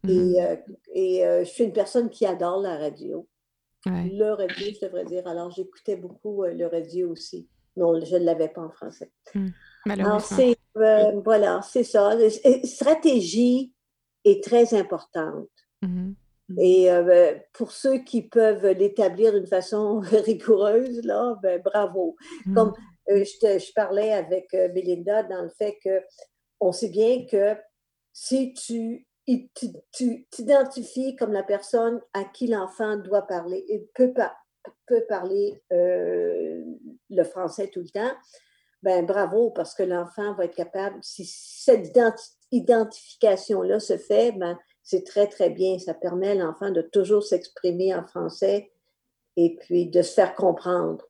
Et, 0.07 0.41
euh, 0.41 0.55
et 0.93 1.25
euh, 1.25 1.43
je 1.43 1.49
suis 1.49 1.63
une 1.63 1.73
personne 1.73 2.09
qui 2.09 2.25
adore 2.25 2.61
la 2.61 2.77
radio. 2.77 3.27
Le 3.85 4.33
radio, 4.33 4.67
je 4.79 4.85
devrais 4.85 5.05
dire. 5.05 5.27
Alors, 5.27 5.49
j'écoutais 5.49 5.95
beaucoup 5.95 6.43
euh, 6.43 6.53
le 6.53 6.67
radio 6.67 7.11
aussi. 7.11 7.47
Non, 7.75 7.99
je 7.99 8.15
ne 8.15 8.23
l'avais 8.23 8.49
pas 8.49 8.61
en 8.61 8.69
français. 8.69 9.11
Mmh. 9.33 9.47
Alors, 9.89 10.21
c'est, 10.21 10.55
voilà, 10.75 11.61
c'est 11.63 11.83
ça. 11.83 12.11
Stratégie 12.63 13.73
est 14.25 14.43
très 14.43 14.73
importante. 14.73 15.49
Mmh 15.81 16.13
Et 16.59 16.91
euh, 16.91 17.35
pour 17.53 17.71
ceux 17.71 17.99
qui 17.99 18.23
peuvent 18.23 18.67
l'établir 18.67 19.33
d'une 19.33 19.47
façon 19.47 19.99
rigoureuse, 20.25 21.01
là, 21.03 21.37
ben, 21.41 21.61
bravo. 21.63 22.15
Mmh. 22.45 22.53
Comme 22.55 22.73
je, 23.07 23.23
je, 23.23 23.73
parlais 23.73 24.13
avec 24.13 24.51
Belinda 24.51 25.23
dans 25.23 25.41
le 25.41 25.49
fait 25.49 25.77
que 25.83 26.01
on 26.59 26.71
sait 26.71 26.89
bien 26.89 27.25
que 27.25 27.55
si 28.13 28.53
tu 28.53 29.07
tu 29.93 30.27
t'identifies 30.29 31.15
comme 31.15 31.31
la 31.31 31.43
personne 31.43 32.01
à 32.13 32.23
qui 32.23 32.47
l'enfant 32.47 32.97
doit 32.97 33.27
parler 33.27 33.63
et 33.67 33.87
peut, 33.93 34.13
peut 34.87 35.05
parler 35.07 35.61
euh, 35.71 36.63
le 37.09 37.23
français 37.23 37.67
tout 37.67 37.81
le 37.81 37.89
temps, 37.89 38.13
ben 38.81 39.05
bravo, 39.05 39.51
parce 39.51 39.75
que 39.75 39.83
l'enfant 39.83 40.33
va 40.33 40.45
être 40.45 40.55
capable, 40.55 40.97
si 41.01 41.25
cette 41.25 41.91
identification-là 42.51 43.79
se 43.79 43.97
fait, 43.97 44.31
ben, 44.33 44.57
c'est 44.83 45.05
très, 45.05 45.27
très 45.27 45.49
bien. 45.49 45.79
Ça 45.79 45.93
permet 45.93 46.31
à 46.31 46.35
l'enfant 46.35 46.71
de 46.71 46.81
toujours 46.81 47.23
s'exprimer 47.23 47.93
en 47.95 48.05
français 48.05 48.71
et 49.37 49.55
puis 49.61 49.87
de 49.87 50.01
se 50.01 50.13
faire 50.13 50.35
comprendre. 50.35 51.05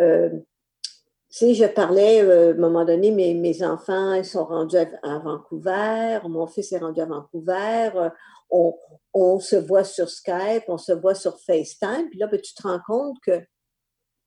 Euh, 0.00 0.30
si 1.28 1.54
je 1.54 1.64
parlais, 1.64 2.22
euh, 2.22 2.52
à 2.52 2.54
un 2.54 2.58
moment 2.58 2.84
donné, 2.84 3.10
mes, 3.10 3.64
enfants 3.64 4.14
ils 4.14 4.24
sont 4.24 4.44
rendus 4.44 4.76
à, 4.76 5.18
Vancouver, 5.18 6.20
mon 6.28 6.46
fils 6.46 6.72
est 6.72 6.78
rendu 6.78 7.00
à 7.00 7.06
Vancouver, 7.06 7.90
euh, 7.96 8.10
on, 9.12 9.40
se 9.40 9.56
voit 9.56 9.84
sur 9.84 10.08
Skype, 10.08 10.64
on 10.68 10.78
se 10.78 10.92
voit 10.92 11.16
sur 11.16 11.38
FaceTime, 11.40 12.08
puis 12.08 12.20
là, 12.20 12.28
ben, 12.28 12.40
tu 12.40 12.54
te 12.54 12.62
rends 12.62 12.80
compte 12.86 13.16
que 13.20 13.42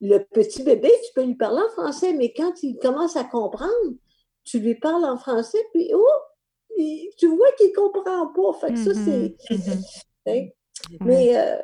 le 0.00 0.18
petit 0.18 0.62
bébé, 0.62 0.92
tu 1.06 1.12
peux 1.14 1.24
lui 1.24 1.34
parler 1.34 1.62
en 1.62 1.70
français, 1.70 2.12
mais 2.12 2.32
quand 2.32 2.62
il 2.62 2.78
commence 2.78 3.16
à 3.16 3.24
comprendre, 3.24 3.94
tu 4.44 4.60
lui 4.60 4.74
parles 4.74 5.04
en 5.04 5.16
français, 5.16 5.58
puis 5.72 5.90
oh, 5.94 6.06
tu 7.16 7.26
vois 7.28 7.52
qu'il 7.56 7.70
ne 7.70 7.74
comprend 7.74 8.26
pas. 8.28 8.58
Fait 8.60 8.72
que 8.72 8.78
ça, 8.78 8.94
c'est. 8.94 9.36
Mm-hmm. 9.50 9.84
Mm-hmm. 10.90 11.04
Mais 11.06 11.36
euh, 11.36 11.56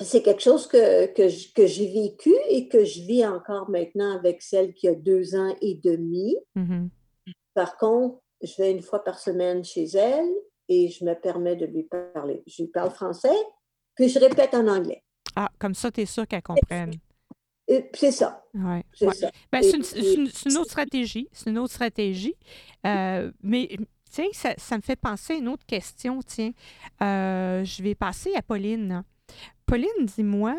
c'est 0.00 0.22
quelque 0.22 0.42
chose 0.42 0.66
que, 0.66 1.06
que, 1.06 1.66
j'ai 1.66 1.92
vécu 1.92 2.34
et 2.48 2.66
que 2.66 2.84
je 2.84 3.02
vis 3.02 3.26
encore 3.26 3.70
maintenant 3.70 4.16
avec 4.16 4.42
celle 4.42 4.74
qui 4.74 4.88
a 4.88 4.94
deux 4.94 5.34
ans 5.34 5.54
et 5.60 5.74
demi. 5.74 6.36
Mm-hmm. 6.56 6.88
Par 7.54 7.76
contre, 7.76 8.20
je 8.42 8.54
vais 8.56 8.72
une 8.72 8.82
fois 8.82 9.04
par 9.04 9.18
semaine 9.18 9.64
chez 9.64 9.84
elle 9.84 10.28
et 10.68 10.88
je 10.88 11.04
me 11.04 11.14
permets 11.14 11.56
de 11.56 11.66
lui 11.66 11.84
parler. 11.84 12.42
Je 12.46 12.62
lui 12.62 12.70
parle 12.70 12.90
français, 12.90 13.36
puis 13.94 14.08
je 14.08 14.18
répète 14.18 14.54
en 14.54 14.66
anglais. 14.66 15.02
Ah, 15.36 15.50
comme 15.58 15.74
ça, 15.74 15.90
tu 15.90 16.00
es 16.00 16.06
sûr 16.06 16.26
qu'elle 16.26 16.42
comprenne. 16.42 16.94
C'est 17.94 18.12
ça. 18.12 18.44
Ouais. 18.54 18.82
C'est 18.94 19.12
ça. 19.14 19.30
Ben, 19.52 19.62
c'est 19.62 20.14
une, 20.14 20.56
autre 20.56 20.70
stratégie. 20.70 21.28
C'est 21.32 21.50
une 21.50 21.58
autre 21.58 21.74
stratégie. 21.74 22.34
Euh, 22.86 23.30
mais 23.42 23.76
sais, 24.22 24.54
ça, 24.58 24.76
me 24.76 24.82
fait 24.82 24.96
penser 24.96 25.34
à 25.34 25.36
une 25.36 25.48
autre 25.48 25.66
question. 25.66 26.20
Tiens, 26.22 26.52
euh, 27.02 27.64
je 27.64 27.82
vais 27.82 27.94
passer 27.94 28.34
à 28.34 28.42
Pauline. 28.42 29.02
Pauline, 29.66 30.06
dis-moi, 30.06 30.56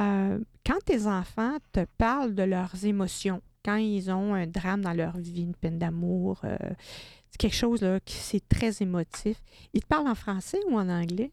euh, 0.00 0.38
quand 0.66 0.78
tes 0.84 1.06
enfants 1.06 1.56
te 1.72 1.84
parlent 1.98 2.34
de 2.34 2.42
leurs 2.42 2.84
émotions, 2.84 3.42
quand 3.64 3.76
ils 3.76 4.10
ont 4.10 4.34
un 4.34 4.46
drame 4.46 4.82
dans 4.82 4.92
leur 4.92 5.16
vie, 5.16 5.42
une 5.42 5.54
peine 5.54 5.78
d'amour, 5.78 6.42
c'est 6.42 7.38
quelque 7.38 7.56
chose 7.56 7.82
là, 7.82 7.98
qui 8.00 8.16
c'est 8.16 8.46
très 8.48 8.82
émotif, 8.82 9.42
ils 9.72 9.80
te 9.80 9.86
parlent 9.86 10.08
en 10.08 10.14
français 10.14 10.60
ou 10.68 10.78
en 10.78 10.88
anglais? 10.88 11.32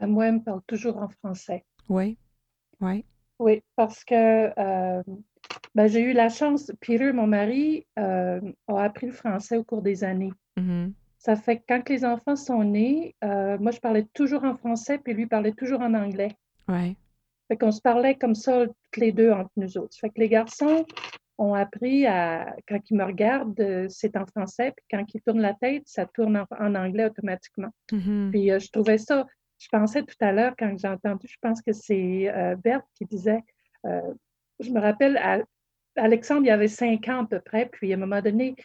Moi, 0.00 0.28
ils 0.28 0.34
me 0.34 0.42
parlent 0.42 0.62
toujours 0.66 0.96
en 0.96 1.08
français. 1.08 1.64
Oui, 1.88 2.18
oui. 2.80 3.04
Oui, 3.40 3.62
parce 3.74 4.04
que 4.04 4.52
euh, 4.60 5.02
ben, 5.74 5.86
j'ai 5.88 6.02
eu 6.02 6.12
la 6.12 6.28
chance, 6.28 6.70
Peter, 6.80 7.10
mon 7.12 7.26
mari, 7.26 7.86
euh, 7.98 8.38
a 8.68 8.82
appris 8.82 9.06
le 9.06 9.12
français 9.12 9.56
au 9.56 9.64
cours 9.64 9.80
des 9.80 10.04
années. 10.04 10.32
Mm-hmm. 10.58 10.92
Ça 11.16 11.36
fait 11.36 11.56
que 11.56 11.62
quand 11.66 11.88
les 11.88 12.04
enfants 12.04 12.36
sont 12.36 12.62
nés, 12.62 13.16
euh, 13.24 13.56
moi, 13.58 13.72
je 13.72 13.80
parlais 13.80 14.06
toujours 14.12 14.44
en 14.44 14.56
français, 14.56 14.98
puis 14.98 15.14
lui 15.14 15.26
parlait 15.26 15.52
toujours 15.52 15.80
en 15.80 15.94
anglais. 15.94 16.36
Ouais. 16.68 16.96
Fait 17.48 17.56
qu'on 17.56 17.72
se 17.72 17.80
parlait 17.80 18.14
comme 18.14 18.34
ça, 18.34 18.66
toutes 18.66 18.96
les 18.98 19.10
deux, 19.10 19.30
entre 19.32 19.50
nous 19.56 19.78
autres. 19.78 19.96
Fait 19.98 20.10
que 20.10 20.20
les 20.20 20.28
garçons 20.28 20.84
ont 21.38 21.54
appris 21.54 22.06
à, 22.06 22.54
quand 22.68 22.78
ils 22.90 22.96
me 22.96 23.04
regardent, 23.04 23.88
c'est 23.88 24.18
en 24.18 24.26
français, 24.26 24.74
puis 24.76 24.84
quand 24.90 25.04
ils 25.14 25.22
tournent 25.22 25.40
la 25.40 25.54
tête, 25.54 25.84
ça 25.86 26.04
tourne 26.04 26.44
en, 26.50 26.74
anglais 26.74 27.06
automatiquement. 27.06 27.70
Mm-hmm. 27.90 28.30
Puis 28.30 28.48
je 28.48 28.70
trouvais 28.70 28.98
ça 28.98 29.26
je 29.60 29.68
pensais 29.68 30.02
tout 30.02 30.16
à 30.20 30.32
l'heure, 30.32 30.54
quand 30.58 30.74
j'ai 30.76 30.88
entendu, 30.88 31.28
je 31.28 31.36
pense 31.40 31.60
que 31.60 31.72
c'est 31.72 32.28
euh, 32.34 32.56
Berthe 32.56 32.86
qui 32.94 33.04
disait, 33.04 33.44
euh, 33.84 34.14
je 34.58 34.70
me 34.70 34.80
rappelle, 34.80 35.20
Alexandre, 35.96 36.46
il 36.46 36.50
avait 36.50 36.68
cinq 36.68 37.08
ans 37.08 37.24
à 37.24 37.26
peu 37.26 37.40
près, 37.40 37.66
puis 37.66 37.92
à 37.92 37.96
un 37.96 37.98
moment 37.98 38.22
donné, 38.22 38.56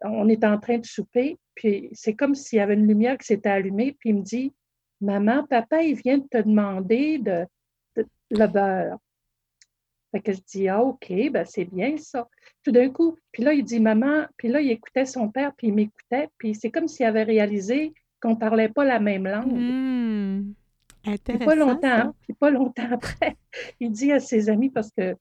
on 0.00 0.28
est 0.28 0.44
en 0.44 0.58
train 0.58 0.78
de 0.78 0.86
souper, 0.86 1.36
puis 1.54 1.90
c'est 1.92 2.14
comme 2.14 2.34
s'il 2.34 2.58
y 2.58 2.62
avait 2.62 2.74
une 2.74 2.86
lumière 2.86 3.18
qui 3.18 3.26
s'était 3.26 3.50
allumée, 3.50 3.96
puis 3.98 4.10
il 4.10 4.16
me 4.16 4.22
dit, 4.22 4.54
Maman, 5.00 5.46
papa, 5.46 5.82
il 5.82 5.94
vient 5.94 6.18
de 6.18 6.26
te 6.26 6.38
demander 6.38 7.18
de, 7.18 7.46
le 8.30 8.46
beurre. 8.46 8.98
Fait 10.10 10.20
que 10.20 10.32
je 10.32 10.40
dis, 10.40 10.68
ah, 10.68 10.82
OK, 10.82 11.12
ben 11.30 11.44
c'est 11.44 11.66
bien 11.66 11.96
ça. 11.98 12.28
Tout 12.64 12.72
d'un 12.72 12.90
coup, 12.90 13.16
puis 13.30 13.42
là, 13.42 13.52
il 13.52 13.62
dit, 13.62 13.78
maman, 13.78 14.26
puis 14.36 14.48
là, 14.48 14.60
il 14.60 14.70
écoutait 14.70 15.04
son 15.04 15.28
père, 15.28 15.52
puis 15.56 15.68
il 15.68 15.74
m'écoutait, 15.74 16.28
puis 16.38 16.54
c'est 16.54 16.70
comme 16.70 16.88
s'il 16.88 17.06
avait 17.06 17.22
réalisé 17.24 17.92
qu'on 18.20 18.30
ne 18.30 18.36
parlait 18.36 18.68
pas 18.68 18.84
la 18.84 19.00
même 19.00 19.26
langue. 19.26 19.52
Mmh. 19.52 20.54
pas 21.44 21.54
longtemps, 21.54 22.14
puis 22.22 22.34
pas 22.34 22.50
longtemps 22.50 22.88
après, 22.90 23.36
il 23.80 23.90
dit 23.90 24.12
à 24.12 24.20
ses 24.20 24.48
amis, 24.48 24.70
parce 24.70 24.90
que 24.90 25.16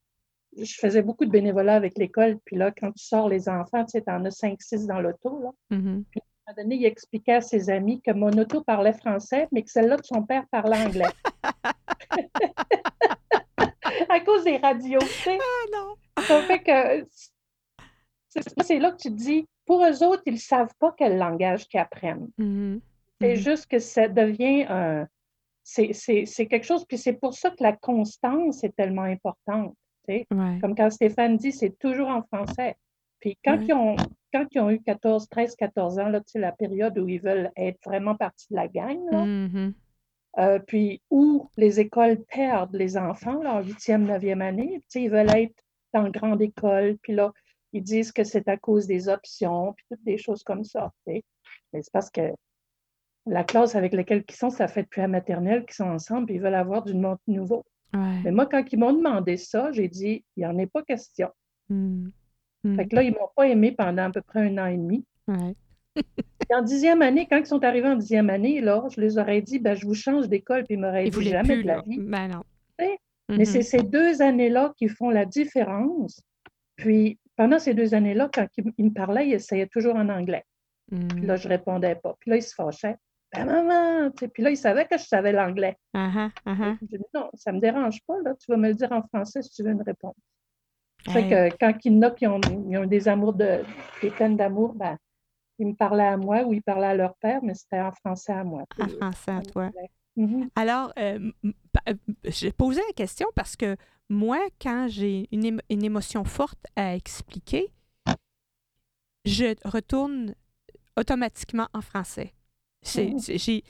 je 0.59 0.73
faisais 0.73 1.03
beaucoup 1.03 1.25
de 1.25 1.31
bénévolat 1.31 1.75
avec 1.75 1.97
l'école, 1.97 2.37
puis 2.45 2.55
là, 2.55 2.71
quand 2.71 2.91
tu 2.91 3.03
sors 3.03 3.29
les 3.29 3.47
enfants, 3.47 3.85
tu 3.85 3.91
sais, 3.91 4.03
en 4.07 4.25
as 4.25 4.31
cinq, 4.31 4.61
six 4.61 4.85
dans 4.85 4.99
l'auto, 4.99 5.41
là. 5.41 5.77
Mmh 5.77 6.01
puis 6.11 6.21
à 6.21 6.51
un 6.51 6.53
moment 6.53 6.63
donné, 6.63 6.75
il 6.77 6.85
expliquait 6.85 7.33
à 7.33 7.41
ses 7.41 7.69
amis 7.69 8.01
que 8.01 8.11
mon 8.11 8.31
auto 8.31 8.63
parlait 8.63 8.93
français, 8.93 9.49
mais 9.51 9.63
que 9.63 9.69
celle-là 9.69 9.97
de 9.97 10.05
son 10.05 10.23
père 10.23 10.45
parlait 10.49 10.77
anglais. 10.77 11.11
à 14.09 14.19
cause 14.21 14.43
des 14.43 14.57
radios, 14.57 14.99
tu 14.99 15.07
sais. 15.07 15.37
Ah 15.39 15.65
non! 15.73 15.95
Ça 16.23 16.41
fait 16.43 16.59
que 16.59 17.05
c'est 18.63 18.79
là 18.79 18.91
que 18.91 18.97
tu 18.97 19.09
te 19.09 19.15
dis, 19.15 19.47
pour 19.67 19.85
eux 19.85 20.03
autres, 20.03 20.23
ils 20.25 20.33
ne 20.33 20.39
savent 20.39 20.73
pas 20.79 20.95
quel 20.97 21.17
langage 21.17 21.67
qu'ils 21.67 21.79
apprennent. 21.79 22.29
Mm-hmm. 22.39 22.79
C'est 23.21 23.33
mm-hmm. 23.33 23.35
juste 23.35 23.67
que 23.67 23.79
ça 23.79 24.07
devient 24.07 24.65
un. 24.69 25.07
C'est 25.63 26.47
quelque 26.47 26.65
chose, 26.65 26.85
puis 26.85 26.97
c'est 26.97 27.13
pour 27.13 27.33
ça 27.33 27.49
que 27.49 27.61
la 27.61 27.73
constance 27.73 28.63
est 28.63 28.73
tellement 28.75 29.03
importante. 29.03 29.75
Comme 30.07 30.73
quand 30.75 30.89
Stéphane 30.89 31.35
dit, 31.35 31.51
c'est 31.51 31.77
toujours 31.77 32.07
en 32.07 32.23
français. 32.23 32.77
Puis 33.19 33.37
quand, 33.43 33.59
ils 33.61 33.73
ont, 33.73 33.97
quand 34.33 34.45
ils 34.51 34.61
ont 34.61 34.69
eu 34.69 34.81
14, 34.81 35.27
13, 35.27 35.57
14 35.57 35.99
ans, 35.99 36.07
là, 36.07 36.21
la 36.35 36.51
période 36.53 36.97
où 36.97 37.09
ils 37.09 37.19
veulent 37.19 37.51
être 37.57 37.79
vraiment 37.83 38.15
partie 38.15 38.47
de 38.49 38.55
la 38.55 38.69
gang, 38.69 38.97
mm-hmm. 39.11 39.73
euh, 40.39 40.59
puis 40.59 41.01
où 41.09 41.49
les 41.57 41.81
écoles 41.81 42.23
perdent 42.29 42.75
les 42.75 42.95
enfants, 42.95 43.41
en 43.45 43.61
8e, 43.61 44.05
9e 44.05 44.39
année, 44.39 44.81
ils 44.95 45.09
veulent 45.09 45.35
être 45.35 45.61
dans 45.93 46.09
grande 46.09 46.41
école, 46.41 46.97
puis 47.01 47.13
là, 47.13 47.33
ils 47.73 47.83
disent 47.83 48.11
que 48.11 48.23
c'est 48.23 48.47
à 48.47 48.57
cause 48.57 48.87
des 48.87 49.09
options, 49.09 49.73
puis 49.73 49.85
toutes 49.89 50.03
des 50.03 50.17
choses 50.17 50.43
comme 50.43 50.63
ça. 50.63 50.91
Mais 51.05 51.23
c'est 51.73 51.91
parce 51.91 52.09
que 52.09 52.33
la 53.25 53.43
classe 53.43 53.75
avec 53.75 53.93
laquelle 53.93 54.23
ils 54.27 54.35
sont, 54.35 54.49
ça 54.49 54.67
fait 54.67 54.83
depuis 54.83 55.01
la 55.01 55.07
maternelle 55.07 55.65
qu'ils 55.65 55.75
sont 55.75 55.89
ensemble, 55.89 56.31
ils 56.31 56.39
veulent 56.39 56.55
avoir 56.55 56.83
du 56.83 56.93
monde 56.93 57.17
nouveau. 57.27 57.65
Mais 57.93 58.31
moi, 58.31 58.45
quand 58.45 58.63
ils 58.71 58.77
m'ont 58.77 58.93
demandé 58.93 59.37
ça, 59.37 59.71
j'ai 59.71 59.87
dit, 59.87 60.23
il 60.35 60.41
n'y 60.41 60.45
en 60.45 60.57
est 60.59 60.67
pas 60.67 60.83
question. 60.83 61.29
Hmm. 61.69 62.09
Hmm. 62.63 62.75
Fait 62.75 62.87
que 62.87 62.95
là, 62.95 63.01
ils 63.01 63.11
ne 63.11 63.17
m'ont 63.17 63.29
pas 63.35 63.47
aimé 63.47 63.71
pendant 63.71 64.03
à 64.03 64.11
peu 64.11 64.21
près 64.21 64.47
un 64.47 64.57
an 64.57 64.67
et 64.67 64.77
demi. 64.77 65.03
en 66.51 66.61
dixième 66.61 67.01
année, 67.01 67.27
quand 67.29 67.37
ils 67.37 67.45
sont 67.45 67.63
arrivés 67.63 67.87
en 67.87 67.95
dixième 67.95 68.29
année, 68.29 68.61
là, 68.61 68.83
je 68.95 69.01
les 69.01 69.17
aurais 69.17 69.41
dit, 69.41 69.57
ben, 69.57 69.75
je 69.75 69.85
vous 69.85 69.95
change 69.95 70.29
d'école, 70.29 70.63
puis 70.63 70.75
ils 70.75 70.79
m'auraient 70.79 71.09
dit 71.09 71.23
jamais 71.23 71.63
de 71.63 71.67
la 71.67 71.81
vie. 71.81 71.97
Ben 71.99 72.27
non. 72.27 72.43
Mais 73.29 73.43
c'est 73.43 73.59
mm-hmm. 73.59 73.63
ces 73.63 73.83
deux 73.83 74.21
années-là 74.21 74.73
qui 74.77 74.87
font 74.87 75.09
la 75.09 75.25
différence. 75.25 76.21
Puis 76.77 77.19
pendant 77.37 77.59
ces 77.59 77.73
deux 77.73 77.93
années-là, 77.93 78.29
quand 78.33 78.47
il, 78.57 78.85
me 78.85 78.93
parlait, 78.93 79.27
il 79.27 79.33
essayait 79.33 79.67
toujours 79.67 79.95
en 79.95 80.09
anglais. 80.09 80.43
Puis 80.89 81.21
là, 81.21 81.35
je 81.35 81.47
ne 81.47 81.53
répondais 81.53 81.95
pas. 81.95 82.15
Puis 82.19 82.31
là, 82.31 82.37
il 82.37 82.43
se 82.43 82.53
fâchait. 82.53 82.95
Ben, 83.33 83.45
maman! 83.45 84.11
Puis 84.11 84.41
là, 84.41 84.49
il 84.49 84.57
savait 84.57 84.85
que 84.85 84.97
je 84.97 85.03
savais 85.03 85.33
l'anglais. 85.33 85.77
Uh-huh, 85.93 86.31
uh-huh. 86.45 86.77
Je 86.81 86.97
dis 86.97 87.03
non, 87.13 87.29
ça 87.33 87.51
ne 87.51 87.57
me 87.57 87.61
dérange 87.61 87.99
pas. 88.07 88.15
Là. 88.23 88.33
Tu 88.35 88.49
vas 88.49 88.57
me 88.57 88.69
le 88.69 88.73
dire 88.73 88.91
en 88.91 89.03
français 89.03 89.41
si 89.41 89.49
tu 89.51 89.63
veux 89.63 89.71
une 89.71 89.81
réponse. 89.81 90.15
Fait 91.09 91.29
que 91.29 91.57
quand 91.57 91.73
il 91.85 91.93
y 91.93 91.97
en 91.97 92.01
a 92.01 92.11
qui 92.11 92.27
ont, 92.27 92.39
des 92.39 93.07
amours 93.07 93.33
de, 93.33 93.63
des 94.01 94.11
peines 94.11 94.35
d'amour, 94.35 94.73
ben, 94.73 94.97
ils 95.59 95.67
me 95.67 95.73
parlaient 95.73 96.07
à 96.07 96.17
moi 96.17 96.43
ou 96.43 96.53
ils 96.53 96.63
parlaient 96.63 96.87
à 96.87 96.95
leur 96.95 97.15
père, 97.17 97.39
mais 97.43 97.53
c'était 97.53 97.79
en 97.79 97.91
français 97.91 98.33
à 98.33 98.43
moi. 98.43 98.63
En 98.79 98.87
français 98.87 99.31
à 99.31 99.41
toi. 99.41 99.71
Mm-hmm. 100.17 100.49
Alors, 100.55 100.91
euh, 100.97 101.31
euh, 101.87 101.93
j'ai 102.25 102.51
posé 102.51 102.81
la 102.87 102.93
question 102.93 103.27
parce 103.35 103.55
que 103.55 103.75
moi, 104.09 104.39
quand 104.61 104.87
j'ai 104.89 105.27
une, 105.31 105.59
émotion 105.69 106.23
forte 106.23 106.65
à 106.75 106.95
expliquer, 106.95 107.69
je 109.25 109.55
retourne 109.65 110.33
automatiquement 110.97 111.67
en 111.73 111.81
français. 111.81 112.33
Oh. 112.95 113.17
je 113.27 113.37
suis 113.37 113.63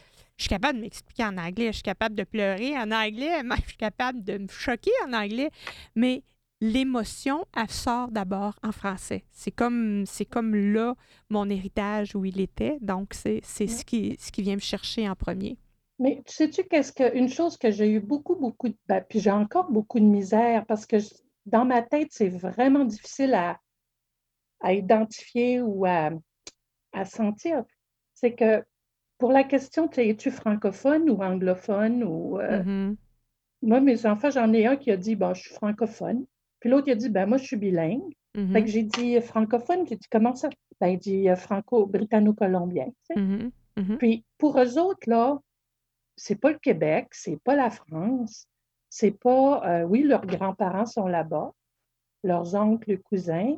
capable 0.50 0.78
de 0.78 0.84
m'expliquer 0.84 1.24
en 1.24 1.38
anglais, 1.38 1.68
je 1.68 1.78
suis 1.78 1.84
capable 1.84 2.16
de 2.16 2.24
pleurer 2.24 2.78
en 2.78 2.92
anglais, 2.92 3.42
je 3.64 3.68
suis 3.68 3.78
capable 3.78 4.24
de 4.24 4.38
me 4.38 4.48
choquer 4.48 4.92
en 5.08 5.14
anglais, 5.14 5.50
mais 5.96 6.24
l'émotion, 6.62 7.46
elle 7.56 7.72
sort 7.72 8.12
d'abord 8.12 8.60
en 8.64 8.72
français. 8.72 9.24
C'est 9.32 9.52
comme, 9.52 10.06
c'est 10.06 10.26
comme 10.26 10.56
là 10.56 10.96
mon 11.30 11.50
héritage 11.50 12.16
où 12.16 12.26
il 12.26 12.40
était, 12.40 12.78
donc 12.82 13.14
c'est, 13.14 13.42
ce, 13.44 13.84
qui, 13.84 14.18
ce 14.20 14.32
qui 14.32 14.42
vient 14.44 14.56
me 14.56 14.62
chercher 14.62 15.10
en 15.10 15.16
premier. 15.16 15.58
Mais 16.00 16.22
sais-tu 16.28 16.64
qu'est-ce 16.64 16.94
que 16.94 17.16
une 17.16 17.30
chose 17.30 17.58
que 17.58 17.72
j'ai 17.72 17.92
eu 17.92 18.00
beaucoup, 18.00 18.36
beaucoup 18.36 18.70
de 18.70 18.78
ben, 18.88 19.04
puis 19.08 19.20
j'ai 19.20 19.32
encore 19.32 19.72
beaucoup 19.72 20.00
de 20.00 20.06
misère 20.06 20.66
parce 20.68 20.86
que 20.86 20.98
dans 21.46 21.66
ma 21.66 21.82
tête, 21.82 22.10
c'est 22.12 22.30
vraiment 22.30 22.86
difficile 22.86 23.34
à, 23.34 23.60
à 24.60 24.74
identifier 24.74 25.62
ou 25.62 25.86
à, 25.86 26.12
à 26.94 27.06
sentir. 27.06 27.64
C'est 28.14 28.34
que 28.34 28.64
pour 29.18 29.32
la 29.32 29.44
question, 29.44 29.90
es-tu 29.90 30.30
francophone 30.30 31.10
ou 31.10 31.24
anglophone 31.24 32.04
ou 32.04 32.40
euh, 32.40 32.62
mm-hmm. 32.62 32.96
moi, 33.64 33.82
mes 33.82 34.06
enfants, 34.06 34.30
j'en 34.30 34.54
ai 34.54 34.68
un 34.68 34.76
qui 34.76 34.92
a 34.92 34.98
dit 34.98 35.16
bon, 35.16 35.34
je 35.34 35.42
suis 35.42 35.56
francophone. 35.56 36.26
Puis 36.60 36.70
l'autre, 36.70 36.88
il 36.88 36.92
a 36.92 36.96
dit 36.96 37.10
ben 37.10 37.26
moi, 37.26 37.38
je 37.38 37.46
suis 37.46 37.58
bilingue. 37.58 38.14
Fait 38.54 38.62
que 38.62 38.70
j'ai 38.70 38.84
dit 38.84 39.20
francophone, 39.20 39.88
j'ai 39.88 39.96
dit 39.96 40.08
comment 40.12 40.36
ça? 40.36 40.50
Ben, 40.80 40.90
il 40.90 41.00
dit 41.00 41.28
franco-britanno-colombien. 41.36 42.94
Mm-hmm. 43.16 43.98
Puis 43.98 44.26
pour 44.38 44.60
eux 44.60 44.78
autres, 44.78 45.10
là, 45.10 45.40
c'est 46.18 46.36
pas 46.36 46.52
le 46.52 46.60
Québec, 46.60 47.08
c'est 47.12 47.42
pas 47.44 47.56
la 47.56 47.70
France, 47.70 48.48
c'est 48.90 49.12
pas, 49.12 49.64
euh, 49.66 49.84
oui, 49.84 50.02
leurs 50.02 50.26
grands-parents 50.26 50.88
sont 50.88 51.08
là-bas, 51.08 51.54
leurs 52.24 52.56
oncles, 52.56 52.98
cousins, 53.00 53.56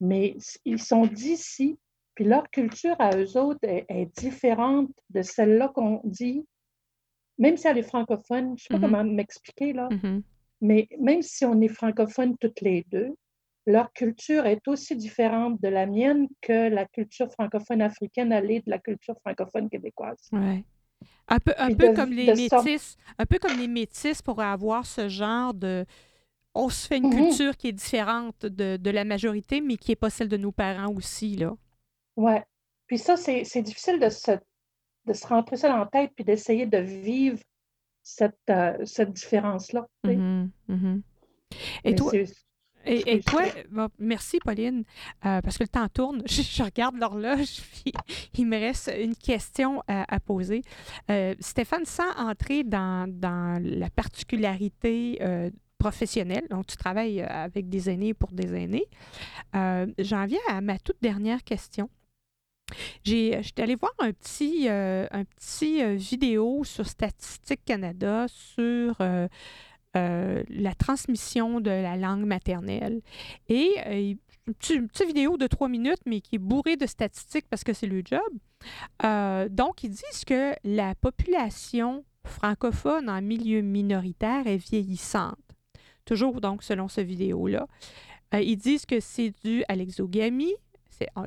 mais 0.00 0.36
ils 0.64 0.80
sont 0.80 1.06
d'ici. 1.06 1.78
Puis 2.14 2.24
leur 2.24 2.48
culture 2.50 2.96
à 2.98 3.14
eux 3.16 3.36
autres 3.36 3.60
est, 3.62 4.16
différente 4.16 4.90
de 5.10 5.20
celle-là 5.20 5.68
qu'on 5.68 6.00
dit, 6.04 6.46
même 7.38 7.58
si 7.58 7.66
elle 7.66 7.78
est 7.78 7.82
francophone, 7.82 8.46
je 8.46 8.52
ne 8.52 8.56
sais 8.56 8.68
pas 8.68 8.78
mm-hmm. 8.78 8.80
comment 8.80 9.04
m'expliquer 9.04 9.72
là, 9.74 9.88
mm-hmm. 9.90 10.22
mais 10.62 10.88
même 10.98 11.20
si 11.20 11.44
on 11.44 11.60
est 11.60 11.68
francophone 11.68 12.36
toutes 12.38 12.62
les 12.62 12.86
deux, 12.90 13.14
leur 13.66 13.92
culture 13.92 14.46
est 14.46 14.66
aussi 14.68 14.96
différente 14.96 15.60
de 15.60 15.68
la 15.68 15.86
mienne 15.86 16.28
que 16.40 16.68
la 16.68 16.86
culture 16.86 17.30
francophone 17.32 17.82
africaine 17.82 18.32
allait 18.32 18.60
de 18.60 18.70
la 18.70 18.78
culture 18.78 19.18
francophone 19.20 19.68
québécoise. 19.68 20.28
Ouais. 20.32 20.64
Un 21.28 21.40
peu, 21.40 21.52
un 21.58 21.74
peu 21.74 21.92
comme 21.92 22.12
les 22.12 22.32
métis, 22.34 22.96
un 23.18 23.26
peu 23.26 23.38
comme 23.38 23.58
les 23.58 23.66
métis 23.66 24.22
pour 24.22 24.40
avoir 24.40 24.86
ce 24.86 25.08
genre 25.08 25.54
de. 25.54 25.84
On 26.54 26.68
se 26.68 26.86
fait 26.86 26.98
une 26.98 27.10
mm-hmm. 27.10 27.28
culture 27.28 27.56
qui 27.56 27.68
est 27.68 27.72
différente 27.72 28.46
de, 28.46 28.76
de, 28.76 28.90
la 28.90 29.04
majorité, 29.04 29.60
mais 29.60 29.76
qui 29.76 29.90
n'est 29.90 29.96
pas 29.96 30.08
celle 30.08 30.28
de 30.28 30.36
nos 30.36 30.52
parents 30.52 30.92
aussi, 30.94 31.36
là. 31.36 31.54
Ouais. 32.16 32.44
Puis 32.86 32.98
ça, 32.98 33.16
c'est 33.16 33.62
difficile 33.62 33.98
de 33.98 34.08
se, 34.08 34.30
de 35.04 35.12
se 35.12 35.26
rentrer 35.26 35.56
ça 35.56 35.68
dans 35.68 35.78
la 35.78 35.86
tête 35.86 36.12
puis 36.14 36.24
d'essayer 36.24 36.64
de 36.64 36.78
vivre 36.78 37.38
cette, 38.02 38.38
euh, 38.48 38.84
cette 38.84 39.12
différence-là. 39.12 39.86
Mm-hmm. 40.04 40.48
Mm-hmm. 40.70 41.00
Et 41.84 41.94
toi, 41.94 42.12
et, 42.86 43.20
toi, 43.20 43.42
merci 43.98 44.38
Pauline, 44.38 44.84
euh, 45.24 45.40
parce 45.40 45.58
que 45.58 45.64
le 45.64 45.68
temps 45.68 45.88
tourne. 45.88 46.22
Je, 46.26 46.62
regarde 46.62 46.96
l'horloge, 46.96 47.60
puis 47.84 47.92
il 48.38 48.46
me 48.46 48.58
reste 48.58 48.92
une 48.98 49.16
question 49.16 49.82
à, 49.88 50.20
poser. 50.20 50.62
Euh, 51.10 51.34
Stéphane, 51.40 51.84
sans 51.84 52.10
entrer 52.16 52.64
dans, 52.64 53.08
dans 53.08 53.60
la 53.62 53.90
particularité 53.90 55.18
euh, 55.20 55.50
professionnelle, 55.78 56.46
donc 56.50 56.66
tu 56.66 56.76
travailles 56.76 57.20
avec 57.22 57.68
des 57.68 57.90
aînés 57.90 58.14
pour 58.14 58.32
des 58.32 58.54
aînés, 58.54 58.86
j'en 59.52 60.26
viens 60.26 60.40
à 60.48 60.60
ma 60.60 60.78
toute 60.78 61.00
dernière 61.02 61.44
question. 61.44 61.90
J'ai, 63.04 63.42
j'étais 63.42 63.62
allée 63.62 63.76
voir 63.76 63.92
un 63.98 64.12
petit, 64.12 64.68
un 64.68 65.24
petit 65.24 65.96
vidéo 65.96 66.64
sur 66.64 66.86
Statistique 66.86 67.64
Canada 67.64 68.26
sur 68.28 68.96
euh, 69.96 70.42
la 70.50 70.74
transmission 70.74 71.60
de 71.60 71.70
la 71.70 71.96
langue 71.96 72.26
maternelle. 72.26 73.00
Et 73.48 73.72
euh, 73.86 74.14
une, 74.46 74.88
petite, 74.88 75.06
vidéo 75.06 75.38
de 75.38 75.46
trois 75.46 75.68
minutes, 75.68 76.00
mais 76.04 76.20
qui 76.20 76.36
est 76.36 76.38
bourrée 76.38 76.76
de 76.76 76.86
statistiques 76.86 77.46
parce 77.48 77.64
que 77.64 77.72
c'est 77.72 77.86
le 77.86 78.02
job. 78.04 78.20
Euh, 79.04 79.48
donc, 79.48 79.84
ils 79.84 79.90
disent 79.90 80.24
que 80.26 80.54
la 80.64 80.94
population 80.96 82.04
francophone 82.24 83.08
en 83.08 83.22
milieu 83.22 83.62
minoritaire 83.62 84.46
est 84.46 84.56
vieillissante. 84.56 85.38
Toujours 86.04 86.40
donc 86.40 86.62
selon 86.62 86.88
ce 86.88 87.00
vidéo-là. 87.00 87.66
ils 88.34 88.56
disent 88.56 88.86
que 88.86 89.00
c'est 89.00 89.32
dû 89.44 89.64
à 89.68 89.76
l'exogamie, 89.76 90.54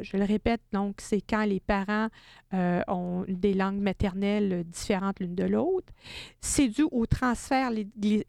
je 0.02 0.18
le 0.18 0.24
répète, 0.24 0.62
donc, 0.72 0.96
c'est 1.00 1.22
quand 1.22 1.44
les 1.44 1.60
parents 1.60 2.08
euh, 2.54 2.82
ont 2.88 3.26
des 3.28 3.54
langues 3.54 3.80
maternelles 3.80 4.64
différentes 4.66 5.20
l'une 5.20 5.36
de 5.36 5.44
l'autre. 5.44 5.94
C'est 6.42 6.68
dû 6.68 6.84
au 6.84 7.06
transfert 7.06 7.72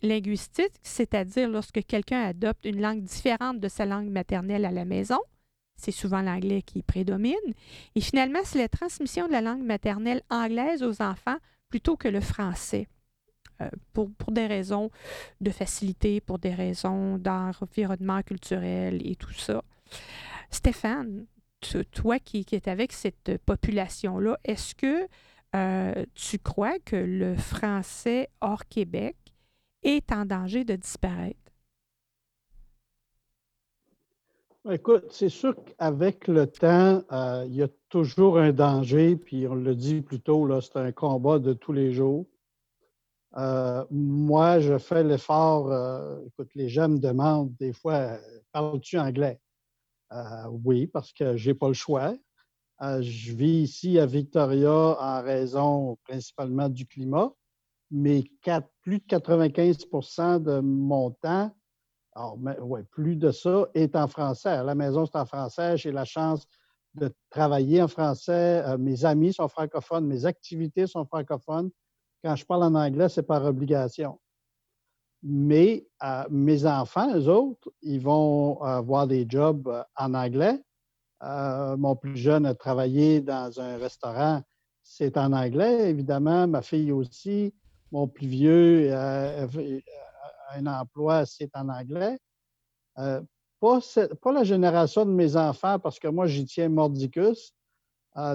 linguistique, 0.03 0.72
c'est-à-dire 0.82 1.49
lorsque 1.49 1.84
quelqu'un 1.86 2.22
adopte 2.22 2.64
une 2.64 2.80
langue 2.80 3.03
différente 3.03 3.61
de 3.61 3.68
sa 3.68 3.86
langue 3.86 4.09
maternelle 4.11 4.64
à 4.64 4.70
la 4.70 4.84
maison. 4.84 5.18
C'est 5.76 5.93
souvent 5.93 6.20
l'anglais 6.20 6.62
qui 6.62 6.82
prédomine. 6.82 7.34
Et 7.95 8.01
finalement, 8.01 8.41
c'est 8.45 8.59
la 8.59 8.68
transmission 8.68 9.26
de 9.26 9.32
la 9.32 9.41
langue 9.41 9.64
maternelle 9.64 10.22
anglaise 10.28 10.82
aux 10.82 11.01
enfants 11.01 11.38
plutôt 11.70 11.97
que 11.97 12.09
le 12.09 12.20
français. 12.20 12.86
Euh, 13.61 13.68
pour, 13.93 14.11
pour, 14.12 14.32
des 14.32 14.47
raisons 14.47 14.91
de 15.41 15.51
facilité, 15.51 16.20
pour 16.20 16.38
des 16.38 16.55
raisons 16.55 17.18
d'environnement 17.18 18.22
culturel 18.22 19.07
et 19.07 19.16
tout 19.16 19.32
ça. 19.32 19.62
Stéphane, 20.51 21.26
toi 21.92 22.18
qui, 22.18 22.46
es 22.52 22.68
avec 22.68 22.92
cette 22.92 23.38
population-là, 23.44 24.38
est-ce 24.44 24.74
que 24.74 25.06
euh, 25.54 26.04
tu 26.14 26.38
crois 26.38 26.78
que 26.78 26.96
le 26.96 27.36
français 27.36 28.28
hors 28.40 28.66
Québec 28.66 29.16
est 29.82 30.12
en 30.12 30.24
danger 30.24 30.64
de 30.64 30.76
disparaître? 30.76 31.38
Écoute, 34.70 35.06
c'est 35.11 35.30
sûr 35.30 35.54
qu'avec 35.64 36.28
le 36.28 36.46
temps, 36.46 37.02
euh, 37.12 37.44
il 37.46 37.54
y 37.54 37.62
a 37.62 37.68
toujours 37.88 38.38
un 38.38 38.52
danger, 38.52 39.16
puis 39.16 39.48
on 39.48 39.54
le 39.54 39.74
dit 39.74 40.02
plus 40.02 40.20
tôt, 40.20 40.48
c'est 40.61 40.76
un 40.76 40.92
combat 40.92 41.38
de 41.38 41.54
tous 41.54 41.72
les 41.72 41.92
jours. 41.92 42.26
Euh, 43.38 43.84
moi, 43.90 44.61
je 44.61 44.76
fais 44.76 45.02
l'effort, 45.02 45.72
écoute, 46.26 46.50
les 46.54 46.68
jeunes 46.68 46.94
me 46.94 46.98
demandent 46.98 47.54
des 47.56 47.72
fois, 47.72 48.18
parles-tu 48.52 48.98
anglais? 48.98 49.40
Euh, 50.12 50.46
oui, 50.64 50.86
parce 50.86 51.12
que 51.12 51.36
je 51.36 51.50
n'ai 51.50 51.54
pas 51.54 51.68
le 51.68 51.74
choix. 51.74 52.14
Euh, 52.82 53.02
je 53.02 53.32
vis 53.32 53.62
ici 53.62 53.98
à 53.98 54.06
Victoria 54.06 54.70
en 54.72 55.22
raison 55.22 55.98
principalement 56.04 56.68
du 56.68 56.86
climat, 56.86 57.32
mais 57.90 58.24
plus 58.82 58.98
de 58.98 59.04
95% 59.04 60.42
de 60.42 60.61
mon 60.61 61.11
temps, 61.11 61.54
plus 62.90 63.16
de 63.16 63.30
ça, 63.30 63.68
est 63.74 63.94
en 63.96 64.08
français. 64.08 64.64
La 64.64 64.74
maison, 64.74 65.06
c'est 65.06 65.16
en 65.16 65.26
français. 65.26 65.76
J'ai 65.76 65.92
la 65.92 66.04
chance 66.04 66.46
de 66.94 67.12
travailler 67.28 67.82
en 67.82 67.88
français. 67.88 68.62
Euh, 68.66 68.78
mes 68.78 69.04
amis 69.04 69.32
sont 69.32 69.48
francophones, 69.48 70.06
mes 70.06 70.26
activités 70.26 70.86
sont 70.86 71.04
francophones. 71.04 71.70
Quand 72.24 72.34
je 72.36 72.44
parle 72.44 72.64
en 72.64 72.74
anglais, 72.74 73.08
c'est 73.08 73.22
par 73.22 73.44
obligation. 73.44 74.18
Mais 75.22 75.86
euh, 76.02 76.24
mes 76.30 76.64
enfants, 76.64 77.14
eux 77.14 77.28
autres, 77.28 77.70
ils 77.82 78.00
vont 78.00 78.60
avoir 78.62 79.06
des 79.06 79.26
jobs 79.28 79.68
euh, 79.68 79.82
en 79.96 80.14
anglais. 80.14 80.62
Euh, 81.22 81.76
mon 81.76 81.94
plus 81.94 82.16
jeune 82.16 82.46
a 82.46 82.54
travaillé 82.54 83.20
dans 83.20 83.60
un 83.60 83.76
restaurant, 83.76 84.42
c'est 84.82 85.18
en 85.18 85.32
anglais, 85.34 85.90
évidemment. 85.90 86.46
Ma 86.46 86.62
fille 86.62 86.92
aussi. 86.92 87.54
Mon 87.92 88.08
plus 88.08 88.28
vieux 88.28 88.94
a 88.94 89.46
un 90.54 90.66
emploi, 90.66 91.26
c'est 91.26 91.50
en 91.54 91.68
anglais. 91.68 92.18
pas, 92.94 93.80
pas, 94.22 94.32
la 94.32 94.44
génération 94.44 95.04
de 95.04 95.10
mes 95.10 95.36
enfants, 95.36 95.78
parce 95.80 95.98
que 95.98 96.06
moi, 96.06 96.26
j'y 96.28 96.44
tiens 96.44 96.68
mordicus. 96.68 97.52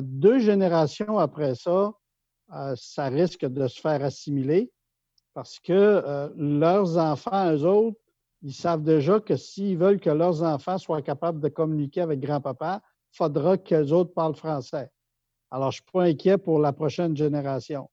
deux 0.01 0.39
générations 0.39 1.17
après 1.17 1.55
ça, 1.55 1.93
ça 2.75 3.05
risque 3.05 3.45
de 3.45 3.65
se 3.67 3.79
faire 3.79 4.03
assimiler 4.03 4.73
parce 5.36 5.59
que 5.59 5.73
euh, 5.73 6.29
leurs 6.38 6.97
enfants, 6.97 7.53
eux 7.53 7.65
autres, 7.65 7.99
ils 8.41 8.53
savent 8.53 8.83
déjà 8.83 9.19
que 9.19 9.36
s'ils 9.36 9.77
veulent 9.77 9.99
que 9.99 10.09
leurs 10.09 10.41
enfants 10.43 10.77
soient 10.77 11.01
capables 11.01 11.41
de 11.41 11.49
communiquer 11.49 12.01
avec 12.01 12.21
grand-papa, 12.21 12.81
il 13.13 13.17
faudra 13.17 13.57
qu'eux 13.57 13.91
autres 13.91 14.13
parlent 14.13 14.36
français. 14.36 14.89
Alors, 15.51 15.71
je 15.71 15.81
ne 15.81 15.83
suis 15.83 15.91
pas 15.91 16.03
inquiet 16.03 16.38
pour 16.38 16.59
la 16.59 16.71
prochaine 16.71 17.17
génération. 17.17 17.89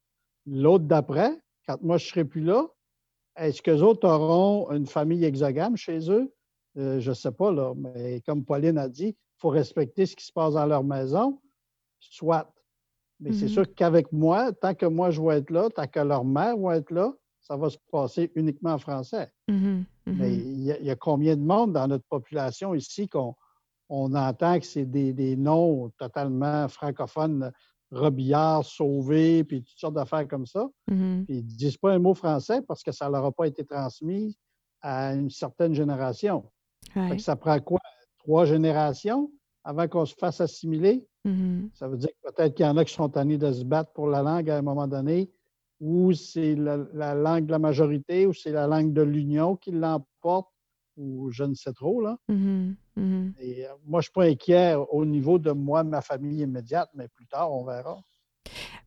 L'autre 0.46 0.84
d'après, 0.84 1.36
quand 1.66 1.82
moi 1.82 1.98
je 1.98 2.06
ne 2.06 2.10
serai 2.10 2.24
plus 2.24 2.42
là, 2.42 2.64
est-ce 3.36 3.60
qu'eux 3.60 3.82
autres 3.82 4.08
auront 4.08 4.70
une 4.70 4.86
famille 4.86 5.24
exogame 5.24 5.76
chez 5.76 6.10
eux? 6.10 6.32
Euh, 6.78 7.00
je 7.00 7.10
ne 7.10 7.14
sais 7.14 7.32
pas, 7.32 7.50
là, 7.50 7.74
mais 7.76 8.20
comme 8.20 8.44
Pauline 8.44 8.78
a 8.78 8.88
dit, 8.88 9.08
il 9.08 9.38
faut 9.38 9.48
respecter 9.48 10.06
ce 10.06 10.14
qui 10.14 10.24
se 10.24 10.32
passe 10.32 10.54
dans 10.54 10.66
leur 10.66 10.84
maison, 10.84 11.40
soit. 11.98 12.52
Mais 13.18 13.32
c'est 13.32 13.46
mm-hmm. 13.46 13.48
sûr 13.48 13.74
qu'avec 13.74 14.12
moi, 14.12 14.52
tant 14.52 14.74
que 14.74 14.86
moi 14.86 15.10
je 15.10 15.20
vais 15.20 15.38
être 15.38 15.50
là, 15.50 15.70
tant 15.70 15.88
que 15.88 16.00
leur 16.00 16.24
mère 16.24 16.56
va 16.56 16.76
être 16.76 16.90
là, 16.90 17.12
ça 17.42 17.56
va 17.56 17.68
se 17.68 17.78
passer 17.90 18.30
uniquement 18.34 18.74
en 18.74 18.78
français. 18.78 19.30
Mm-hmm, 19.48 19.84
Mais 20.06 20.30
mm-hmm. 20.30 20.78
il 20.80 20.86
y, 20.86 20.90
a, 20.90 20.96
combien 20.96 21.36
de 21.36 21.42
monde 21.42 21.72
dans 21.72 21.88
notre 21.88 22.04
population 22.04 22.74
ici 22.74 23.08
qu'on 23.08 23.34
on 23.88 24.14
entend 24.14 24.58
que 24.58 24.64
c'est 24.64 24.86
des, 24.86 25.36
noms 25.36 25.90
totalement 25.98 26.68
francophones, 26.68 27.52
Robillard, 27.90 28.64
Sauvé, 28.64 29.44
puis 29.44 29.62
toutes 29.62 29.78
sortes 29.78 29.94
d'affaires 29.94 30.26
comme 30.28 30.46
ça. 30.46 30.68
Mm-hmm. 30.90 31.24
Puis 31.24 31.36
ils 31.38 31.44
ne 31.44 31.50
disent 31.50 31.76
pas 31.76 31.92
un 31.92 31.98
mot 31.98 32.14
français 32.14 32.62
parce 32.62 32.82
que 32.82 32.92
ça 32.92 33.06
ne 33.06 33.12
leur 33.12 33.24
a 33.24 33.32
pas 33.32 33.46
été 33.46 33.64
transmis 33.64 34.36
à 34.80 35.14
une 35.14 35.30
certaine 35.30 35.74
génération. 35.74 36.50
ça 37.18 37.36
prend 37.36 37.58
quoi? 37.60 37.80
Trois 38.18 38.44
générations 38.44 39.30
avant 39.64 39.88
qu'on 39.88 40.06
se 40.06 40.14
fasse 40.14 40.40
assimiler? 40.40 41.04
Ça 41.74 41.86
veut 41.86 41.98
dire 41.98 42.10
peut-être 42.22 42.54
qu'il 42.54 42.66
y 42.66 42.68
en 42.68 42.76
a 42.76 42.84
qui 42.84 42.92
sont 42.92 43.08
tannés 43.08 43.38
de 43.38 43.52
se 43.52 43.62
battre 43.62 43.92
pour 43.92 44.08
la 44.08 44.22
langue 44.22 44.50
à 44.50 44.58
un 44.58 44.62
moment 44.62 44.88
donné 44.88 45.30
ou 45.82 46.12
c'est 46.12 46.54
la, 46.54 47.14
langue 47.14 47.46
de 47.46 47.50
la 47.50 47.58
majorité, 47.58 48.24
ou 48.24 48.32
c'est 48.32 48.52
la 48.52 48.68
langue 48.68 48.92
de 48.92 49.02
l'Union 49.02 49.56
qui 49.56 49.72
l'emporte, 49.72 50.48
ou 50.96 51.32
je 51.32 51.42
ne 51.42 51.54
sais 51.54 51.72
trop. 51.72 52.00
Là. 52.00 52.16
Mm-hmm. 52.30 52.74
Mm-hmm. 52.98 53.32
Et, 53.40 53.66
euh, 53.66 53.70
moi, 53.84 54.00
je 54.00 54.02
ne 54.02 54.02
suis 54.02 54.12
pas 54.12 54.24
inquiet 54.26 54.74
au 54.90 55.04
niveau 55.04 55.40
de 55.40 55.50
moi, 55.50 55.82
ma 55.82 56.00
famille 56.00 56.42
immédiate, 56.42 56.88
mais 56.94 57.08
plus 57.08 57.26
tard, 57.26 57.52
on 57.52 57.64
verra. 57.64 58.00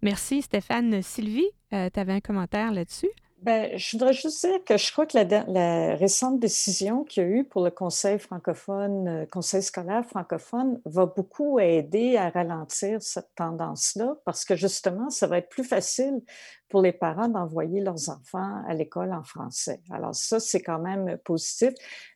Merci, 0.02 0.42
Stéphane. 0.42 1.02
Sylvie, 1.02 1.50
euh, 1.74 1.90
tu 1.94 2.00
avais 2.00 2.14
un 2.14 2.22
commentaire 2.22 2.72
là-dessus? 2.72 3.12
Ben, 3.46 3.78
je 3.78 3.92
voudrais 3.92 4.14
juste 4.14 4.44
dire 4.44 4.64
que 4.66 4.76
je 4.76 4.92
crois 4.92 5.06
que 5.06 5.16
la, 5.16 5.96
récente 5.96 6.40
décision 6.40 7.04
qu'il 7.04 7.22
y 7.22 7.26
a 7.28 7.30
eu 7.30 7.44
pour 7.44 7.64
le 7.64 7.70
Conseil 7.70 8.18
francophone, 8.18 9.08
euh, 9.08 9.26
Conseil 9.28 9.62
scolaire 9.62 10.04
francophone, 10.04 10.82
va 10.86 11.06
beaucoup 11.06 11.60
aider 11.60 12.18
à 12.18 12.32
ralentir 12.32 13.04
cette 13.04 13.30
tendance-là 13.36 14.16
parce 14.26 14.46
que 14.46 14.56
justement, 14.56 15.12
ça 15.12 15.28
va 15.28 15.38
être 15.38 15.50
plus 15.50 15.64
facile 15.64 16.24
pour 16.70 16.82
les 16.82 16.92
parents 16.92 17.28
d'envoyer 17.28 17.82
leurs 17.82 18.10
enfants 18.10 18.64
à 18.68 18.74
l'école 18.74 19.14
en 19.14 19.24
français. 19.24 19.80
Alors 19.92 20.16
ça, 20.16 20.40
c'est 20.40 20.62
quand 20.62 20.80
même 20.80 21.20
positif. 21.24 21.72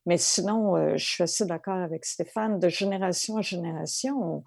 Mais 0.07 0.17
sinon, 0.17 0.77
euh, 0.77 0.97
je 0.97 1.05
suis 1.05 1.23
assez 1.23 1.45
d'accord 1.45 1.77
avec 1.77 2.05
Stéphane. 2.05 2.57
De 2.59 2.69
génération 2.69 3.36
en 3.36 3.43
génération, 3.43 4.43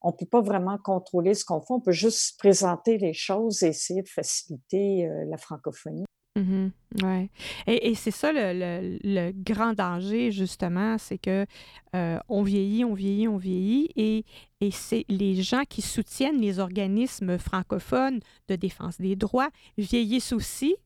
on 0.00 0.12
peut 0.12 0.26
pas 0.26 0.42
vraiment 0.42 0.78
contrôler 0.78 1.34
ce 1.34 1.44
qu'on 1.44 1.60
fait. 1.60 1.74
On 1.74 1.80
peut 1.80 1.90
juste 1.90 2.38
présenter 2.38 2.98
les 2.98 3.14
choses 3.14 3.64
et 3.64 3.70
essayer 3.70 4.02
de 4.02 4.08
faciliter 4.08 5.08
euh, 5.08 5.24
la 5.28 5.36
francophonie. 5.36 6.04
Mm-hmm. 6.40 7.28
Et, 7.66 7.94
c'est 7.94 8.10
ça 8.10 8.30
le, 8.32 9.32
grand 9.32 9.72
danger, 9.74 10.30
justement, 10.30 10.98
c'est 10.98 11.18
que 11.18 11.46
euh, 11.94 12.18
on 12.28 12.42
vieillit, 12.42 12.84
on 12.84 12.94
vieillit, 12.94 13.28
on 13.28 13.36
vieillit, 13.36 13.90
et, 13.96 14.24
et 14.60 14.70
c'est 14.70 15.04
les 15.08 15.42
gens 15.42 15.62
qui 15.68 15.82
soutiennent 15.82 16.40
les 16.40 16.58
organismes 16.58 17.38
francophones 17.38 18.20
de 18.48 18.56
défense 18.56 19.00
des 19.00 19.16
droits 19.16 19.50
vieillissent 19.78 20.32
aussi. 20.32 20.76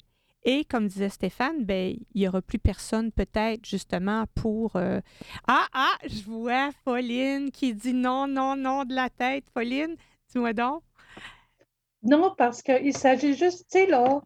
Et 0.47 0.65
comme 0.67 0.89
disait 0.89 1.09
Stéphane, 1.09 1.65
ben, 1.65 1.97
il 2.15 2.21
n'y 2.21 2.29
aura 2.29 2.43
plus 2.43 2.59
personne 2.59 3.11
peut-être 3.11 3.65
justement 3.65 4.25
pour... 4.35 4.77
Euh, 4.77 5.01
ah, 5.49 5.67
ah, 5.73 5.95
je 6.07 6.23
vois 6.23 6.71
Pauline 6.85 7.51
qui 7.51 7.73
dit 7.73 7.95
non, 7.95 8.27
non, 8.27 8.55
non 8.55 8.85
de 8.85 8.95
la 8.95 9.09
tête. 9.09 9.45
Pauline, 9.55 9.97
dis-moi 10.29 10.53
donc. 10.53 10.83
Non, 12.03 12.35
parce 12.37 12.63
qu'il 12.63 12.95
s'agit 12.95 13.33
juste, 13.33 13.65
tu 13.73 13.79
sais, 13.79 13.87
là, 13.87 14.21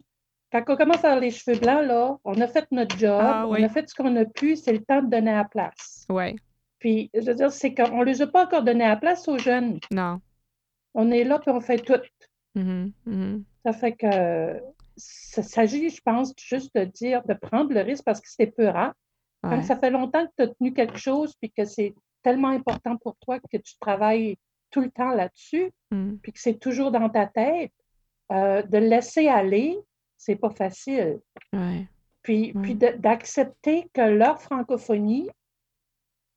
quand 0.51 0.63
on 0.67 0.75
commence 0.75 1.03
à 1.03 1.09
avoir 1.09 1.19
les 1.19 1.31
cheveux 1.31 1.59
blancs, 1.59 1.85
là, 1.85 2.17
on 2.23 2.39
a 2.41 2.47
fait 2.47 2.67
notre 2.71 2.97
job, 2.97 3.21
ah 3.21 3.45
on 3.47 3.53
a 3.53 3.69
fait 3.69 3.87
ce 3.87 3.95
qu'on 3.95 4.15
a 4.15 4.25
pu, 4.25 4.55
c'est 4.55 4.73
le 4.73 4.83
temps 4.83 5.01
de 5.01 5.09
donner 5.09 5.31
la 5.31 5.45
place. 5.45 6.05
Oui. 6.09 6.35
Puis, 6.79 7.09
je 7.13 7.21
veux 7.21 7.35
dire, 7.35 7.51
c'est 7.51 7.73
qu'on 7.73 7.99
ne 7.99 8.05
les 8.05 8.21
a 8.21 8.27
pas 8.27 8.45
encore 8.45 8.63
donné 8.63 8.87
la 8.87 8.95
place 8.95 9.27
aux 9.27 9.37
jeunes. 9.37 9.79
Non. 9.91 10.21
On 10.93 11.11
est 11.11 11.23
là, 11.23 11.39
puis 11.39 11.51
on 11.51 11.61
fait 11.61 11.79
tout. 11.79 12.01
Mm-hmm, 12.55 12.91
mm-hmm. 13.07 13.43
Ça 13.65 13.73
fait 13.73 13.91
que 13.93 14.61
ça 14.97 15.43
s'agit, 15.43 15.89
je 15.89 16.01
pense, 16.01 16.33
juste 16.37 16.75
de 16.75 16.85
dire, 16.85 17.21
de 17.25 17.33
prendre 17.33 17.73
le 17.73 17.81
risque 17.81 18.03
parce 18.03 18.19
que 18.19 18.27
c'est 18.29 18.47
peu 18.47 18.67
rare. 18.67 18.93
Quand 19.41 19.63
ça 19.63 19.77
fait 19.77 19.89
longtemps 19.89 20.25
que 20.25 20.31
tu 20.37 20.43
as 20.43 20.47
tenu 20.47 20.73
quelque 20.73 20.97
chose, 20.97 21.33
puis 21.39 21.49
que 21.49 21.63
c'est 21.63 21.93
tellement 22.23 22.49
important 22.49 22.97
pour 22.97 23.15
toi 23.21 23.39
que 23.39 23.55
tu 23.55 23.77
travailles 23.79 24.37
tout 24.69 24.81
le 24.81 24.91
temps 24.91 25.11
là-dessus, 25.11 25.71
mm. 25.91 26.15
puis 26.21 26.33
que 26.33 26.39
c'est 26.39 26.59
toujours 26.59 26.91
dans 26.91 27.09
ta 27.09 27.25
tête, 27.25 27.71
euh, 28.33 28.61
de 28.63 28.77
laisser 28.77 29.29
aller, 29.29 29.79
c'est 30.19 30.35
pas 30.35 30.51
facile. 30.51 31.19
Puis, 32.21 32.53
puis 32.53 32.75
d'accepter 32.75 33.89
que 33.93 34.01
leur 34.01 34.39
francophonie 34.39 35.29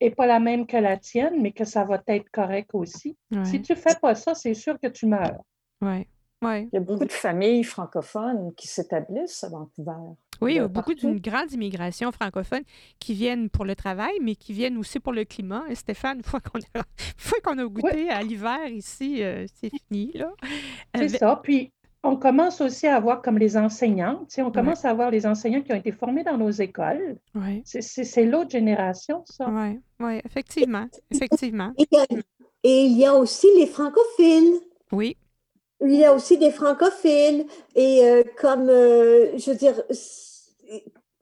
n'est 0.01 0.11
pas 0.11 0.26
la 0.26 0.41
même 0.41 0.66
que 0.66 0.76
la 0.76 0.97
tienne, 0.97 1.43
mais 1.43 1.53
que 1.53 1.64
ça 1.64 1.85
va 1.85 2.01
être 2.07 2.30
correct 2.30 2.70
aussi. 2.72 3.18
Si 3.45 3.61
tu 3.61 3.74
fais 3.76 3.97
pas 4.01 4.14
ça, 4.14 4.35
c'est 4.35 4.55
sûr 4.55 4.78
que 4.80 4.89
tu 4.89 5.07
meurs. 5.07 5.43
Ouais. 5.83 6.07
Il 6.45 6.70
y 6.72 6.76
a 6.76 6.80
beaucoup 6.80 7.05
de 7.05 7.12
familles 7.12 7.62
francophones 7.62 8.53
qui 8.57 8.66
s'établissent 8.66 9.45
à 9.45 9.49
Vancouver. 9.49 10.16
Oui, 10.41 10.55
il 10.55 10.57
y 10.57 10.59
a 10.61 10.66
beaucoup 10.66 10.95
d'une 10.95 11.20
grande 11.20 11.53
immigration 11.53 12.11
francophone 12.11 12.62
qui 12.99 13.14
viennent 13.14 13.49
pour 13.49 13.64
le 13.64 13.76
travail, 13.76 14.14
mais 14.20 14.35
qui 14.35 14.53
viennent 14.53 14.76
aussi 14.76 14.99
pour 14.99 15.12
le 15.12 15.24
climat. 15.24 15.62
Et 15.68 15.76
Stéphane, 15.76 16.16
une 16.16 16.24
fois 16.24 16.41
qu'on 16.41 16.59
a, 16.59 16.83
a, 17.62 17.66
goûté 17.66 18.11
à 18.11 18.22
l'hiver 18.22 18.66
ici, 18.66 19.22
euh, 19.22 19.47
c'est 19.55 19.70
fini. 19.70 20.11
Là. 20.14 20.33
C'est 20.97 21.14
euh, 21.14 21.18
ça. 21.18 21.41
Puis, 21.41 21.70
on 22.05 22.17
commence 22.17 22.61
aussi 22.61 22.87
à 22.87 22.97
avoir 22.97 23.23
comme 23.23 23.39
les 23.39 23.57
enseignants. 23.57 24.19
Tu 24.29 24.35
sais, 24.35 24.43
on 24.43 24.51
commence 24.51 24.85
à 24.85 24.91
avoir 24.91 25.11
les 25.11 25.25
enseignants 25.27 25.63
qui 25.63 25.73
ont 25.73 25.77
été 25.77 25.93
formés 25.93 26.25
dans 26.25 26.37
nos 26.37 26.51
écoles. 26.51 27.19
Ouais. 27.35 27.63
C'est 27.65 28.25
l'autre 28.25 28.51
génération, 28.51 29.23
ça. 29.27 29.47
Oui, 29.49 29.79
ouais, 30.01 30.21
effectivement. 30.25 30.87
effectivement. 31.11 31.73
Et 32.65 32.85
il 32.87 32.99
y 32.99 33.07
a 33.07 33.15
aussi 33.15 33.47
les 33.57 33.67
francophiles. 33.67 34.61
Oui. 34.91 35.17
Il 35.81 35.95
y 35.95 36.05
a 36.05 36.15
aussi 36.15 36.39
des 36.39 36.53
francophiles 36.53 37.47
et 37.75 38.05
euh, 38.05 38.23
comme, 38.39 38.69
euh, 38.69 39.37
je 39.37 39.51
veux 39.51 39.57
dire, 39.57 39.83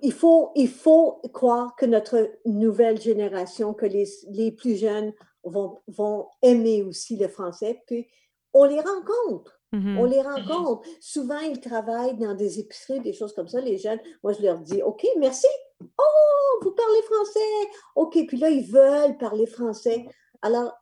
il 0.01 0.13
faut, 0.13 0.51
il 0.55 0.69
faut 0.69 1.21
croire 1.33 1.77
que 1.77 1.87
notre 1.87 2.31
nouvelle 2.45 3.01
génération, 3.01 3.73
que 3.73 3.87
les, 3.87 4.07
les 4.29 4.53
plus 4.53 4.77
jeunes 4.77 5.13
vont, 5.45 5.79
vont 5.89 6.29
aimer 6.43 6.83
aussi 6.83 7.17
le 7.17 7.29
français, 7.29 7.83
puis 7.87 8.07
on 8.53 8.65
les 8.65 8.81
rencontre. 8.81 9.60
Mm-hmm. 9.73 9.99
On 9.99 10.05
les 10.05 10.23
rencontre. 10.23 10.89
Souvent, 11.01 11.39
ils 11.41 11.61
travaillent 11.61 12.17
dans 12.17 12.35
des 12.35 12.59
épiceries, 12.59 13.01
des 13.01 13.13
choses 13.13 13.33
comme 13.35 13.49
ça, 13.49 13.61
les 13.61 13.79
jeunes. 13.79 14.01
Moi, 14.23 14.33
je 14.33 14.43
leur 14.43 14.59
dis, 14.59 14.83
OK, 14.83 15.07
merci. 15.19 15.47
Oh, 15.81 16.61
vous 16.63 16.73
parlez 16.73 17.03
français. 17.03 17.71
OK, 17.95 18.19
puis 18.27 18.37
là, 18.37 18.51
ils 18.51 18.67
veulent 18.67 19.17
parler 19.19 19.47
français. 19.47 20.07
Alors, 20.43 20.75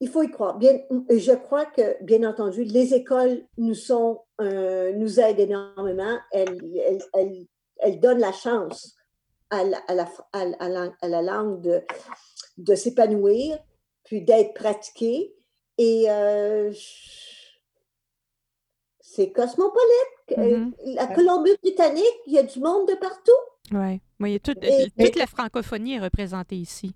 il 0.00 0.08
faut 0.08 0.22
y 0.22 0.30
croire. 0.30 0.58
Bien, 0.58 0.80
je 1.08 1.32
crois 1.32 1.66
que, 1.66 2.02
bien 2.02 2.28
entendu, 2.28 2.64
les 2.64 2.94
écoles 2.94 3.46
nous, 3.56 3.74
sont, 3.74 4.20
euh, 4.40 4.92
nous 4.92 5.20
aident 5.20 5.40
énormément. 5.40 6.18
Elles, 6.32 6.58
elles, 7.14 7.46
elles, 7.78 8.00
donnent 8.00 8.18
la 8.18 8.32
chance 8.32 8.96
à 9.50 9.62
la, 9.62 9.78
à 9.88 9.94
la, 9.94 10.08
à 10.32 11.08
la, 11.08 11.22
langue 11.22 11.60
de, 11.60 11.82
de 12.58 12.74
s'épanouir, 12.74 13.56
puis 14.02 14.22
d'être 14.22 14.52
pratiquée. 14.54 15.34
Et 15.78 16.06
euh, 16.08 16.72
c'est 19.14 19.30
cosmopolite. 19.30 19.80
Mm-hmm. 20.30 20.94
La 20.94 21.06
Colombie-Britannique, 21.06 22.20
il 22.26 22.34
y 22.34 22.38
a 22.38 22.42
du 22.42 22.60
monde 22.60 22.88
de 22.88 22.94
partout. 22.94 23.32
Oui, 23.72 24.00
oui 24.20 24.40
toute, 24.40 24.60
toute 24.98 25.16
la 25.16 25.26
francophonie 25.26 25.94
est 25.94 26.00
représentée 26.00 26.56
ici. 26.56 26.94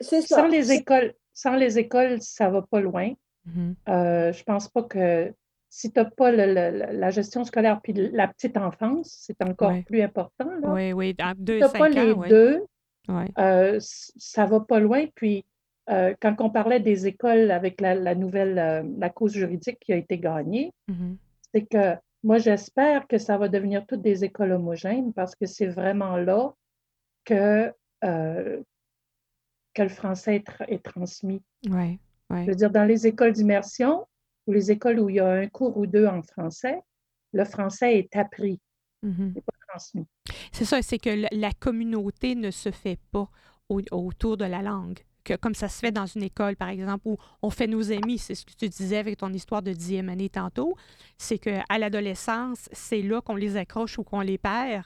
C'est 0.00 0.22
ça. 0.22 0.36
Sans 0.36 0.46
les 0.46 0.72
écoles, 0.72 1.14
sans 1.32 1.54
les 1.54 1.78
écoles, 1.78 2.20
ça 2.20 2.48
va 2.50 2.62
pas 2.62 2.80
loin. 2.80 3.12
Mm-hmm. 3.46 3.74
Euh, 3.88 4.32
je 4.32 4.42
pense 4.44 4.68
pas 4.68 4.82
que 4.82 5.32
si 5.70 5.92
tu 5.92 5.98
n'as 5.98 6.06
pas 6.06 6.32
la 6.32 7.10
gestion 7.10 7.44
scolaire 7.44 7.80
puis 7.82 7.92
la 7.92 8.28
petite 8.28 8.56
enfance, 8.56 9.18
c'est 9.20 9.42
encore 9.42 9.74
plus 9.86 10.02
important. 10.02 10.50
Là. 10.62 10.72
Oui, 10.72 10.92
oui, 10.92 11.16
deux, 11.36 11.60
si 11.60 11.72
tu 11.72 11.78
pas 11.78 11.88
les 11.88 12.14
deux, 12.28 12.64
euh, 13.38 13.78
ça 13.80 14.46
va 14.46 14.60
pas 14.60 14.80
loin. 14.80 15.06
Puis, 15.14 15.44
euh, 15.90 16.14
quand 16.20 16.36
on 16.40 16.50
parlait 16.50 16.80
des 16.80 17.06
écoles 17.06 17.50
avec 17.50 17.80
la, 17.80 18.14
nouvelle, 18.14 18.58
euh, 18.58 18.82
la 18.98 19.10
cause 19.10 19.32
juridique 19.32 19.78
qui 19.80 19.92
a 19.92 19.96
été 19.96 20.18
gagnée, 20.18 20.72
mm-hmm. 20.90 21.16
c'est 21.54 21.66
que 21.66 21.96
moi, 22.22 22.38
j'espère 22.38 23.06
que 23.06 23.18
ça 23.18 23.38
va 23.38 23.48
devenir 23.48 23.86
toutes 23.86 24.02
des 24.02 24.24
écoles 24.24 24.52
homogènes 24.52 25.12
parce 25.12 25.34
que 25.34 25.46
c'est 25.46 25.68
vraiment 25.68 26.16
là 26.16 26.52
que, 27.24 27.72
que 28.02 29.82
le 29.82 29.88
français 29.88 30.42
est, 30.68 30.82
transmis. 30.82 31.40
Ouais, 31.70 31.98
Je 32.30 32.46
veux 32.46 32.56
dire, 32.56 32.70
dans 32.70 32.84
les 32.84 33.06
écoles 33.06 33.32
d'immersion 33.32 34.06
ou 34.46 34.52
les 34.52 34.72
écoles 34.72 34.98
où 34.98 35.08
il 35.08 35.16
y 35.16 35.20
a 35.20 35.30
un 35.30 35.46
cours 35.46 35.76
ou 35.76 35.86
deux 35.86 36.06
en 36.06 36.22
français, 36.22 36.80
le 37.32 37.44
français 37.44 37.98
est 37.98 38.16
appris, 38.16 38.60
mm 39.02 39.34
pas 39.34 39.52
transmis. 39.68 40.06
C'est 40.52 40.64
ça, 40.64 40.82
c'est 40.82 40.98
que 40.98 41.26
la 41.30 41.52
communauté 41.52 42.34
ne 42.34 42.50
se 42.50 42.70
fait 42.70 42.98
pas 43.12 43.30
autour 43.68 44.36
de 44.36 44.44
la 44.44 44.62
langue. 44.62 45.00
Comme 45.36 45.54
ça 45.54 45.68
se 45.68 45.78
fait 45.78 45.92
dans 45.92 46.06
une 46.06 46.22
école, 46.22 46.56
par 46.56 46.68
exemple, 46.68 47.06
où 47.06 47.16
on 47.42 47.50
fait 47.50 47.66
nos 47.66 47.92
amis, 47.92 48.18
c'est 48.18 48.34
ce 48.34 48.44
que 48.44 48.52
tu 48.52 48.68
disais 48.68 48.98
avec 48.98 49.18
ton 49.18 49.32
histoire 49.32 49.62
de 49.62 49.72
dixième 49.72 50.08
année 50.08 50.28
tantôt, 50.28 50.76
c'est 51.16 51.38
qu'à 51.38 51.78
l'adolescence, 51.78 52.68
c'est 52.72 53.02
là 53.02 53.20
qu'on 53.20 53.36
les 53.36 53.56
accroche 53.56 53.98
ou 53.98 54.04
qu'on 54.04 54.20
les 54.20 54.38
perd. 54.38 54.84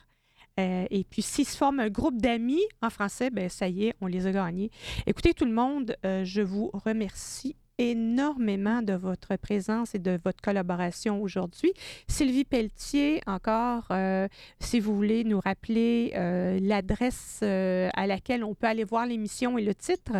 Euh, 0.60 0.84
et 0.90 1.04
puis, 1.04 1.22
s'ils 1.22 1.46
se 1.46 1.56
forment 1.56 1.80
un 1.80 1.88
groupe 1.88 2.20
d'amis 2.20 2.60
en 2.82 2.90
français, 2.90 3.30
ben 3.30 3.48
ça 3.48 3.68
y 3.68 3.86
est, 3.86 3.94
on 4.00 4.06
les 4.06 4.26
a 4.26 4.32
gagnés. 4.32 4.70
Écoutez, 5.06 5.32
tout 5.32 5.46
le 5.46 5.52
monde, 5.52 5.96
euh, 6.04 6.24
je 6.24 6.42
vous 6.42 6.70
remercie 6.74 7.56
énormément 7.78 8.82
de 8.82 8.92
votre 8.92 9.36
présence 9.36 9.94
et 9.94 9.98
de 9.98 10.18
votre 10.24 10.40
collaboration 10.40 11.22
aujourd'hui. 11.22 11.72
Sylvie 12.08 12.44
Pelletier, 12.44 13.20
encore, 13.26 13.86
euh, 13.90 14.28
si 14.60 14.80
vous 14.80 14.94
voulez 14.94 15.24
nous 15.24 15.40
rappeler 15.40 16.12
l'adresse 16.60 17.42
à 17.42 18.06
laquelle 18.06 18.44
on 18.44 18.54
peut 18.54 18.66
aller 18.66 18.84
voir 18.84 19.06
l'émission 19.06 19.58
et 19.58 19.62
le 19.62 19.74
titre? 19.74 20.12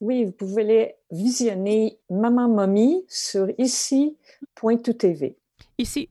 Oui, 0.00 0.24
vous 0.24 0.32
pouvez 0.32 0.64
les 0.64 0.94
visionner 1.10 1.98
Maman 2.10 2.48
Mommy 2.48 3.04
sur 3.08 3.48
ici.tv. 3.58 5.36
Ici, 5.78 6.08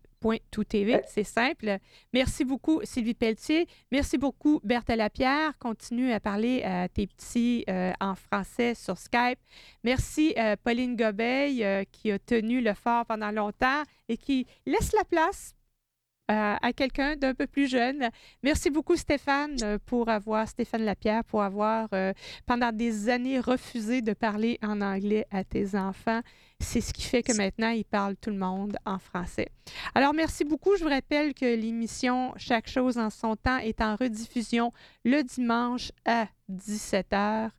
tout 0.51 0.63
TV. 0.63 1.01
C'est 1.07 1.23
simple. 1.23 1.77
Merci 2.13 2.45
beaucoup, 2.45 2.81
Sylvie 2.83 3.13
Pelletier. 3.13 3.67
Merci 3.91 4.17
beaucoup, 4.17 4.59
Berthe 4.63 4.89
Lapierre. 4.89 5.57
Continue 5.59 6.11
à 6.11 6.19
parler 6.19 6.63
à 6.63 6.87
tes 6.87 7.07
petits 7.07 7.63
euh, 7.69 7.91
en 7.99 8.15
français 8.15 8.75
sur 8.75 8.97
Skype. 8.97 9.39
Merci, 9.83 10.33
euh, 10.37 10.55
Pauline 10.63 10.95
Gobeil, 10.95 11.63
euh, 11.63 11.83
qui 11.91 12.11
a 12.11 12.19
tenu 12.19 12.61
le 12.61 12.73
fort 12.73 13.05
pendant 13.05 13.31
longtemps 13.31 13.83
et 14.09 14.17
qui 14.17 14.45
laisse 14.65 14.93
la 14.93 15.03
place 15.03 15.55
à 16.33 16.73
quelqu'un 16.73 17.15
d'un 17.15 17.33
peu 17.33 17.47
plus 17.47 17.69
jeune. 17.69 18.09
Merci 18.41 18.69
beaucoup, 18.69 18.95
Stéphane, 18.95 19.57
pour 19.85 20.09
avoir, 20.09 20.47
Stéphane 20.47 20.83
Lapierre, 20.83 21.23
pour 21.23 21.43
avoir, 21.43 21.87
pendant 22.45 22.71
des 22.71 23.09
années, 23.09 23.39
refusé 23.39 24.01
de 24.01 24.13
parler 24.13 24.59
en 24.63 24.81
anglais 24.81 25.25
à 25.31 25.43
tes 25.43 25.75
enfants. 25.75 26.21
C'est 26.59 26.81
ce 26.81 26.93
qui 26.93 27.01
fait 27.01 27.23
que 27.23 27.35
maintenant, 27.35 27.69
ils 27.69 27.85
parlent 27.85 28.15
tout 28.15 28.29
le 28.29 28.37
monde 28.37 28.77
en 28.85 28.97
français. 28.97 29.49
Alors, 29.95 30.13
merci 30.13 30.45
beaucoup. 30.45 30.75
Je 30.77 30.83
vous 30.83 30.89
rappelle 30.89 31.33
que 31.33 31.45
l'émission 31.45 32.33
Chaque 32.37 32.69
chose 32.69 32.97
en 32.97 33.09
son 33.09 33.35
temps 33.35 33.57
est 33.57 33.81
en 33.81 33.95
rediffusion 33.95 34.71
le 35.03 35.23
dimanche 35.23 35.91
à 36.05 36.27
17h. 36.49 37.49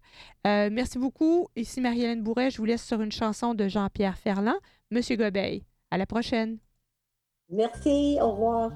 Euh, 0.46 0.68
merci 0.72 0.98
beaucoup. 0.98 1.48
Ici 1.56 1.80
Marie-Hélène 1.80 2.22
Bourret. 2.22 2.50
Je 2.50 2.58
vous 2.58 2.64
laisse 2.64 2.84
sur 2.84 3.00
une 3.00 3.12
chanson 3.12 3.54
de 3.54 3.68
Jean-Pierre 3.68 4.18
Ferland. 4.18 4.58
Monsieur 4.90 5.16
Gobeil, 5.16 5.64
à 5.90 5.98
la 5.98 6.06
prochaine. 6.06 6.58
Merci. 7.54 8.18
Au 8.20 8.32
revoir. 8.32 8.70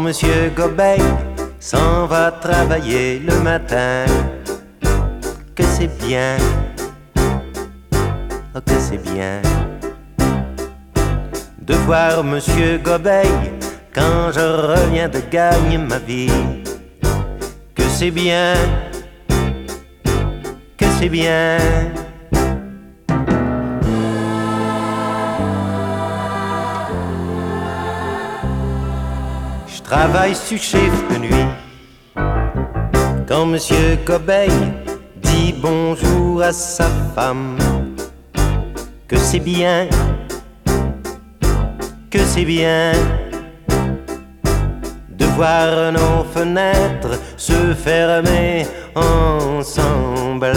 Monsieur 0.00 0.52
Gobeil 0.54 1.00
s'en 1.58 2.06
va 2.06 2.30
travailler 2.30 3.18
le 3.18 3.40
matin, 3.40 4.04
que 5.54 5.62
c'est 5.62 5.90
bien, 6.04 6.36
oh, 8.54 8.60
que 8.64 8.78
c'est 8.78 8.98
bien. 8.98 9.40
De 11.60 11.74
voir 11.86 12.22
Monsieur 12.22 12.78
Gobeil 12.78 13.30
quand 13.94 14.32
je 14.32 14.40
reviens 14.40 15.08
de 15.08 15.20
gagner 15.30 15.78
ma 15.78 15.98
vie, 15.98 16.62
que 17.74 17.82
c'est 17.82 18.10
bien, 18.10 18.54
que 20.76 20.86
c'est 20.98 21.08
bien. 21.08 21.58
Travaille 29.86 30.34
sur 30.34 30.58
chiffre 30.58 31.04
de 31.12 31.18
nuit. 31.18 31.46
Quand 33.28 33.46
Monsieur 33.46 33.96
Cobeil 34.04 34.50
dit 35.22 35.54
bonjour 35.62 36.42
à 36.42 36.52
sa 36.52 36.88
femme, 37.14 37.56
que 39.06 39.16
c'est 39.16 39.38
bien, 39.38 39.88
que 42.10 42.18
c'est 42.18 42.44
bien 42.44 42.92
de 45.10 45.24
voir 45.36 45.92
nos 45.92 46.24
fenêtres 46.34 47.20
se 47.36 47.72
fermer 47.74 48.66
ensemble. 48.96 50.52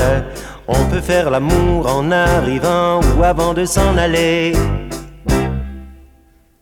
On 0.67 0.85
peut 0.85 1.01
faire 1.01 1.29
l'amour 1.29 1.87
en 1.87 2.09
arrivant 2.11 2.99
ou 3.15 3.23
avant 3.23 3.53
de 3.53 3.65
s'en 3.65 3.95
aller. 3.97 4.53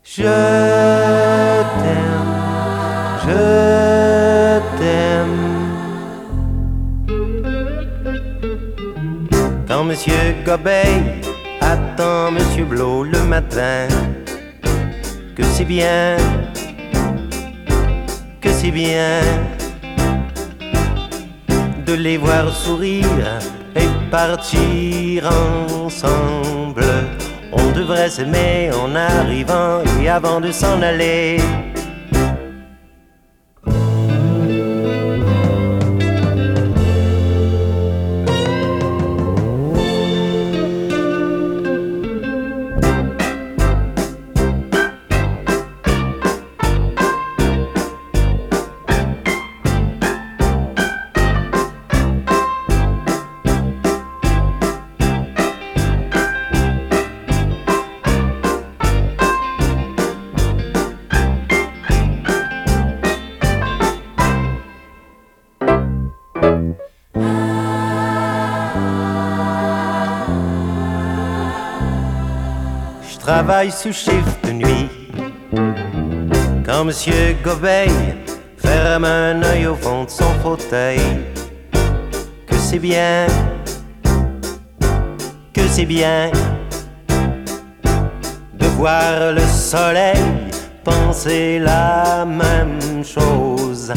Je 0.03 1.46
Monsieur 9.97 10.35
Gobeil 10.45 11.01
attend 11.59 12.29
Monsieur 12.29 12.65
Blot 12.65 13.03
le 13.03 13.19
matin, 13.23 13.87
que 15.35 15.41
c'est 15.41 15.65
bien, 15.65 16.17
que 18.39 18.49
c'est 18.51 18.69
bien 18.69 19.21
de 21.83 21.93
les 21.93 22.17
voir 22.17 22.55
sourire 22.55 23.39
et 23.75 23.87
partir 24.11 25.31
ensemble. 25.83 26.85
On 27.51 27.71
devrait 27.71 28.11
s'aimer 28.11 28.69
en 28.79 28.93
arrivant 28.93 29.81
et 29.99 30.09
avant 30.09 30.39
de 30.39 30.51
s'en 30.51 30.79
aller. 30.83 31.39
Travaille 73.47 73.71
sous 73.71 73.93
chiffre 73.93 74.37
de 74.43 74.51
nuit. 74.51 74.89
Quand 76.65 76.83
Monsieur 76.83 77.33
Gobeil 77.41 77.89
ferme 78.57 79.05
un 79.05 79.41
œil 79.41 79.67
au 79.67 79.75
fond 79.75 80.03
de 80.03 80.09
son 80.09 80.29
fauteuil, 80.43 80.99
que 82.45 82.55
c'est 82.55 82.77
bien, 82.77 83.25
que 85.53 85.61
c'est 85.69 85.85
bien 85.85 86.29
de 87.07 88.65
voir 88.75 89.31
le 89.31 89.47
soleil 89.47 90.19
penser 90.83 91.59
la 91.59 92.25
même 92.25 93.01
chose. 93.01 93.93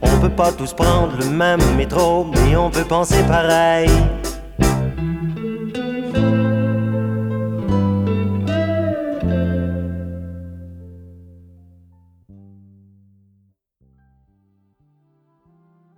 On 0.00 0.18
peut 0.18 0.34
pas 0.34 0.50
tous 0.50 0.72
prendre 0.72 1.16
le 1.20 1.26
même 1.26 1.62
métro, 1.76 2.24
mais 2.24 2.56
on 2.56 2.68
peut 2.68 2.84
penser 2.84 3.22
pareil. 3.28 3.88